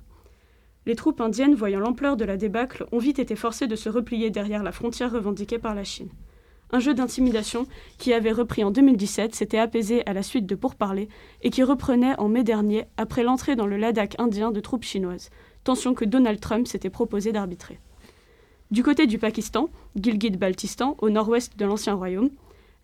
Les 0.85 0.95
troupes 0.95 1.21
indiennes, 1.21 1.55
voyant 1.55 1.79
l'ampleur 1.79 2.15
de 2.17 2.25
la 2.25 2.37
débâcle, 2.37 2.85
ont 2.91 2.99
vite 2.99 3.19
été 3.19 3.35
forcées 3.35 3.67
de 3.67 3.75
se 3.75 3.89
replier 3.89 4.29
derrière 4.29 4.63
la 4.63 4.71
frontière 4.71 5.11
revendiquée 5.11 5.57
par 5.57 5.73
la 5.73 5.83
Chine. 5.83 6.09
Un 6.71 6.79
jeu 6.79 6.93
d'intimidation 6.93 7.67
qui 7.97 8.13
avait 8.13 8.31
repris 8.31 8.63
en 8.63 8.71
2017 8.71 9.33
s'était 9.33 9.57
apaisé 9.57 10.05
à 10.07 10.13
la 10.13 10.23
suite 10.23 10.45
de 10.45 10.55
pourparlers 10.55 11.09
et 11.41 11.49
qui 11.49 11.63
reprenait 11.63 12.19
en 12.19 12.27
mai 12.27 12.43
dernier 12.43 12.85
après 12.97 13.23
l'entrée 13.23 13.55
dans 13.55 13.67
le 13.67 13.77
Ladakh 13.77 14.15
indien 14.19 14.51
de 14.51 14.59
troupes 14.59 14.83
chinoises, 14.83 15.29
tension 15.63 15.93
que 15.93 16.05
Donald 16.05 16.39
Trump 16.39 16.67
s'était 16.67 16.89
proposé 16.89 17.31
d'arbitrer. 17.31 17.79
Du 18.71 18.83
côté 18.83 19.05
du 19.05 19.19
Pakistan, 19.19 19.69
Gilgit-Baltistan, 19.95 20.95
au 20.99 21.09
nord-ouest 21.09 21.57
de 21.57 21.65
l'ancien 21.65 21.93
royaume, 21.93 22.29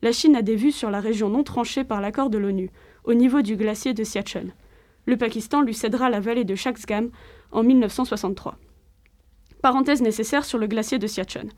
la 0.01 0.11
Chine 0.11 0.35
a 0.35 0.41
des 0.41 0.55
vues 0.55 0.71
sur 0.71 0.89
la 0.89 0.99
région 0.99 1.29
non 1.29 1.43
tranchée 1.43 1.83
par 1.83 2.01
l'accord 2.01 2.29
de 2.29 2.37
l'ONU, 2.37 2.69
au 3.03 3.13
niveau 3.13 3.41
du 3.41 3.55
glacier 3.55 3.93
de 3.93 4.03
Siachen. 4.03 4.53
Le 5.05 5.17
Pakistan 5.17 5.61
lui 5.61 5.73
cédera 5.73 6.09
la 6.09 6.19
vallée 6.19 6.43
de 6.43 6.55
Shaksgam 6.55 7.09
en 7.51 7.63
1963. 7.63 8.57
Parenthèse 9.61 10.01
nécessaire 10.01 10.45
sur 10.45 10.57
le 10.57 10.67
glacier 10.67 10.97
de 10.97 11.07
Siachen. 11.07 11.49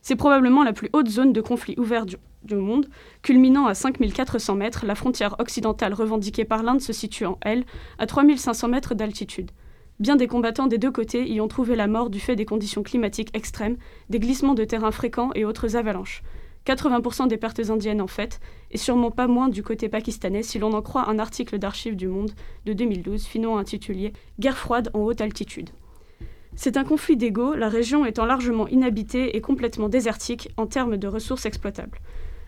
C'est 0.00 0.16
probablement 0.16 0.64
la 0.64 0.72
plus 0.72 0.90
haute 0.92 1.08
zone 1.08 1.32
de 1.32 1.40
conflit 1.40 1.74
ouvert 1.78 2.06
du, 2.06 2.16
du 2.42 2.56
monde, 2.56 2.88
culminant 3.22 3.66
à 3.66 3.74
5400 3.74 4.56
mètres, 4.56 4.84
la 4.84 4.96
frontière 4.96 5.36
occidentale 5.38 5.94
revendiquée 5.94 6.44
par 6.44 6.64
l'Inde 6.64 6.80
se 6.80 6.92
situant, 6.92 7.38
elle, 7.40 7.64
à 7.98 8.06
3500 8.06 8.68
mètres 8.68 8.94
d'altitude. 8.94 9.52
Bien 10.00 10.16
des 10.16 10.26
combattants 10.26 10.66
des 10.66 10.78
deux 10.78 10.90
côtés 10.90 11.30
y 11.30 11.40
ont 11.40 11.46
trouvé 11.46 11.76
la 11.76 11.86
mort 11.86 12.10
du 12.10 12.18
fait 12.18 12.34
des 12.34 12.44
conditions 12.44 12.82
climatiques 12.82 13.30
extrêmes, 13.36 13.76
des 14.10 14.18
glissements 14.18 14.54
de 14.54 14.64
terrain 14.64 14.90
fréquents 14.90 15.30
et 15.36 15.44
autres 15.44 15.76
avalanches. 15.76 16.24
80% 16.66 17.28
des 17.28 17.36
pertes 17.36 17.70
indiennes 17.70 18.00
en 18.00 18.06
fait, 18.06 18.40
et 18.70 18.78
sûrement 18.78 19.10
pas 19.10 19.26
moins 19.26 19.48
du 19.48 19.62
côté 19.62 19.88
pakistanais 19.88 20.42
si 20.42 20.58
l'on 20.58 20.72
en 20.72 20.82
croit 20.82 21.08
un 21.08 21.18
article 21.18 21.58
d'archives 21.58 21.96
du 21.96 22.08
Monde 22.08 22.32
de 22.66 22.72
2012, 22.72 23.24
finement 23.24 23.58
intitulé 23.58 24.12
Guerre 24.38 24.56
froide 24.56 24.90
en 24.94 25.00
haute 25.00 25.20
altitude. 25.20 25.70
C'est 26.54 26.76
un 26.76 26.84
conflit 26.84 27.16
d'ego, 27.16 27.54
la 27.54 27.68
région 27.68 28.04
étant 28.04 28.26
largement 28.26 28.68
inhabitée 28.68 29.36
et 29.36 29.40
complètement 29.40 29.88
désertique 29.88 30.50
en 30.56 30.66
termes 30.66 30.98
de 30.98 31.08
ressources 31.08 31.46
exploitables. 31.46 31.98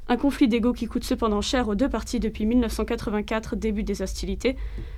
Un 0.08 0.18
conflit 0.18 0.48
d'ego 0.48 0.74
qui 0.74 0.86
coûte 0.86 1.04
cependant 1.04 1.40
cher 1.40 1.68
aux 1.68 1.74
deux 1.74 1.88
parties 1.88 2.20
depuis 2.20 2.44
1984, 2.44 3.56
début 3.56 3.82
des 3.82 4.02
hostilités, 4.02 4.56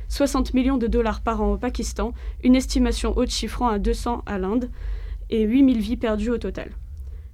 60 0.08 0.52
millions 0.54 0.78
de 0.78 0.88
dollars 0.88 1.20
par 1.20 1.40
an 1.40 1.52
au 1.52 1.56
Pakistan, 1.56 2.12
une 2.42 2.56
estimation 2.56 3.16
haute 3.16 3.30
chiffrant 3.30 3.68
à 3.68 3.78
200 3.78 4.24
à 4.26 4.38
l'Inde, 4.38 4.68
et 5.30 5.42
8000 5.42 5.78
vies 5.78 5.96
perdues 5.96 6.30
au 6.30 6.38
total. 6.38 6.70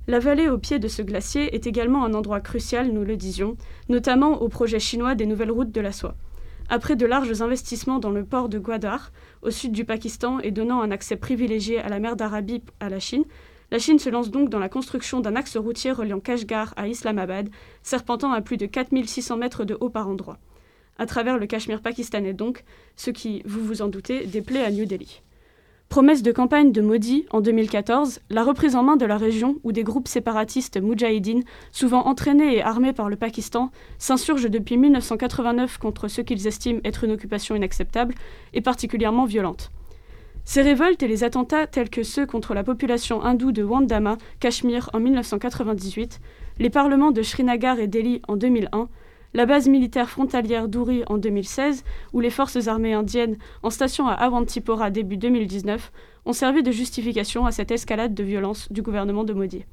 La 0.08 0.18
vallée 0.18 0.48
au 0.48 0.58
pied 0.58 0.80
de 0.80 0.88
ce 0.88 1.00
glacier 1.00 1.54
est 1.54 1.68
également 1.68 2.04
un 2.04 2.14
endroit 2.14 2.40
crucial, 2.40 2.90
nous 2.90 3.04
le 3.04 3.16
disions, 3.16 3.56
notamment 3.88 4.42
au 4.42 4.48
projet 4.48 4.80
chinois 4.80 5.14
des 5.14 5.26
nouvelles 5.26 5.52
routes 5.52 5.70
de 5.70 5.80
la 5.80 5.92
soie. 5.92 6.16
Après 6.68 6.96
de 6.96 7.06
larges 7.06 7.40
investissements 7.40 8.00
dans 8.00 8.10
le 8.10 8.24
port 8.24 8.48
de 8.48 8.58
Gwadar, 8.58 9.12
au 9.42 9.50
sud 9.52 9.70
du 9.70 9.84
Pakistan 9.84 10.40
et 10.40 10.50
donnant 10.50 10.82
un 10.82 10.90
accès 10.90 11.14
privilégié 11.14 11.78
à 11.78 11.88
la 11.88 12.00
mer 12.00 12.16
d'Arabie 12.16 12.62
à 12.80 12.88
la 12.88 12.98
Chine, 12.98 13.24
la 13.70 13.78
Chine 13.78 14.00
se 14.00 14.10
lance 14.10 14.32
donc 14.32 14.48
dans 14.48 14.58
la 14.58 14.68
construction 14.68 15.20
d'un 15.20 15.36
axe 15.36 15.56
routier 15.56 15.92
reliant 15.92 16.18
Kashgar 16.18 16.74
à 16.76 16.88
Islamabad, 16.88 17.48
serpentant 17.84 18.32
à 18.32 18.40
plus 18.40 18.56
de 18.56 18.66
4600 18.66 19.36
mètres 19.36 19.64
de 19.64 19.76
haut 19.80 19.88
par 19.88 20.08
endroit. 20.08 20.38
À 20.98 21.06
travers 21.06 21.38
le 21.38 21.46
Cachemire 21.46 21.80
pakistanais 21.80 22.34
donc, 22.34 22.64
ce 22.96 23.10
qui, 23.10 23.42
vous 23.46 23.64
vous 23.64 23.82
en 23.82 23.88
doutez, 23.88 24.26
déplaît 24.26 24.64
à 24.64 24.70
New 24.72 24.84
Delhi. 24.84 25.22
Promesse 25.92 26.22
de 26.22 26.32
campagne 26.32 26.72
de 26.72 26.80
Modi 26.80 27.26
en 27.32 27.42
2014, 27.42 28.20
la 28.30 28.44
reprise 28.44 28.76
en 28.76 28.82
main 28.82 28.96
de 28.96 29.04
la 29.04 29.18
région 29.18 29.56
où 29.62 29.72
des 29.72 29.82
groupes 29.82 30.08
séparatistes 30.08 30.80
moudjahidines, 30.80 31.42
souvent 31.70 32.06
entraînés 32.06 32.56
et 32.56 32.62
armés 32.62 32.94
par 32.94 33.10
le 33.10 33.16
Pakistan, 33.16 33.70
s'insurgent 33.98 34.48
depuis 34.48 34.78
1989 34.78 35.76
contre 35.76 36.08
ce 36.08 36.22
qu'ils 36.22 36.46
estiment 36.46 36.80
être 36.86 37.04
une 37.04 37.10
occupation 37.10 37.54
inacceptable 37.54 38.14
et 38.54 38.62
particulièrement 38.62 39.26
violente. 39.26 39.70
Ces 40.46 40.62
révoltes 40.62 41.02
et 41.02 41.08
les 41.08 41.24
attentats 41.24 41.66
tels 41.66 41.90
que 41.90 42.04
ceux 42.04 42.24
contre 42.24 42.54
la 42.54 42.64
population 42.64 43.22
hindoue 43.22 43.52
de 43.52 43.62
Wandama, 43.62 44.16
Cachemire 44.40 44.88
en 44.94 44.98
1998, 44.98 46.20
les 46.58 46.70
parlements 46.70 47.10
de 47.10 47.20
Srinagar 47.20 47.78
et 47.80 47.86
Delhi 47.86 48.22
en 48.28 48.36
2001, 48.36 48.88
la 49.34 49.46
base 49.46 49.68
militaire 49.68 50.10
frontalière 50.10 50.68
d'Uri 50.68 51.04
en 51.06 51.18
2016, 51.18 51.84
ou 52.12 52.20
les 52.20 52.30
forces 52.30 52.68
armées 52.68 52.92
indiennes 52.92 53.36
en 53.62 53.70
station 53.70 54.08
à 54.08 54.14
Awantipora 54.14 54.90
début 54.90 55.16
2019, 55.16 55.92
ont 56.24 56.32
servi 56.32 56.62
de 56.62 56.70
justification 56.70 57.46
à 57.46 57.52
cette 57.52 57.70
escalade 57.70 58.14
de 58.14 58.22
violence 58.22 58.70
du 58.70 58.82
gouvernement 58.82 59.24
de 59.24 59.32
Modi. 59.32 59.64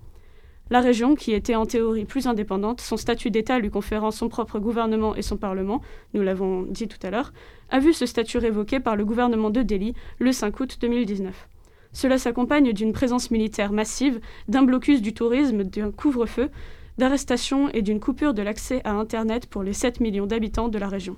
La 0.72 0.82
région, 0.82 1.16
qui 1.16 1.34
était 1.34 1.56
en 1.56 1.66
théorie 1.66 2.06
plus 2.06 2.28
indépendante, 2.28 2.80
son 2.80 2.96
statut 2.96 3.32
d'État 3.32 3.58
lui 3.58 3.72
conférant 3.72 4.12
son 4.12 4.30
propre 4.30 4.60
gouvernement 4.60 5.16
et 5.16 5.24
son 5.24 5.36
Parlement, 5.36 5.82
nous 6.14 6.22
l'avons 6.22 6.62
dit 6.62 6.88
tout 6.88 7.00
à 7.02 7.10
l'heure, 7.10 7.34
a 7.72 7.80
vu 7.80 7.92
ce 7.92 8.06
statut 8.06 8.38
révoqué 8.38 8.80
par 8.80 8.96
le 8.96 9.04
gouvernement 9.04 9.50
de 9.50 9.64
Delhi 9.64 9.96
le 10.20 10.32
5 10.32 10.60
août 10.60 10.78
2019. 10.80 11.48
Cela 11.92 12.20
s'accompagne 12.20 12.72
d'une 12.72 12.94
présence 12.94 13.32
militaire 13.32 13.72
massive, 13.72 14.20
d'un 14.48 14.62
blocus 14.62 15.02
du 15.02 15.14
tourisme, 15.14 15.64
d'un 15.64 15.92
couvre-feu, 15.92 16.52
d'arrestations 17.00 17.70
et 17.70 17.82
d'une 17.82 18.00
coupure 18.00 18.36
de 18.36 18.44
l'accès 18.44 18.82
à 18.84 18.92
Internet 18.92 19.48
pour 19.48 19.64
les 19.64 19.74
7 19.74 20.02
millions 20.02 20.28
d'habitants 20.28 20.70
de 20.70 20.78
la 20.78 20.88
région. 20.88 21.18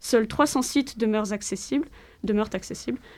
Seuls 0.00 0.26
300 0.26 0.62
sites 0.62 0.98
demeurent 0.98 1.32
accessibles, 1.32 1.86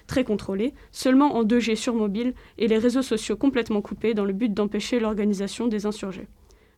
très 0.09 0.25
contrôlés, 0.25 0.75
seulement 0.91 1.37
en 1.37 1.45
2G 1.45 1.77
sur 1.77 1.95
mobile 1.95 2.35
et 2.59 2.67
les 2.67 2.77
réseaux 2.77 3.03
sociaux 3.03 3.37
complètement 3.37 3.81
coupés 3.81 4.15
dans 4.15 4.25
le 4.25 4.33
but 4.33 4.53
d'empêcher 4.53 4.99
l'organisation 4.99 5.69
des 5.69 5.87
insurgés. 5.87 6.27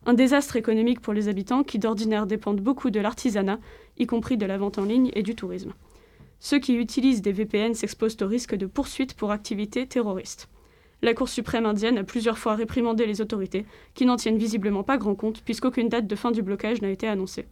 Un 0.04 0.12
désastre 0.12 0.56
économique 0.56 1.00
pour 1.00 1.14
les 1.14 1.28
habitants 1.28 1.64
qui 1.64 1.78
d'ordinaire 1.78 2.26
dépendent 2.26 2.60
beaucoup 2.60 2.90
de 2.90 3.00
l'artisanat, 3.00 3.58
y 3.96 4.06
compris 4.06 4.36
de 4.36 4.44
la 4.44 4.58
vente 4.58 4.76
en 4.76 4.84
ligne 4.84 5.10
et 5.14 5.22
du 5.22 5.34
tourisme. 5.34 5.72
Ceux 6.38 6.58
qui 6.58 6.74
utilisent 6.74 7.22
des 7.22 7.32
VPN 7.32 7.72
s'exposent 7.72 8.18
au 8.20 8.26
risque 8.26 8.54
de 8.54 8.66
poursuites 8.66 9.14
pour 9.14 9.30
activités 9.30 9.86
terroristes. 9.86 10.50
La 11.04 11.12
Cour 11.12 11.28
suprême 11.28 11.66
indienne 11.66 11.98
a 11.98 12.02
plusieurs 12.02 12.38
fois 12.38 12.54
réprimandé 12.54 13.04
les 13.04 13.20
autorités, 13.20 13.66
qui 13.92 14.06
n'en 14.06 14.16
tiennent 14.16 14.38
visiblement 14.38 14.82
pas 14.82 14.96
grand 14.96 15.14
compte, 15.14 15.42
puisqu'aucune 15.42 15.90
date 15.90 16.06
de 16.06 16.16
fin 16.16 16.30
du 16.30 16.40
blocage 16.40 16.80
n'a 16.80 16.88
été 16.88 17.06
annoncée. 17.06 17.46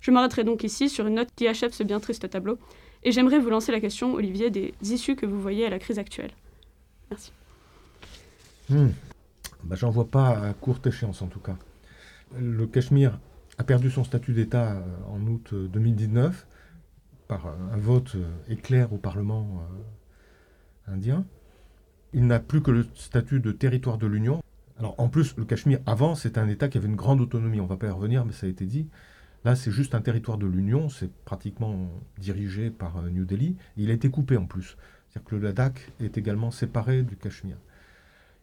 Je 0.00 0.10
m'arrêterai 0.10 0.42
donc 0.42 0.64
ici 0.64 0.88
sur 0.88 1.06
une 1.06 1.14
note 1.14 1.28
qui 1.36 1.46
achève 1.46 1.72
ce 1.72 1.84
bien 1.84 2.00
triste 2.00 2.28
tableau, 2.28 2.58
et 3.04 3.12
j'aimerais 3.12 3.38
vous 3.38 3.48
lancer 3.48 3.70
la 3.70 3.78
question, 3.78 4.14
Olivier, 4.14 4.50
des 4.50 4.74
issues 4.82 5.14
que 5.14 5.24
vous 5.24 5.40
voyez 5.40 5.64
à 5.64 5.70
la 5.70 5.78
crise 5.78 6.00
actuelle. 6.00 6.32
Merci. 7.08 7.30
Hmm. 8.68 8.88
Bah, 9.62 9.76
J'en 9.76 9.90
vois 9.90 10.08
pas 10.08 10.30
à 10.30 10.52
courte 10.54 10.84
échéance 10.88 11.22
en 11.22 11.28
tout 11.28 11.38
cas. 11.38 11.56
Le 12.36 12.66
Cachemire 12.66 13.20
a 13.56 13.62
perdu 13.62 13.88
son 13.88 14.02
statut 14.02 14.32
d'État 14.32 14.72
euh, 14.72 14.82
en 15.08 15.24
août 15.28 15.50
euh, 15.52 15.68
2019 15.68 16.44
par 17.28 17.46
euh, 17.46 17.52
un 17.72 17.76
vote 17.76 18.16
euh, 18.16 18.28
éclair 18.48 18.92
au 18.92 18.98
Parlement 18.98 19.62
euh, 20.88 20.92
indien. 20.92 21.24
Il 22.16 22.26
n'a 22.26 22.40
plus 22.40 22.62
que 22.62 22.70
le 22.70 22.86
statut 22.94 23.40
de 23.40 23.52
territoire 23.52 23.98
de 23.98 24.06
l'Union. 24.06 24.42
Alors 24.78 24.94
en 24.96 25.10
plus, 25.10 25.36
le 25.36 25.44
Cachemire, 25.44 25.80
avant, 25.84 26.14
c'était 26.14 26.40
un 26.40 26.48
État 26.48 26.66
qui 26.66 26.78
avait 26.78 26.88
une 26.88 26.96
grande 26.96 27.20
autonomie. 27.20 27.60
On 27.60 27.64
ne 27.64 27.68
va 27.68 27.76
pas 27.76 27.88
y 27.88 27.90
revenir, 27.90 28.24
mais 28.24 28.32
ça 28.32 28.46
a 28.46 28.48
été 28.48 28.64
dit. 28.64 28.88
Là, 29.44 29.54
c'est 29.54 29.70
juste 29.70 29.94
un 29.94 30.00
territoire 30.00 30.38
de 30.38 30.46
l'Union, 30.46 30.88
c'est 30.88 31.12
pratiquement 31.26 31.90
dirigé 32.16 32.70
par 32.70 32.96
euh, 32.96 33.10
New 33.10 33.26
Delhi. 33.26 33.54
Il 33.76 33.90
a 33.90 33.92
été 33.92 34.08
coupé 34.08 34.38
en 34.38 34.46
plus. 34.46 34.78
C'est-à-dire 35.10 35.28
que 35.28 35.34
le 35.36 35.42
Ladakh 35.42 35.92
est 36.00 36.16
également 36.16 36.50
séparé 36.50 37.02
du 37.02 37.16
Cachemire. 37.16 37.58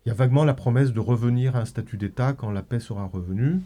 Il 0.05 0.09
y 0.09 0.11
a 0.11 0.15
vaguement 0.15 0.45
la 0.45 0.53
promesse 0.53 0.93
de 0.93 0.99
revenir 0.99 1.55
à 1.55 1.61
un 1.61 1.65
statut 1.65 1.97
d'État 1.97 2.33
quand 2.33 2.51
la 2.51 2.61
paix 2.61 2.79
sera 2.79 3.05
revenue. 3.05 3.59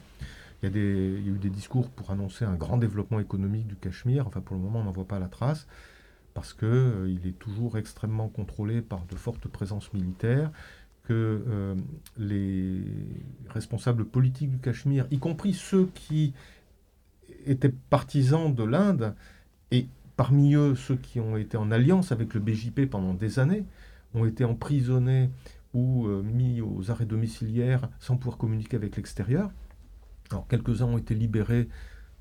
Il 0.64 0.70
y, 0.70 0.74
a 0.74 0.82
il 0.82 1.28
y 1.28 1.30
a 1.30 1.34
eu 1.34 1.38
des 1.38 1.49
discours 1.49 1.89
pour 1.89 2.12
annoncer 2.12 2.45
un 2.45 2.55
grand 2.55 2.78
développement 2.78 3.20
économique 3.20 3.68
du 3.68 3.76
Cachemire. 3.76 4.26
Enfin, 4.26 4.39
pour 4.39 4.55
le 4.55 4.62
moment, 4.62 4.80
on 4.80 4.86
n'en 4.86 4.91
voit 4.91 5.08
pas 5.08 5.20
la 5.20 5.28
trace 5.28 5.68
parce 6.38 6.53
qu'il 6.53 6.67
euh, 6.67 7.17
est 7.25 7.39
toujours 7.39 7.79
extrêmement 7.79 8.27
contrôlé 8.27 8.83
par 8.83 9.07
de 9.07 9.15
fortes 9.15 9.47
présences 9.47 9.91
militaires, 9.91 10.51
que 11.03 11.41
euh, 11.47 11.73
les 12.15 12.83
responsables 13.49 14.05
politiques 14.05 14.51
du 14.51 14.59
Cachemire, 14.59 15.07
y 15.09 15.17
compris 15.17 15.55
ceux 15.55 15.89
qui 15.95 16.35
étaient 17.47 17.73
partisans 17.89 18.53
de 18.53 18.63
l'Inde, 18.63 19.15
et 19.71 19.88
parmi 20.15 20.53
eux 20.53 20.75
ceux 20.75 20.97
qui 20.97 21.19
ont 21.19 21.38
été 21.38 21.57
en 21.57 21.71
alliance 21.71 22.11
avec 22.11 22.35
le 22.35 22.39
BJP 22.39 22.88
pendant 22.88 23.15
des 23.15 23.39
années, 23.39 23.65
ont 24.13 24.25
été 24.25 24.45
emprisonnés 24.45 25.31
ou 25.73 26.05
euh, 26.05 26.21
mis 26.21 26.61
aux 26.61 26.91
arrêts 26.91 27.07
domiciliaires 27.07 27.89
sans 27.99 28.15
pouvoir 28.15 28.38
communiquer 28.38 28.77
avec 28.77 28.95
l'extérieur. 28.95 29.49
Alors 30.29 30.47
quelques-uns 30.47 30.85
ont 30.85 30.99
été 30.99 31.15
libérés 31.15 31.67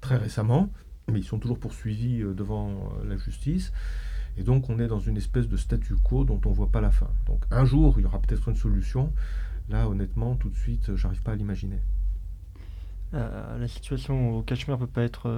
très 0.00 0.16
récemment, 0.16 0.70
mais 1.12 1.20
ils 1.20 1.24
sont 1.24 1.38
toujours 1.38 1.58
poursuivis 1.58 2.22
euh, 2.22 2.34
devant 2.34 2.70
euh, 2.70 3.08
la 3.08 3.16
justice. 3.16 3.72
Et 4.36 4.42
donc 4.42 4.68
on 4.68 4.78
est 4.78 4.88
dans 4.88 5.00
une 5.00 5.16
espèce 5.16 5.48
de 5.48 5.56
statu 5.56 5.94
quo 5.96 6.24
dont 6.24 6.40
on 6.44 6.50
ne 6.50 6.54
voit 6.54 6.70
pas 6.70 6.80
la 6.80 6.90
fin. 6.90 7.08
Donc 7.26 7.42
un 7.50 7.64
jour, 7.64 7.94
il 7.98 8.02
y 8.02 8.06
aura 8.06 8.20
peut-être 8.20 8.48
une 8.48 8.56
solution. 8.56 9.12
Là, 9.68 9.88
honnêtement, 9.88 10.36
tout 10.36 10.48
de 10.48 10.56
suite, 10.56 10.90
euh, 10.90 10.96
j'arrive 10.96 11.22
pas 11.22 11.32
à 11.32 11.36
l'imaginer. 11.36 11.78
La 13.12 13.66
situation 13.66 14.36
au 14.36 14.42
Cachemire 14.42 14.76
peut 14.76 14.86
pas 14.86 15.04
être 15.04 15.30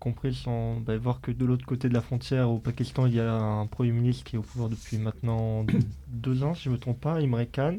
comprise 0.00 0.36
sans 0.36 0.80
bah, 0.80 0.98
voir 0.98 1.22
que 1.22 1.30
de 1.30 1.46
l'autre 1.46 1.64
côté 1.64 1.88
de 1.88 1.94
la 1.94 2.02
frontière, 2.02 2.50
au 2.50 2.58
Pakistan, 2.58 3.06
il 3.06 3.14
y 3.14 3.20
a 3.20 3.32
un 3.32 3.66
Premier 3.66 3.92
ministre 3.92 4.24
qui 4.24 4.36
est 4.36 4.38
au 4.38 4.42
pouvoir 4.42 4.68
depuis 4.68 4.98
maintenant 4.98 5.64
deux 6.08 6.42
ans, 6.42 6.52
si 6.52 6.64
je 6.64 6.68
ne 6.68 6.74
me 6.74 6.78
trompe 6.78 7.00
pas, 7.00 7.20
Imran 7.20 7.46
Khan, 7.50 7.78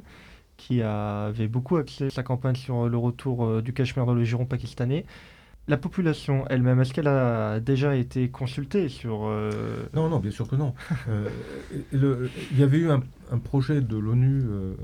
qui 0.58 0.82
avait 0.82 1.50
beaucoup 1.50 1.76
axé 1.76 2.10
sa 2.10 2.24
campagne 2.24 2.56
sur 2.56 2.90
le 2.90 2.98
retour 2.98 3.62
du 3.62 3.74
Cachemire 3.74 4.08
dans 4.08 4.16
le 4.16 4.24
giron 4.24 4.46
pakistanais. 4.46 5.06
La 5.68 5.78
population 5.78 6.46
elle-même, 6.50 6.80
est-ce 6.80 6.94
qu'elle 6.94 7.08
a 7.08 7.60
déjà 7.60 7.96
été 7.96 8.30
consultée 8.30 8.88
sur... 8.88 9.26
euh, 9.26 9.50
Non, 9.96 10.10
non, 10.10 10.20
bien 10.20 10.30
sûr 10.32 10.48
que 10.48 10.56
non. 10.56 10.74
Euh, 11.10 12.28
il 12.52 12.60
y 12.60 12.64
avait 12.64 12.78
eu 12.78 12.90
un, 12.92 13.02
un 13.32 13.40
projet 13.40 13.82
de 13.82 13.98
l'ONU 13.98 14.44
euh, 14.46 14.76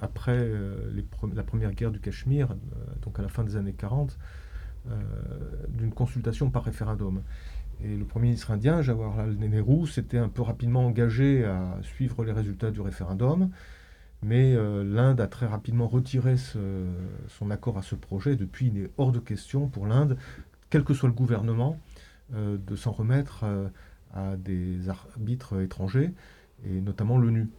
après 0.00 0.48
les 0.94 1.02
pre- 1.02 1.34
la 1.34 1.42
première 1.42 1.72
guerre 1.72 1.90
du 1.90 2.00
Cachemire, 2.00 2.48
donc 3.02 3.18
à 3.18 3.22
la 3.22 3.28
fin 3.28 3.44
des 3.44 3.56
années 3.56 3.74
40, 3.74 4.18
euh, 4.88 4.94
d'une 5.68 5.92
consultation 5.92 6.50
par 6.50 6.64
référendum. 6.64 7.20
Et 7.82 7.94
le 7.96 8.04
Premier 8.04 8.26
ministre 8.28 8.50
indien, 8.50 8.80
Jawaharlal 8.82 9.34
Nehru, 9.36 9.86
s'était 9.86 10.18
un 10.18 10.28
peu 10.28 10.42
rapidement 10.42 10.86
engagé 10.86 11.44
à 11.44 11.76
suivre 11.82 12.24
les 12.24 12.32
résultats 12.32 12.70
du 12.70 12.80
référendum, 12.80 13.50
mais 14.24 14.54
euh, 14.54 14.82
l'Inde 14.82 15.20
a 15.20 15.26
très 15.26 15.44
rapidement 15.44 15.86
retiré 15.86 16.36
son 16.36 17.50
accord 17.50 17.76
à 17.76 17.82
ce 17.82 17.94
projet. 17.94 18.36
Depuis, 18.36 18.68
il 18.68 18.78
est 18.78 18.90
hors 18.96 19.12
de 19.12 19.18
question 19.18 19.68
pour 19.68 19.86
l'Inde, 19.86 20.16
quel 20.70 20.82
que 20.82 20.94
soit 20.94 21.10
le 21.10 21.14
gouvernement, 21.14 21.78
euh, 22.32 22.56
de 22.56 22.74
s'en 22.74 22.90
remettre 22.90 23.44
euh, 23.44 23.68
à 24.14 24.36
des 24.36 24.88
arbitres 24.88 25.60
étrangers, 25.60 26.10
et 26.64 26.80
notamment 26.80 27.18
l'ONU. 27.18 27.50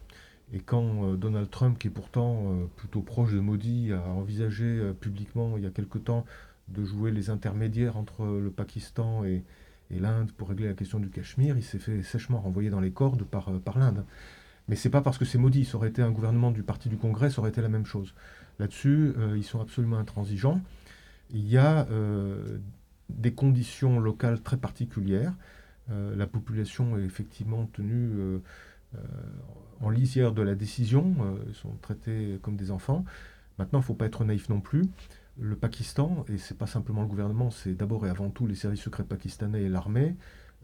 Et 0.52 0.58
quand 0.58 1.14
Donald 1.14 1.50
Trump, 1.50 1.78
qui 1.78 1.88
est 1.88 1.90
pourtant 1.90 2.54
plutôt 2.76 3.00
proche 3.00 3.32
de 3.32 3.40
Modi, 3.40 3.92
a 3.92 4.00
envisagé 4.10 4.92
publiquement 5.00 5.56
il 5.56 5.64
y 5.64 5.66
a 5.66 5.70
quelque 5.70 5.98
temps 5.98 6.24
de 6.68 6.84
jouer 6.84 7.10
les 7.10 7.30
intermédiaires 7.30 7.96
entre 7.96 8.24
le 8.24 8.50
Pakistan 8.50 9.24
et, 9.24 9.42
l'Inde 9.90 10.30
pour 10.32 10.48
régler 10.48 10.68
la 10.68 10.74
question 10.74 11.00
du 11.00 11.10
Cachemire, 11.10 11.56
il 11.56 11.64
s'est 11.64 11.80
fait 11.80 12.02
sèchement 12.02 12.40
renvoyer 12.40 12.70
dans 12.70 12.80
les 12.80 12.92
cordes 12.92 13.24
par, 13.24 13.52
par 13.60 13.78
l'Inde. 13.78 14.04
Mais 14.68 14.76
c'est 14.76 14.90
pas 14.90 15.00
parce 15.00 15.18
que 15.18 15.24
c'est 15.24 15.38
Modi, 15.38 15.64
ça 15.64 15.76
aurait 15.76 15.88
été 15.88 16.02
un 16.02 16.10
gouvernement 16.10 16.50
du 16.50 16.62
Parti 16.62 16.88
du 16.88 16.96
Congrès, 16.96 17.30
ça 17.30 17.40
aurait 17.40 17.50
été 17.50 17.62
la 17.62 17.68
même 17.68 17.86
chose. 17.86 18.14
Là-dessus, 18.58 19.12
euh, 19.16 19.36
ils 19.36 19.44
sont 19.44 19.60
absolument 19.60 19.98
intransigeants. 19.98 20.60
Il 21.30 21.46
y 21.48 21.56
a 21.56 21.86
euh, 21.90 22.58
des 23.08 23.32
conditions 23.32 24.00
locales 24.00 24.40
très 24.40 24.56
particulières. 24.56 25.34
Euh, 25.90 26.16
la 26.16 26.26
population 26.26 26.98
est 26.98 27.04
effectivement 27.04 27.66
tenue 27.66 28.40
en 29.82 29.90
lisière 29.90 30.32
de 30.32 30.40
la 30.40 30.54
décision. 30.54 31.14
ils 31.48 31.54
sont 31.54 31.76
traités 31.82 32.38
comme 32.42 32.56
des 32.56 32.70
enfants. 32.70 33.04
Maintenant, 33.58 33.80
il 33.80 33.82
ne 33.82 33.86
faut 33.86 33.94
pas 33.94 34.06
être 34.06 34.24
naïf 34.24 34.48
non 34.48 34.60
plus. 34.60 34.84
Le 35.38 35.54
Pakistan, 35.54 36.24
et 36.28 36.38
c'est 36.38 36.56
pas 36.56 36.66
simplement 36.66 37.02
le 37.02 37.08
gouvernement, 37.08 37.50
c'est 37.50 37.74
d'abord 37.74 38.06
et 38.06 38.10
avant 38.10 38.30
tout 38.30 38.46
les 38.46 38.54
services 38.54 38.80
secrets 38.80 39.04
pakistanais 39.04 39.64
et 39.64 39.68
l'armée, 39.68 40.16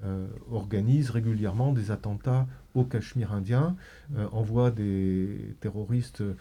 euh, 0.05 0.26
organisent 0.50 1.11
régulièrement 1.11 1.72
des 1.72 1.90
attentats 1.90 2.46
au 2.74 2.84
Cachemire 2.84 3.32
indien, 3.32 3.76
euh, 4.16 4.26
envoient 4.32 4.70
des 4.70 5.57
terroristes 5.61 6.20
euh, 6.22 6.34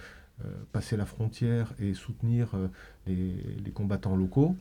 passer 0.72 0.98
la 0.98 1.06
frontière 1.06 1.74
et 1.80 1.94
soutenir 1.94 2.56
les, 3.06 3.36
les 3.64 3.72
combattants 3.72 4.16
locaux. 4.16 4.56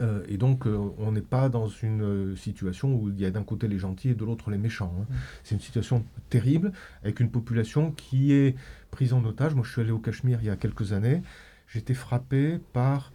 Euh, 0.00 0.24
et 0.28 0.36
donc, 0.36 0.66
euh, 0.66 0.78
on 0.98 1.12
n'est 1.12 1.20
pas 1.20 1.48
dans 1.48 1.68
une 1.68 2.02
euh, 2.02 2.36
situation 2.36 2.94
où 2.94 3.08
il 3.10 3.20
y 3.20 3.24
a 3.24 3.30
d'un 3.30 3.42
côté 3.42 3.68
les 3.68 3.78
gentils 3.78 4.10
et 4.10 4.14
de 4.14 4.24
l'autre 4.24 4.50
les 4.50 4.58
méchants. 4.58 4.94
hein. 5.00 5.14
C'est 5.44 5.54
une 5.54 5.60
situation 5.60 6.04
terrible, 6.28 6.72
avec 7.02 7.20
une 7.20 7.30
population 7.30 7.92
qui 7.92 8.32
est 8.32 8.56
prise 8.90 9.12
en 9.12 9.24
otage. 9.24 9.54
Moi, 9.54 9.64
je 9.64 9.72
suis 9.72 9.80
allé 9.80 9.90
au 9.90 9.98
Cachemire 9.98 10.38
il 10.42 10.46
y 10.46 10.50
a 10.50 10.56
quelques 10.56 10.92
années. 10.92 11.22
J'étais 11.68 11.94
frappé 11.94 12.58
par 12.72 13.12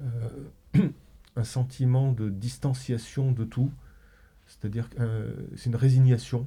un 1.36 1.44
sentiment 1.44 2.12
de 2.12 2.28
distanciation 2.28 3.32
de 3.32 3.44
tout. 3.44 3.70
C'est-à-dire 4.60 4.88
que 4.90 4.96
euh, 5.00 5.32
c'est 5.56 5.70
une 5.70 5.76
résignation. 5.76 6.46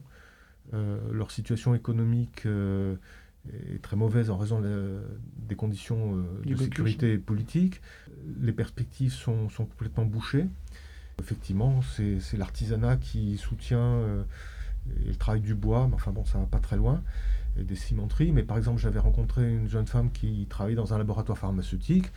Euh, 0.74 0.98
leur 1.12 1.32
situation 1.32 1.76
économique 1.76 2.44
euh, 2.46 2.96
est 3.74 3.82
très 3.82 3.96
mauvaise 3.96 4.30
en 4.30 4.38
raison 4.38 4.60
de 4.62 4.68
la- 4.68 5.02
des 5.48 5.56
conditions 5.56 6.18
de 6.18 6.56
sécurité 6.66 7.18
politique. 7.18 7.82
Les 8.42 8.52
perspectives 8.52 9.14
sont, 9.14 9.50
sont 9.50 9.66
complètement 9.66 10.06
bouchées. 10.06 10.48
Effectivement, 11.20 11.82
c'est 11.82 12.38
l'artisanat 12.38 12.98
qui 12.98 13.38
soutient 13.38 14.02
et 15.06 15.08
le 15.08 15.16
travail 15.16 15.42
du 15.42 15.56
bois, 15.56 15.88
mais 15.88 15.94
enfin 15.96 16.12
bon, 16.12 16.26
ça 16.26 16.40
va 16.40 16.46
pas 16.46 16.60
très 16.60 16.76
loin, 16.76 17.02
et 17.58 17.64
des 17.64 17.76
cimenteries. 17.76 18.32
Mais 18.32 18.44
par 18.44 18.58
exemple, 18.58 18.82
j'avais 18.82 19.00
rencontré 19.00 19.50
une 19.54 19.70
jeune 19.70 19.88
femme 19.88 20.12
qui 20.12 20.46
travaillait 20.50 20.76
dans 20.76 20.94
un 20.94 20.98
laboratoire 20.98 21.38
pharmaceutique 21.38 22.12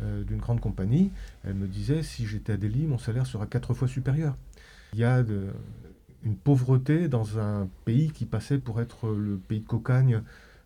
d'une 0.00 0.38
grande 0.38 0.60
compagnie. 0.60 1.10
Elle 1.44 1.54
me 1.54 1.66
disait, 1.66 2.02
si 2.02 2.26
j'étais 2.26 2.54
à 2.54 2.56
Delhi, 2.56 2.86
mon 2.86 2.98
salaire 2.98 3.26
sera 3.26 3.46
quatre 3.46 3.74
fois 3.74 3.88
supérieur. 3.88 4.36
Il 4.92 4.98
y 4.98 5.04
a 5.04 5.22
une 6.24 6.36
pauvreté 6.36 7.08
dans 7.08 7.38
un 7.38 7.68
pays 7.84 8.10
qui 8.10 8.24
passait 8.24 8.58
pour 8.58 8.80
être 8.80 9.08
le 9.08 9.36
pays 9.36 9.60
de 9.60 9.66
cocagne 9.66 10.22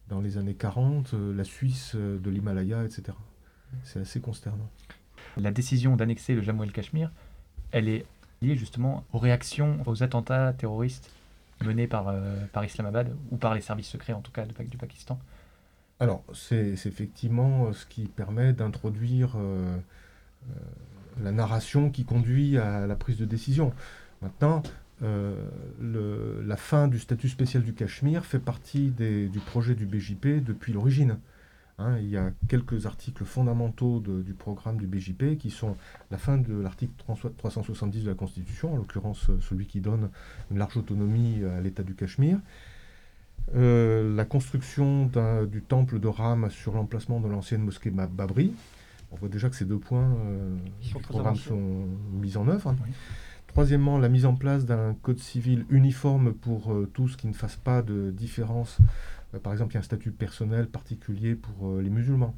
dans 0.09 0.21
les 0.21 0.39
années 0.39 0.55
40, 0.55 1.15
euh, 1.15 1.35
la 1.35 1.45
Suisse 1.45 1.93
euh, 1.95 2.19
de 2.19 2.31
l'Himalaya, 2.31 2.85
etc. 2.85 3.17
C'est 3.85 4.01
assez 4.01 4.21
consternant. 4.21 4.69
La 5.37 5.51
décision 5.51 5.97
d'annexer 5.97 6.35
le 6.35 6.43
Jammu 6.43 6.63
et 6.63 6.67
le 6.67 6.73
Cachemire, 6.73 7.13
elle 7.71 7.89
est 7.89 8.07
liée 8.41 8.57
justement 8.57 9.05
aux 9.13 9.19
réactions 9.19 9.79
aux 9.87 10.03
attentats 10.03 10.53
terroristes 10.53 11.11
menés 11.65 11.87
par, 11.87 12.09
euh, 12.09 12.47
Islamabad, 12.65 13.15
ou 13.31 13.37
par 13.37 13.55
les 13.55 13.61
services 13.61 13.89
secrets 13.89 14.13
en 14.13 14.21
tout 14.21 14.33
cas 14.33 14.47
du 14.47 14.77
Pakistan. 14.77 15.19
Alors, 16.01 16.23
c'est 16.33 16.69
effectivement 16.87 17.67
euh, 17.67 17.73
ce 17.73 17.85
qui 17.87 18.07
permet 18.07 18.53
d'introduire 18.53 19.33
euh, 19.37 19.77
euh, 20.49 20.55
la 21.21 21.33
narration 21.33 21.91
qui 21.91 22.05
conduit 22.05 22.57
à 22.57 22.87
la 22.87 22.95
prise 22.95 23.19
de 23.19 23.25
décision. 23.25 23.73
Maintenant, 24.23 24.63
la 25.01 26.57
fin 26.57 26.89
du 26.89 26.99
statut 26.99 27.29
spécial 27.29 27.63
du 27.63 27.73
Cachemire 27.73 28.25
fait 28.25 28.41
partie 28.41 28.91
du 28.91 29.41
projet 29.47 29.77
du 29.77 29.87
BJP 29.87 30.45
depuis 30.45 30.73
l'origine. 30.73 31.19
Hein, 31.79 31.99
il 31.99 32.09
y 32.09 32.17
a 32.17 32.33
quelques 32.49 32.87
articles 32.87 33.25
fondamentaux 33.25 34.01
du 34.01 34.35
programme 34.35 34.77
du 34.77 34.89
BJP 34.89 35.39
qui 35.39 35.51
sont 35.51 35.77
la 36.11 36.19
fin 36.19 36.37
de 36.37 36.53
l'article 36.53 36.93
300 36.99 37.31
370 37.37 38.03
de 38.03 38.09
la 38.09 38.17
Constitution, 38.17 38.75
en 38.75 38.77
l'occurrence 38.77 39.31
celui 39.41 39.67
qui 39.67 39.81
donne 39.81 40.11
une 40.51 40.59
large 40.59 40.77
autonomie 40.77 41.45
à 41.45 41.61
l'État 41.61 41.85
du 41.85 41.95
Cachemire. 41.95 42.39
Euh, 43.55 44.15
la 44.15 44.25
construction 44.25 45.11
du 45.51 45.63
temple 45.63 45.99
de 46.01 46.09
Ram 46.09 46.51
sur 46.51 46.75
l'emplacement 46.75 47.21
de 47.21 47.29
l'ancienne 47.29 47.63
mosquée 47.63 47.91
Babri. 47.91 48.53
On 49.11 49.17
voit 49.17 49.29
déjà 49.29 49.49
que 49.49 49.57
ces 49.57 49.65
deux 49.65 49.79
points 49.79 50.15
euh, 50.27 50.55
du 50.83 50.93
programme 50.95 51.29
avancés. 51.29 51.49
sont 51.49 51.87
mis 52.13 52.37
en 52.37 52.47
œuvre. 52.49 52.75
Oui. 52.85 52.93
Troisièmement, 53.47 53.99
la 53.99 54.09
mise 54.09 54.27
en 54.27 54.35
place 54.35 54.67
d'un 54.67 54.95
code 55.01 55.19
civil 55.19 55.65
uniforme 55.71 56.35
pour 56.35 56.73
euh, 56.73 56.89
tous 56.93 57.17
qui 57.17 57.27
ne 57.27 57.33
fassent 57.33 57.57
pas 57.57 57.83
de 57.83 58.11
différence. 58.11 58.79
Euh, 59.35 59.39
par 59.39 59.53
exemple, 59.53 59.73
il 59.73 59.75
y 59.75 59.79
a 59.79 59.81
un 59.81 59.85
statut 59.85 60.11
personnel 60.11 60.67
particulier 60.67 61.35
pour 61.35 61.79
les 61.81 61.91
musulmans, 61.91 62.35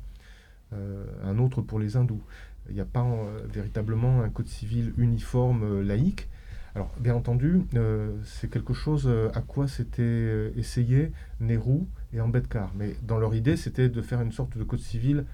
un 0.73 1.39
autre 1.39 1.63
pour 1.63 1.81
les 1.81 1.97
hindous. 1.97 2.23
Il 2.69 2.75
n'y 2.75 2.81
a 2.81 2.85
pas 2.85 3.05
véritablement 3.53 4.23
un 4.23 4.29
code 4.29 4.47
civil 4.47 4.93
uniforme 4.97 5.81
laïque. 5.81 6.29
Alors, 6.77 6.93
bien 7.01 7.15
entendu, 7.17 7.63
euh, 7.75 8.17
c'est 8.25 8.49
quelque 8.49 8.75
chose 8.75 9.05
euh, 9.07 9.29
à 9.35 9.41
quoi 9.41 9.67
s'était 9.67 10.03
euh, 10.03 10.53
essayé 10.57 11.11
Nehru 11.41 11.81
et 12.13 12.21
Ambedkar. 12.21 12.71
Mais 12.77 12.95
dans 13.03 13.19
leur 13.19 13.35
idée, 13.35 13.57
c'était 13.57 13.89
de 13.89 14.03
faire 14.03 14.21
une 14.21 14.31
sorte 14.31 14.57
de 14.57 14.63
code 14.63 14.81
civil 14.81 15.25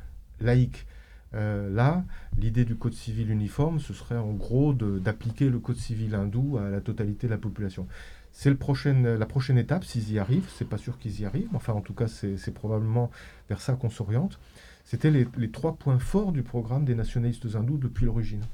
laïque, 0.40 0.86
là, 1.32 2.02
l'idée 2.38 2.64
du 2.64 2.76
code 2.76 2.94
civil 2.94 3.30
uniforme, 3.30 3.78
ce 3.78 3.92
serait 3.92 4.16
en 4.16 4.32
gros 4.32 4.72
d'appliquer 4.72 5.50
le 5.50 5.58
code 5.58 5.76
civil 5.76 6.14
hindou 6.14 6.56
à 6.56 6.70
la 6.70 6.80
totalité 6.80 7.26
de 7.26 7.32
la 7.32 7.36
population. 7.36 7.86
C'est 8.32 8.48
la 8.48 9.26
prochaine 9.26 9.58
étape, 9.58 9.84
s'ils 9.84 10.12
y 10.12 10.18
arrivent. 10.18 10.48
C'est 10.56 10.66
pas 10.66 10.78
sûr 10.78 10.98
qu'ils 10.98 11.20
y 11.20 11.26
arrivent. 11.26 11.50
Enfin, 11.52 11.74
en 11.74 11.82
tout 11.82 11.92
cas, 11.92 12.06
c'est 12.06 12.38
c'est 12.38 12.52
probablement 12.54 13.10
vers 13.50 13.60
ça 13.60 13.74
qu'on 13.74 13.90
s'oriente. 13.90 14.40
C'était 14.84 15.10
les, 15.10 15.28
les 15.36 15.50
trois 15.50 15.74
points 15.74 15.98
forts 15.98 16.32
du 16.32 16.42
programme 16.42 16.86
des 16.86 16.94
nationalistes 16.94 17.54
hindous 17.54 17.76
depuis 17.76 18.06
l'origine. 18.06 18.44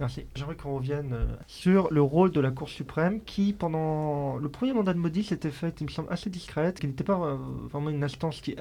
Merci. 0.00 0.26
J'aimerais 0.34 0.56
qu'on 0.56 0.76
revienne 0.76 1.12
euh, 1.12 1.26
sur 1.46 1.92
le 1.92 2.02
rôle 2.02 2.32
de 2.32 2.40
la 2.40 2.50
Cour 2.50 2.68
suprême 2.68 3.22
qui, 3.22 3.52
pendant 3.52 4.36
le 4.36 4.48
premier 4.48 4.72
mandat 4.72 4.92
de 4.92 4.98
Modi, 4.98 5.22
s'était 5.22 5.50
faite, 5.50 5.80
il 5.80 5.84
me 5.84 5.90
semble, 5.90 6.12
assez 6.12 6.30
discrète, 6.30 6.80
qui 6.80 6.86
n'était 6.88 7.04
pas 7.04 7.18
euh, 7.18 7.36
vraiment 7.70 7.90
une 7.90 8.02
instance 8.02 8.40
qui 8.40 8.56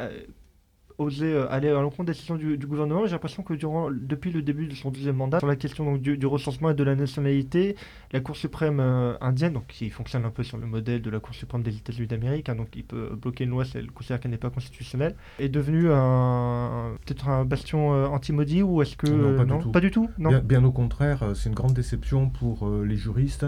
osait 0.98 1.34
euh, 1.34 1.50
aller 1.50 1.70
à 1.70 1.82
l'encontre 1.82 2.06
des 2.06 2.12
décisions 2.14 2.36
du, 2.36 2.58
du 2.58 2.68
gouvernement. 2.68 3.06
J'ai 3.06 3.12
l'impression 3.12 3.44
que 3.44 3.54
durant, 3.54 3.90
depuis 3.92 4.32
le 4.32 4.42
début 4.42 4.68
de 4.68 4.76
son 4.76 4.92
deuxième 4.92 5.16
mandat, 5.16 5.40
sur 5.40 5.48
la 5.48 5.56
question 5.56 5.86
donc, 5.86 6.02
du, 6.02 6.18
du 6.18 6.26
recensement 6.26 6.70
et 6.72 6.74
de 6.74 6.84
la 6.84 6.96
nationalité, 6.96 7.76
la 8.12 8.20
Cour 8.20 8.36
suprême 8.36 8.80
euh, 8.80 9.14
indienne, 9.22 9.54
donc, 9.54 9.68
qui 9.68 9.90
fonctionne 9.90 10.26
un 10.26 10.30
peu 10.30 10.44
sur 10.44 10.58
le 10.58 10.66
modèle 10.66 11.02
de 11.02 11.10
la 11.10 11.20
Cour 11.20 11.34
suprême 11.34 11.64
des 11.64 11.76
États-Unis 11.76 12.08
d'Amérique, 12.08 12.50
hein, 12.50 12.56
donc 12.56 12.70
il 12.76 12.84
peut 12.84 13.10
bloquer 13.22 13.44
une 13.44 13.52
loi 13.52 13.66
si 13.66 13.78
elle 13.78 13.92
considère 13.92 14.20
qu'elle 14.20 14.32
n'est 14.32 14.38
pas 14.38 14.50
constitutionnelle, 14.50 15.16
est 15.40 15.50
devenue 15.50 15.92
un, 15.92 16.96
peut-être 17.06 17.30
un 17.30 17.46
bastion 17.46 17.94
euh, 17.94 18.06
anti-Modi 18.08 18.64
ou 18.64 18.82
est-ce 18.82 18.96
que... 18.96 19.08
Non, 19.08 19.38
pas 19.38 19.46
du 19.46 19.60
tout. 19.60 19.72
Pas 19.72 19.82
du 19.82 19.92
tout 19.92 20.10
Non? 20.18 20.30
Bien, 20.30 20.40
bien 20.40 20.64
au 20.64 20.72
contraire, 20.72 21.32
c'est 21.36 21.50
une 21.50 21.56
grande 21.56 21.74
déception 21.74 22.30
pour 22.30 22.70
les 22.70 22.96
juristes. 22.96 23.46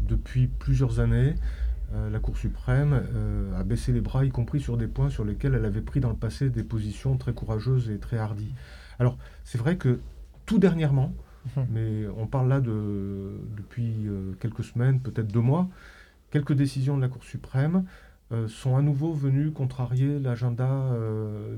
Depuis 0.00 0.46
plusieurs 0.46 1.00
années, 1.00 1.34
euh, 1.94 2.10
la 2.10 2.18
Cour 2.18 2.36
suprême 2.36 3.02
euh, 3.14 3.58
a 3.58 3.64
baissé 3.64 3.92
les 3.92 4.00
bras, 4.00 4.24
y 4.24 4.30
compris 4.30 4.60
sur 4.60 4.76
des 4.76 4.86
points 4.86 5.08
sur 5.08 5.24
lesquels 5.24 5.54
elle 5.54 5.64
avait 5.64 5.80
pris 5.80 6.00
dans 6.00 6.10
le 6.10 6.16
passé 6.16 6.50
des 6.50 6.62
positions 6.62 7.16
très 7.16 7.32
courageuses 7.32 7.90
et 7.90 7.98
très 7.98 8.18
hardies. 8.18 8.54
Alors, 8.98 9.16
c'est 9.44 9.58
vrai 9.58 9.76
que 9.76 10.00
tout 10.46 10.58
dernièrement, 10.58 11.12
Mhm. 11.56 11.66
mais 11.70 12.06
on 12.18 12.26
parle 12.26 12.48
là 12.48 12.60
de, 12.60 13.40
depuis 13.56 14.06
euh, 14.06 14.32
quelques 14.40 14.64
semaines, 14.64 15.00
peut-être 15.00 15.32
deux 15.32 15.40
mois, 15.40 15.68
quelques 16.30 16.52
décisions 16.52 16.96
de 16.96 17.02
la 17.02 17.08
Cour 17.08 17.24
suprême 17.24 17.84
sont 18.48 18.76
à 18.76 18.82
nouveau 18.82 19.14
venues 19.14 19.52
contrarier 19.52 20.18
l'agenda 20.18 20.92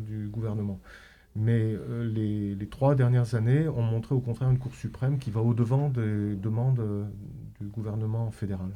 du 0.07 0.29
gouvernement. 0.29 0.79
Mais 1.35 1.77
les, 2.05 2.55
les 2.55 2.67
trois 2.69 2.95
dernières 2.95 3.35
années 3.35 3.67
ont 3.69 3.83
montré 3.83 4.15
au 4.15 4.21
contraire 4.21 4.49
une 4.51 4.59
Cour 4.61 4.73
suprême 4.77 5.19
qui 5.19 5.33
va 5.33 5.41
au-devant 5.41 5.89
des 5.89 6.37
demandes 6.37 6.81
du 7.61 7.67
gouvernement 7.67 8.31
fédéral 8.31 8.69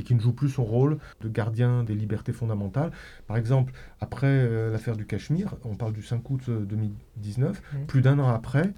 et 0.00 0.02
qui 0.02 0.14
ne 0.14 0.20
joue 0.20 0.32
plus 0.32 0.48
son 0.48 0.64
rôle 0.64 0.98
de 1.20 1.28
gardien 1.28 1.84
des 1.84 1.94
libertés 1.94 2.32
fondamentales. 2.32 2.90
Par 3.26 3.36
exemple, 3.36 3.72
après 4.00 4.26
euh, 4.28 4.72
l'affaire 4.72 4.96
du 4.96 5.06
Cachemire, 5.06 5.54
on 5.64 5.76
parle 5.76 5.92
du 5.92 6.02
5 6.02 6.28
août 6.30 6.42
euh, 6.48 6.60
2019, 6.64 7.62
Mhm. 7.74 7.86
plus 7.86 8.00
d'un 8.00 8.18
an 8.18 8.28
après, 8.28 8.72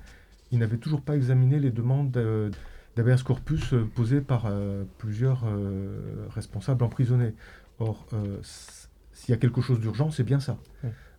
il 0.50 0.58
n'avait 0.58 0.76
toujours 0.78 1.00
pas 1.00 1.14
examiné 1.16 1.58
les 1.60 1.70
demandes 1.70 2.10
de- 2.10 2.50
d'habeas 2.96 3.22
corpus 3.22 3.72
euh, 3.72 3.88
posées 3.94 4.20
par 4.20 4.46
euh, 4.46 4.84
plusieurs 4.98 5.44
euh, 5.46 6.26
responsables 6.30 6.84
emprisonnés. 6.84 7.32
Or, 7.78 8.06
euh, 8.12 8.38
s'il 8.42 9.30
y 9.30 9.32
a 9.34 9.38
quelque 9.38 9.60
chose 9.60 9.80
d'urgent, 9.80 10.10
c'est 10.10 10.24
bien 10.24 10.40
ça. 10.40 10.58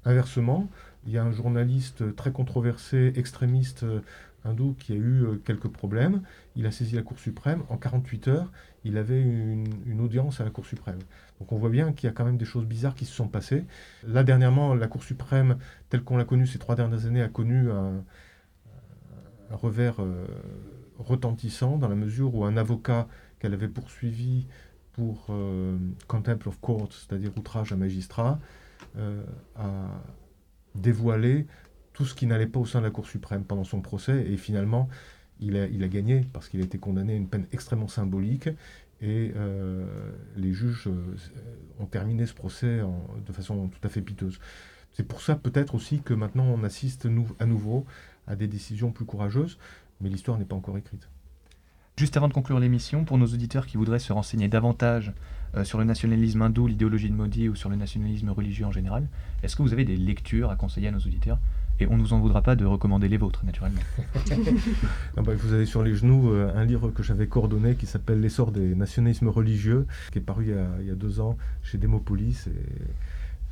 Inversement, 0.05 0.69
il 1.05 1.13
y 1.13 1.17
a 1.17 1.23
un 1.23 1.31
journaliste 1.31 2.15
très 2.15 2.31
controversé, 2.31 3.13
extrémiste 3.15 3.83
euh, 3.83 4.01
hindou, 4.45 4.75
qui 4.79 4.93
a 4.93 4.95
eu 4.95 5.23
euh, 5.23 5.35
quelques 5.43 5.67
problèmes. 5.67 6.21
Il 6.55 6.65
a 6.65 6.71
saisi 6.71 6.95
la 6.95 7.01
Cour 7.01 7.19
suprême. 7.19 7.63
En 7.69 7.77
48 7.77 8.27
heures, 8.27 8.51
il 8.83 8.97
avait 8.97 9.21
une, 9.21 10.01
audience 10.01 10.41
à 10.41 10.43
la 10.43 10.49
Cour 10.49 10.65
suprême. 10.65 10.99
Donc 11.39 11.51
on 11.51 11.57
voit 11.57 11.69
bien 11.69 11.93
qu'il 11.93 12.07
y 12.07 12.09
a 12.09 12.13
quand 12.13 12.25
même 12.25 12.37
des 12.37 12.45
choses 12.45 12.65
bizarres 12.65 12.95
qui 12.95 13.05
se 13.05 13.13
sont 13.13 13.27
passées. 13.27 13.65
Là, 14.07 14.23
dernièrement, 14.23 14.75
la 14.75 14.87
Cour 14.87 15.03
suprême, 15.03 15.57
telle 15.89 16.03
qu'on 16.03 16.17
l'a 16.17 16.25
connue 16.25 16.47
ces 16.47 16.59
trois 16.59 16.75
dernières 16.75 17.05
années, 17.05 17.21
a 17.21 17.29
connu 17.29 17.71
un, 17.71 18.03
un 19.51 19.55
revers 19.55 20.01
euh, 20.01 20.25
retentissant 20.99 21.77
dans 21.77 21.87
la 21.87 21.95
mesure 21.95 22.35
où 22.35 22.45
un 22.45 22.57
avocat 22.57 23.07
qu'elle 23.39 23.53
avait 23.53 23.67
poursuivi 23.67 24.47
pour 24.93 25.27
euh, 25.29 25.77
contempt 26.07 26.47
of 26.47 26.59
court, 26.59 26.89
c'est-à-dire 26.91 27.31
outrage 27.37 27.71
à 27.71 27.75
magistrat, 27.75 28.39
euh, 28.97 29.23
a 29.55 30.01
dévoilé 30.75 31.47
tout 31.93 32.05
ce 32.05 32.15
qui 32.15 32.25
n'allait 32.25 32.47
pas 32.47 32.59
au 32.59 32.65
sein 32.65 32.79
de 32.79 32.85
la 32.85 32.91
Cour 32.91 33.07
suprême 33.07 33.43
pendant 33.43 33.63
son 33.63 33.81
procès 33.81 34.25
et 34.27 34.37
finalement 34.37 34.89
il 35.39 35.57
a, 35.57 35.87
gagné 35.87 36.25
parce 36.31 36.47
qu'il 36.47 36.61
a 36.61 36.63
été 36.63 36.77
condamné 36.77 37.13
à 37.13 37.15
une 37.15 37.27
peine 37.27 37.47
extrêmement 37.51 37.87
symbolique 37.87 38.47
et 39.01 39.33
euh, 39.35 39.85
les 40.37 40.53
juges 40.53 40.87
euh, 40.87 41.15
ont 41.79 41.85
terminé 41.85 42.25
ce 42.25 42.33
procès 42.33 42.79
de 43.25 43.33
façon 43.33 43.67
tout 43.67 43.85
à 43.85 43.89
fait 43.89 44.01
piteuse. 44.01 44.39
C'est 44.93 45.03
pour 45.03 45.21
ça 45.21 45.35
peut-être 45.35 45.75
aussi 45.75 46.01
que 46.01 46.13
maintenant 46.13 46.45
on 46.45 46.63
assiste 46.63 47.07
à 47.39 47.45
nouveau 47.45 47.85
à 48.27 48.35
des 48.35 48.47
décisions 48.47 48.91
plus 48.91 49.05
courageuses, 49.05 49.57
mais 49.99 50.09
l'histoire 50.09 50.37
n'est 50.37 50.45
pas 50.45 50.55
encore 50.55 50.77
écrite. 50.77 51.09
Juste 51.95 52.17
avant 52.17 52.27
de 52.27 52.33
conclure 52.33 52.59
l'émission, 52.59 53.05
pour 53.05 53.19
nos 53.19 53.27
auditeurs 53.27 53.67
qui 53.67 53.77
voudraient 53.77 53.99
se 53.99 54.13
renseigner 54.13 54.47
davantage 54.47 55.13
euh, 55.55 55.63
sur 55.63 55.77
le 55.77 55.83
nationalisme 55.83 56.41
hindou, 56.41 56.65
l'idéologie 56.65 57.09
de 57.09 57.13
Modi 57.13 57.49
ou 57.49 57.55
sur 57.55 57.69
le 57.69 57.75
nationalisme 57.75 58.29
religieux 58.31 58.65
en 58.65 58.71
général, 58.71 59.07
est-ce 59.43 59.55
que 59.55 59.61
vous 59.61 59.73
avez 59.73 59.85
des 59.85 59.95
lectures 59.95 60.49
à 60.49 60.55
conseiller 60.55 60.87
à 60.87 60.91
nos 60.91 60.99
auditeurs? 60.99 61.37
Et 61.79 61.87
on 61.87 61.97
ne 61.97 62.01
nous 62.01 62.13
en 62.13 62.19
voudra 62.19 62.41
pas 62.41 62.55
de 62.55 62.65
recommander 62.65 63.09
les 63.09 63.17
vôtres, 63.17 63.43
naturellement. 63.45 63.81
Ah 65.17 65.21
bah, 65.21 65.33
vous 65.35 65.53
avez 65.53 65.65
sur 65.65 65.83
les 65.83 65.95
genoux 65.95 66.31
euh, 66.31 66.55
un 66.55 66.65
livre 66.65 66.89
que 66.89 67.03
j'avais 67.03 67.27
coordonné 67.27 67.75
qui 67.75 67.85
s'appelle 67.85 68.21
L'essor 68.21 68.51
des 68.51 68.75
nationalismes 68.75 69.27
religieux, 69.27 69.85
qui 70.11 70.19
est 70.19 70.21
paru 70.21 70.45
il 70.79 70.85
y 70.87 70.91
a, 70.91 70.95
deux 70.95 71.19
ans 71.19 71.37
chez 71.61 71.77
Démopolis. 71.77 72.47
Et 72.47 72.81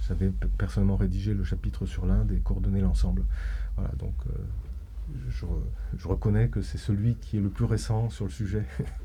j'avais 0.08 0.32
personnellement 0.58 0.98
rédigé 0.98 1.34
le 1.34 1.44
chapitre 1.44 1.86
sur 1.86 2.06
l'Inde 2.06 2.32
et 2.32 2.40
coordonné 2.40 2.82
l'ensemble. 2.82 3.24
Voilà, 3.76 3.92
donc 4.00 4.16
euh, 4.28 5.46
je 5.98 6.08
reconnais 6.08 6.48
que 6.48 6.62
c'est 6.62 6.78
celui 6.78 7.16
qui 7.16 7.38
est 7.38 7.42
le 7.42 7.50
plus 7.50 7.66
récent 7.66 8.10
sur 8.10 8.26
le 8.26 8.32
sujet. 8.32 8.64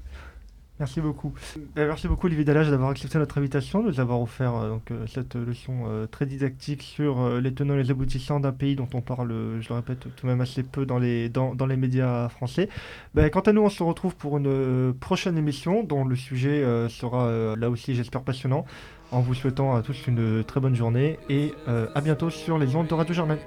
Merci 0.78 1.00
beaucoup. 1.00 1.32
Euh, 1.78 1.86
merci 1.86 2.06
beaucoup 2.06 2.26
Olivier 2.26 2.44
Dallage 2.44 2.68
d'avoir 2.68 2.90
accepté 2.90 3.18
notre 3.18 3.38
invitation, 3.38 3.82
de 3.82 3.88
nous 3.88 4.00
avoir 4.00 4.20
offert 4.20 4.54
euh, 4.54 4.68
donc, 4.68 4.90
euh, 4.90 5.06
cette 5.06 5.34
leçon 5.34 6.06
très 6.10 6.26
didactique 6.26 6.82
sur 6.82 7.40
les 7.40 7.54
tenants 7.54 7.74
et 7.74 7.82
les 7.82 7.90
aboutissants 7.90 8.40
d'un 8.40 8.52
pays 8.52 8.76
dont 8.76 8.88
on 8.92 9.00
parle, 9.00 9.28
je 9.60 9.68
le 9.68 9.74
répète, 9.74 10.00
tout 10.00 10.26
de 10.26 10.26
même 10.26 10.40
assez 10.40 10.62
peu 10.62 10.84
dans 10.84 10.98
les, 10.98 11.28
dans, 11.28 11.54
dans 11.54 11.66
les 11.66 11.76
médias 11.76 12.28
français. 12.28 12.68
Ben, 13.14 13.30
quant 13.30 13.40
à 13.40 13.52
nous, 13.52 13.62
on 13.62 13.70
se 13.70 13.82
retrouve 13.82 14.16
pour 14.16 14.36
une 14.36 14.94
prochaine 15.00 15.38
émission 15.38 15.82
dont 15.82 16.04
le 16.04 16.16
sujet 16.16 16.62
sera 16.88 17.56
là 17.56 17.70
aussi, 17.70 17.94
j'espère, 17.94 18.22
passionnant, 18.22 18.64
en 19.10 19.20
vous 19.20 19.34
souhaitant 19.34 19.74
à 19.74 19.82
tous 19.82 20.06
une 20.06 20.44
très 20.44 20.60
bonne 20.60 20.74
journée 20.74 21.18
et 21.28 21.52
à 21.66 22.00
bientôt 22.00 22.30
sur 22.30 22.58
les 22.58 22.76
ondes 22.76 22.88
de 22.88 22.94
Radio 22.94 23.14
Germaine. 23.14 23.38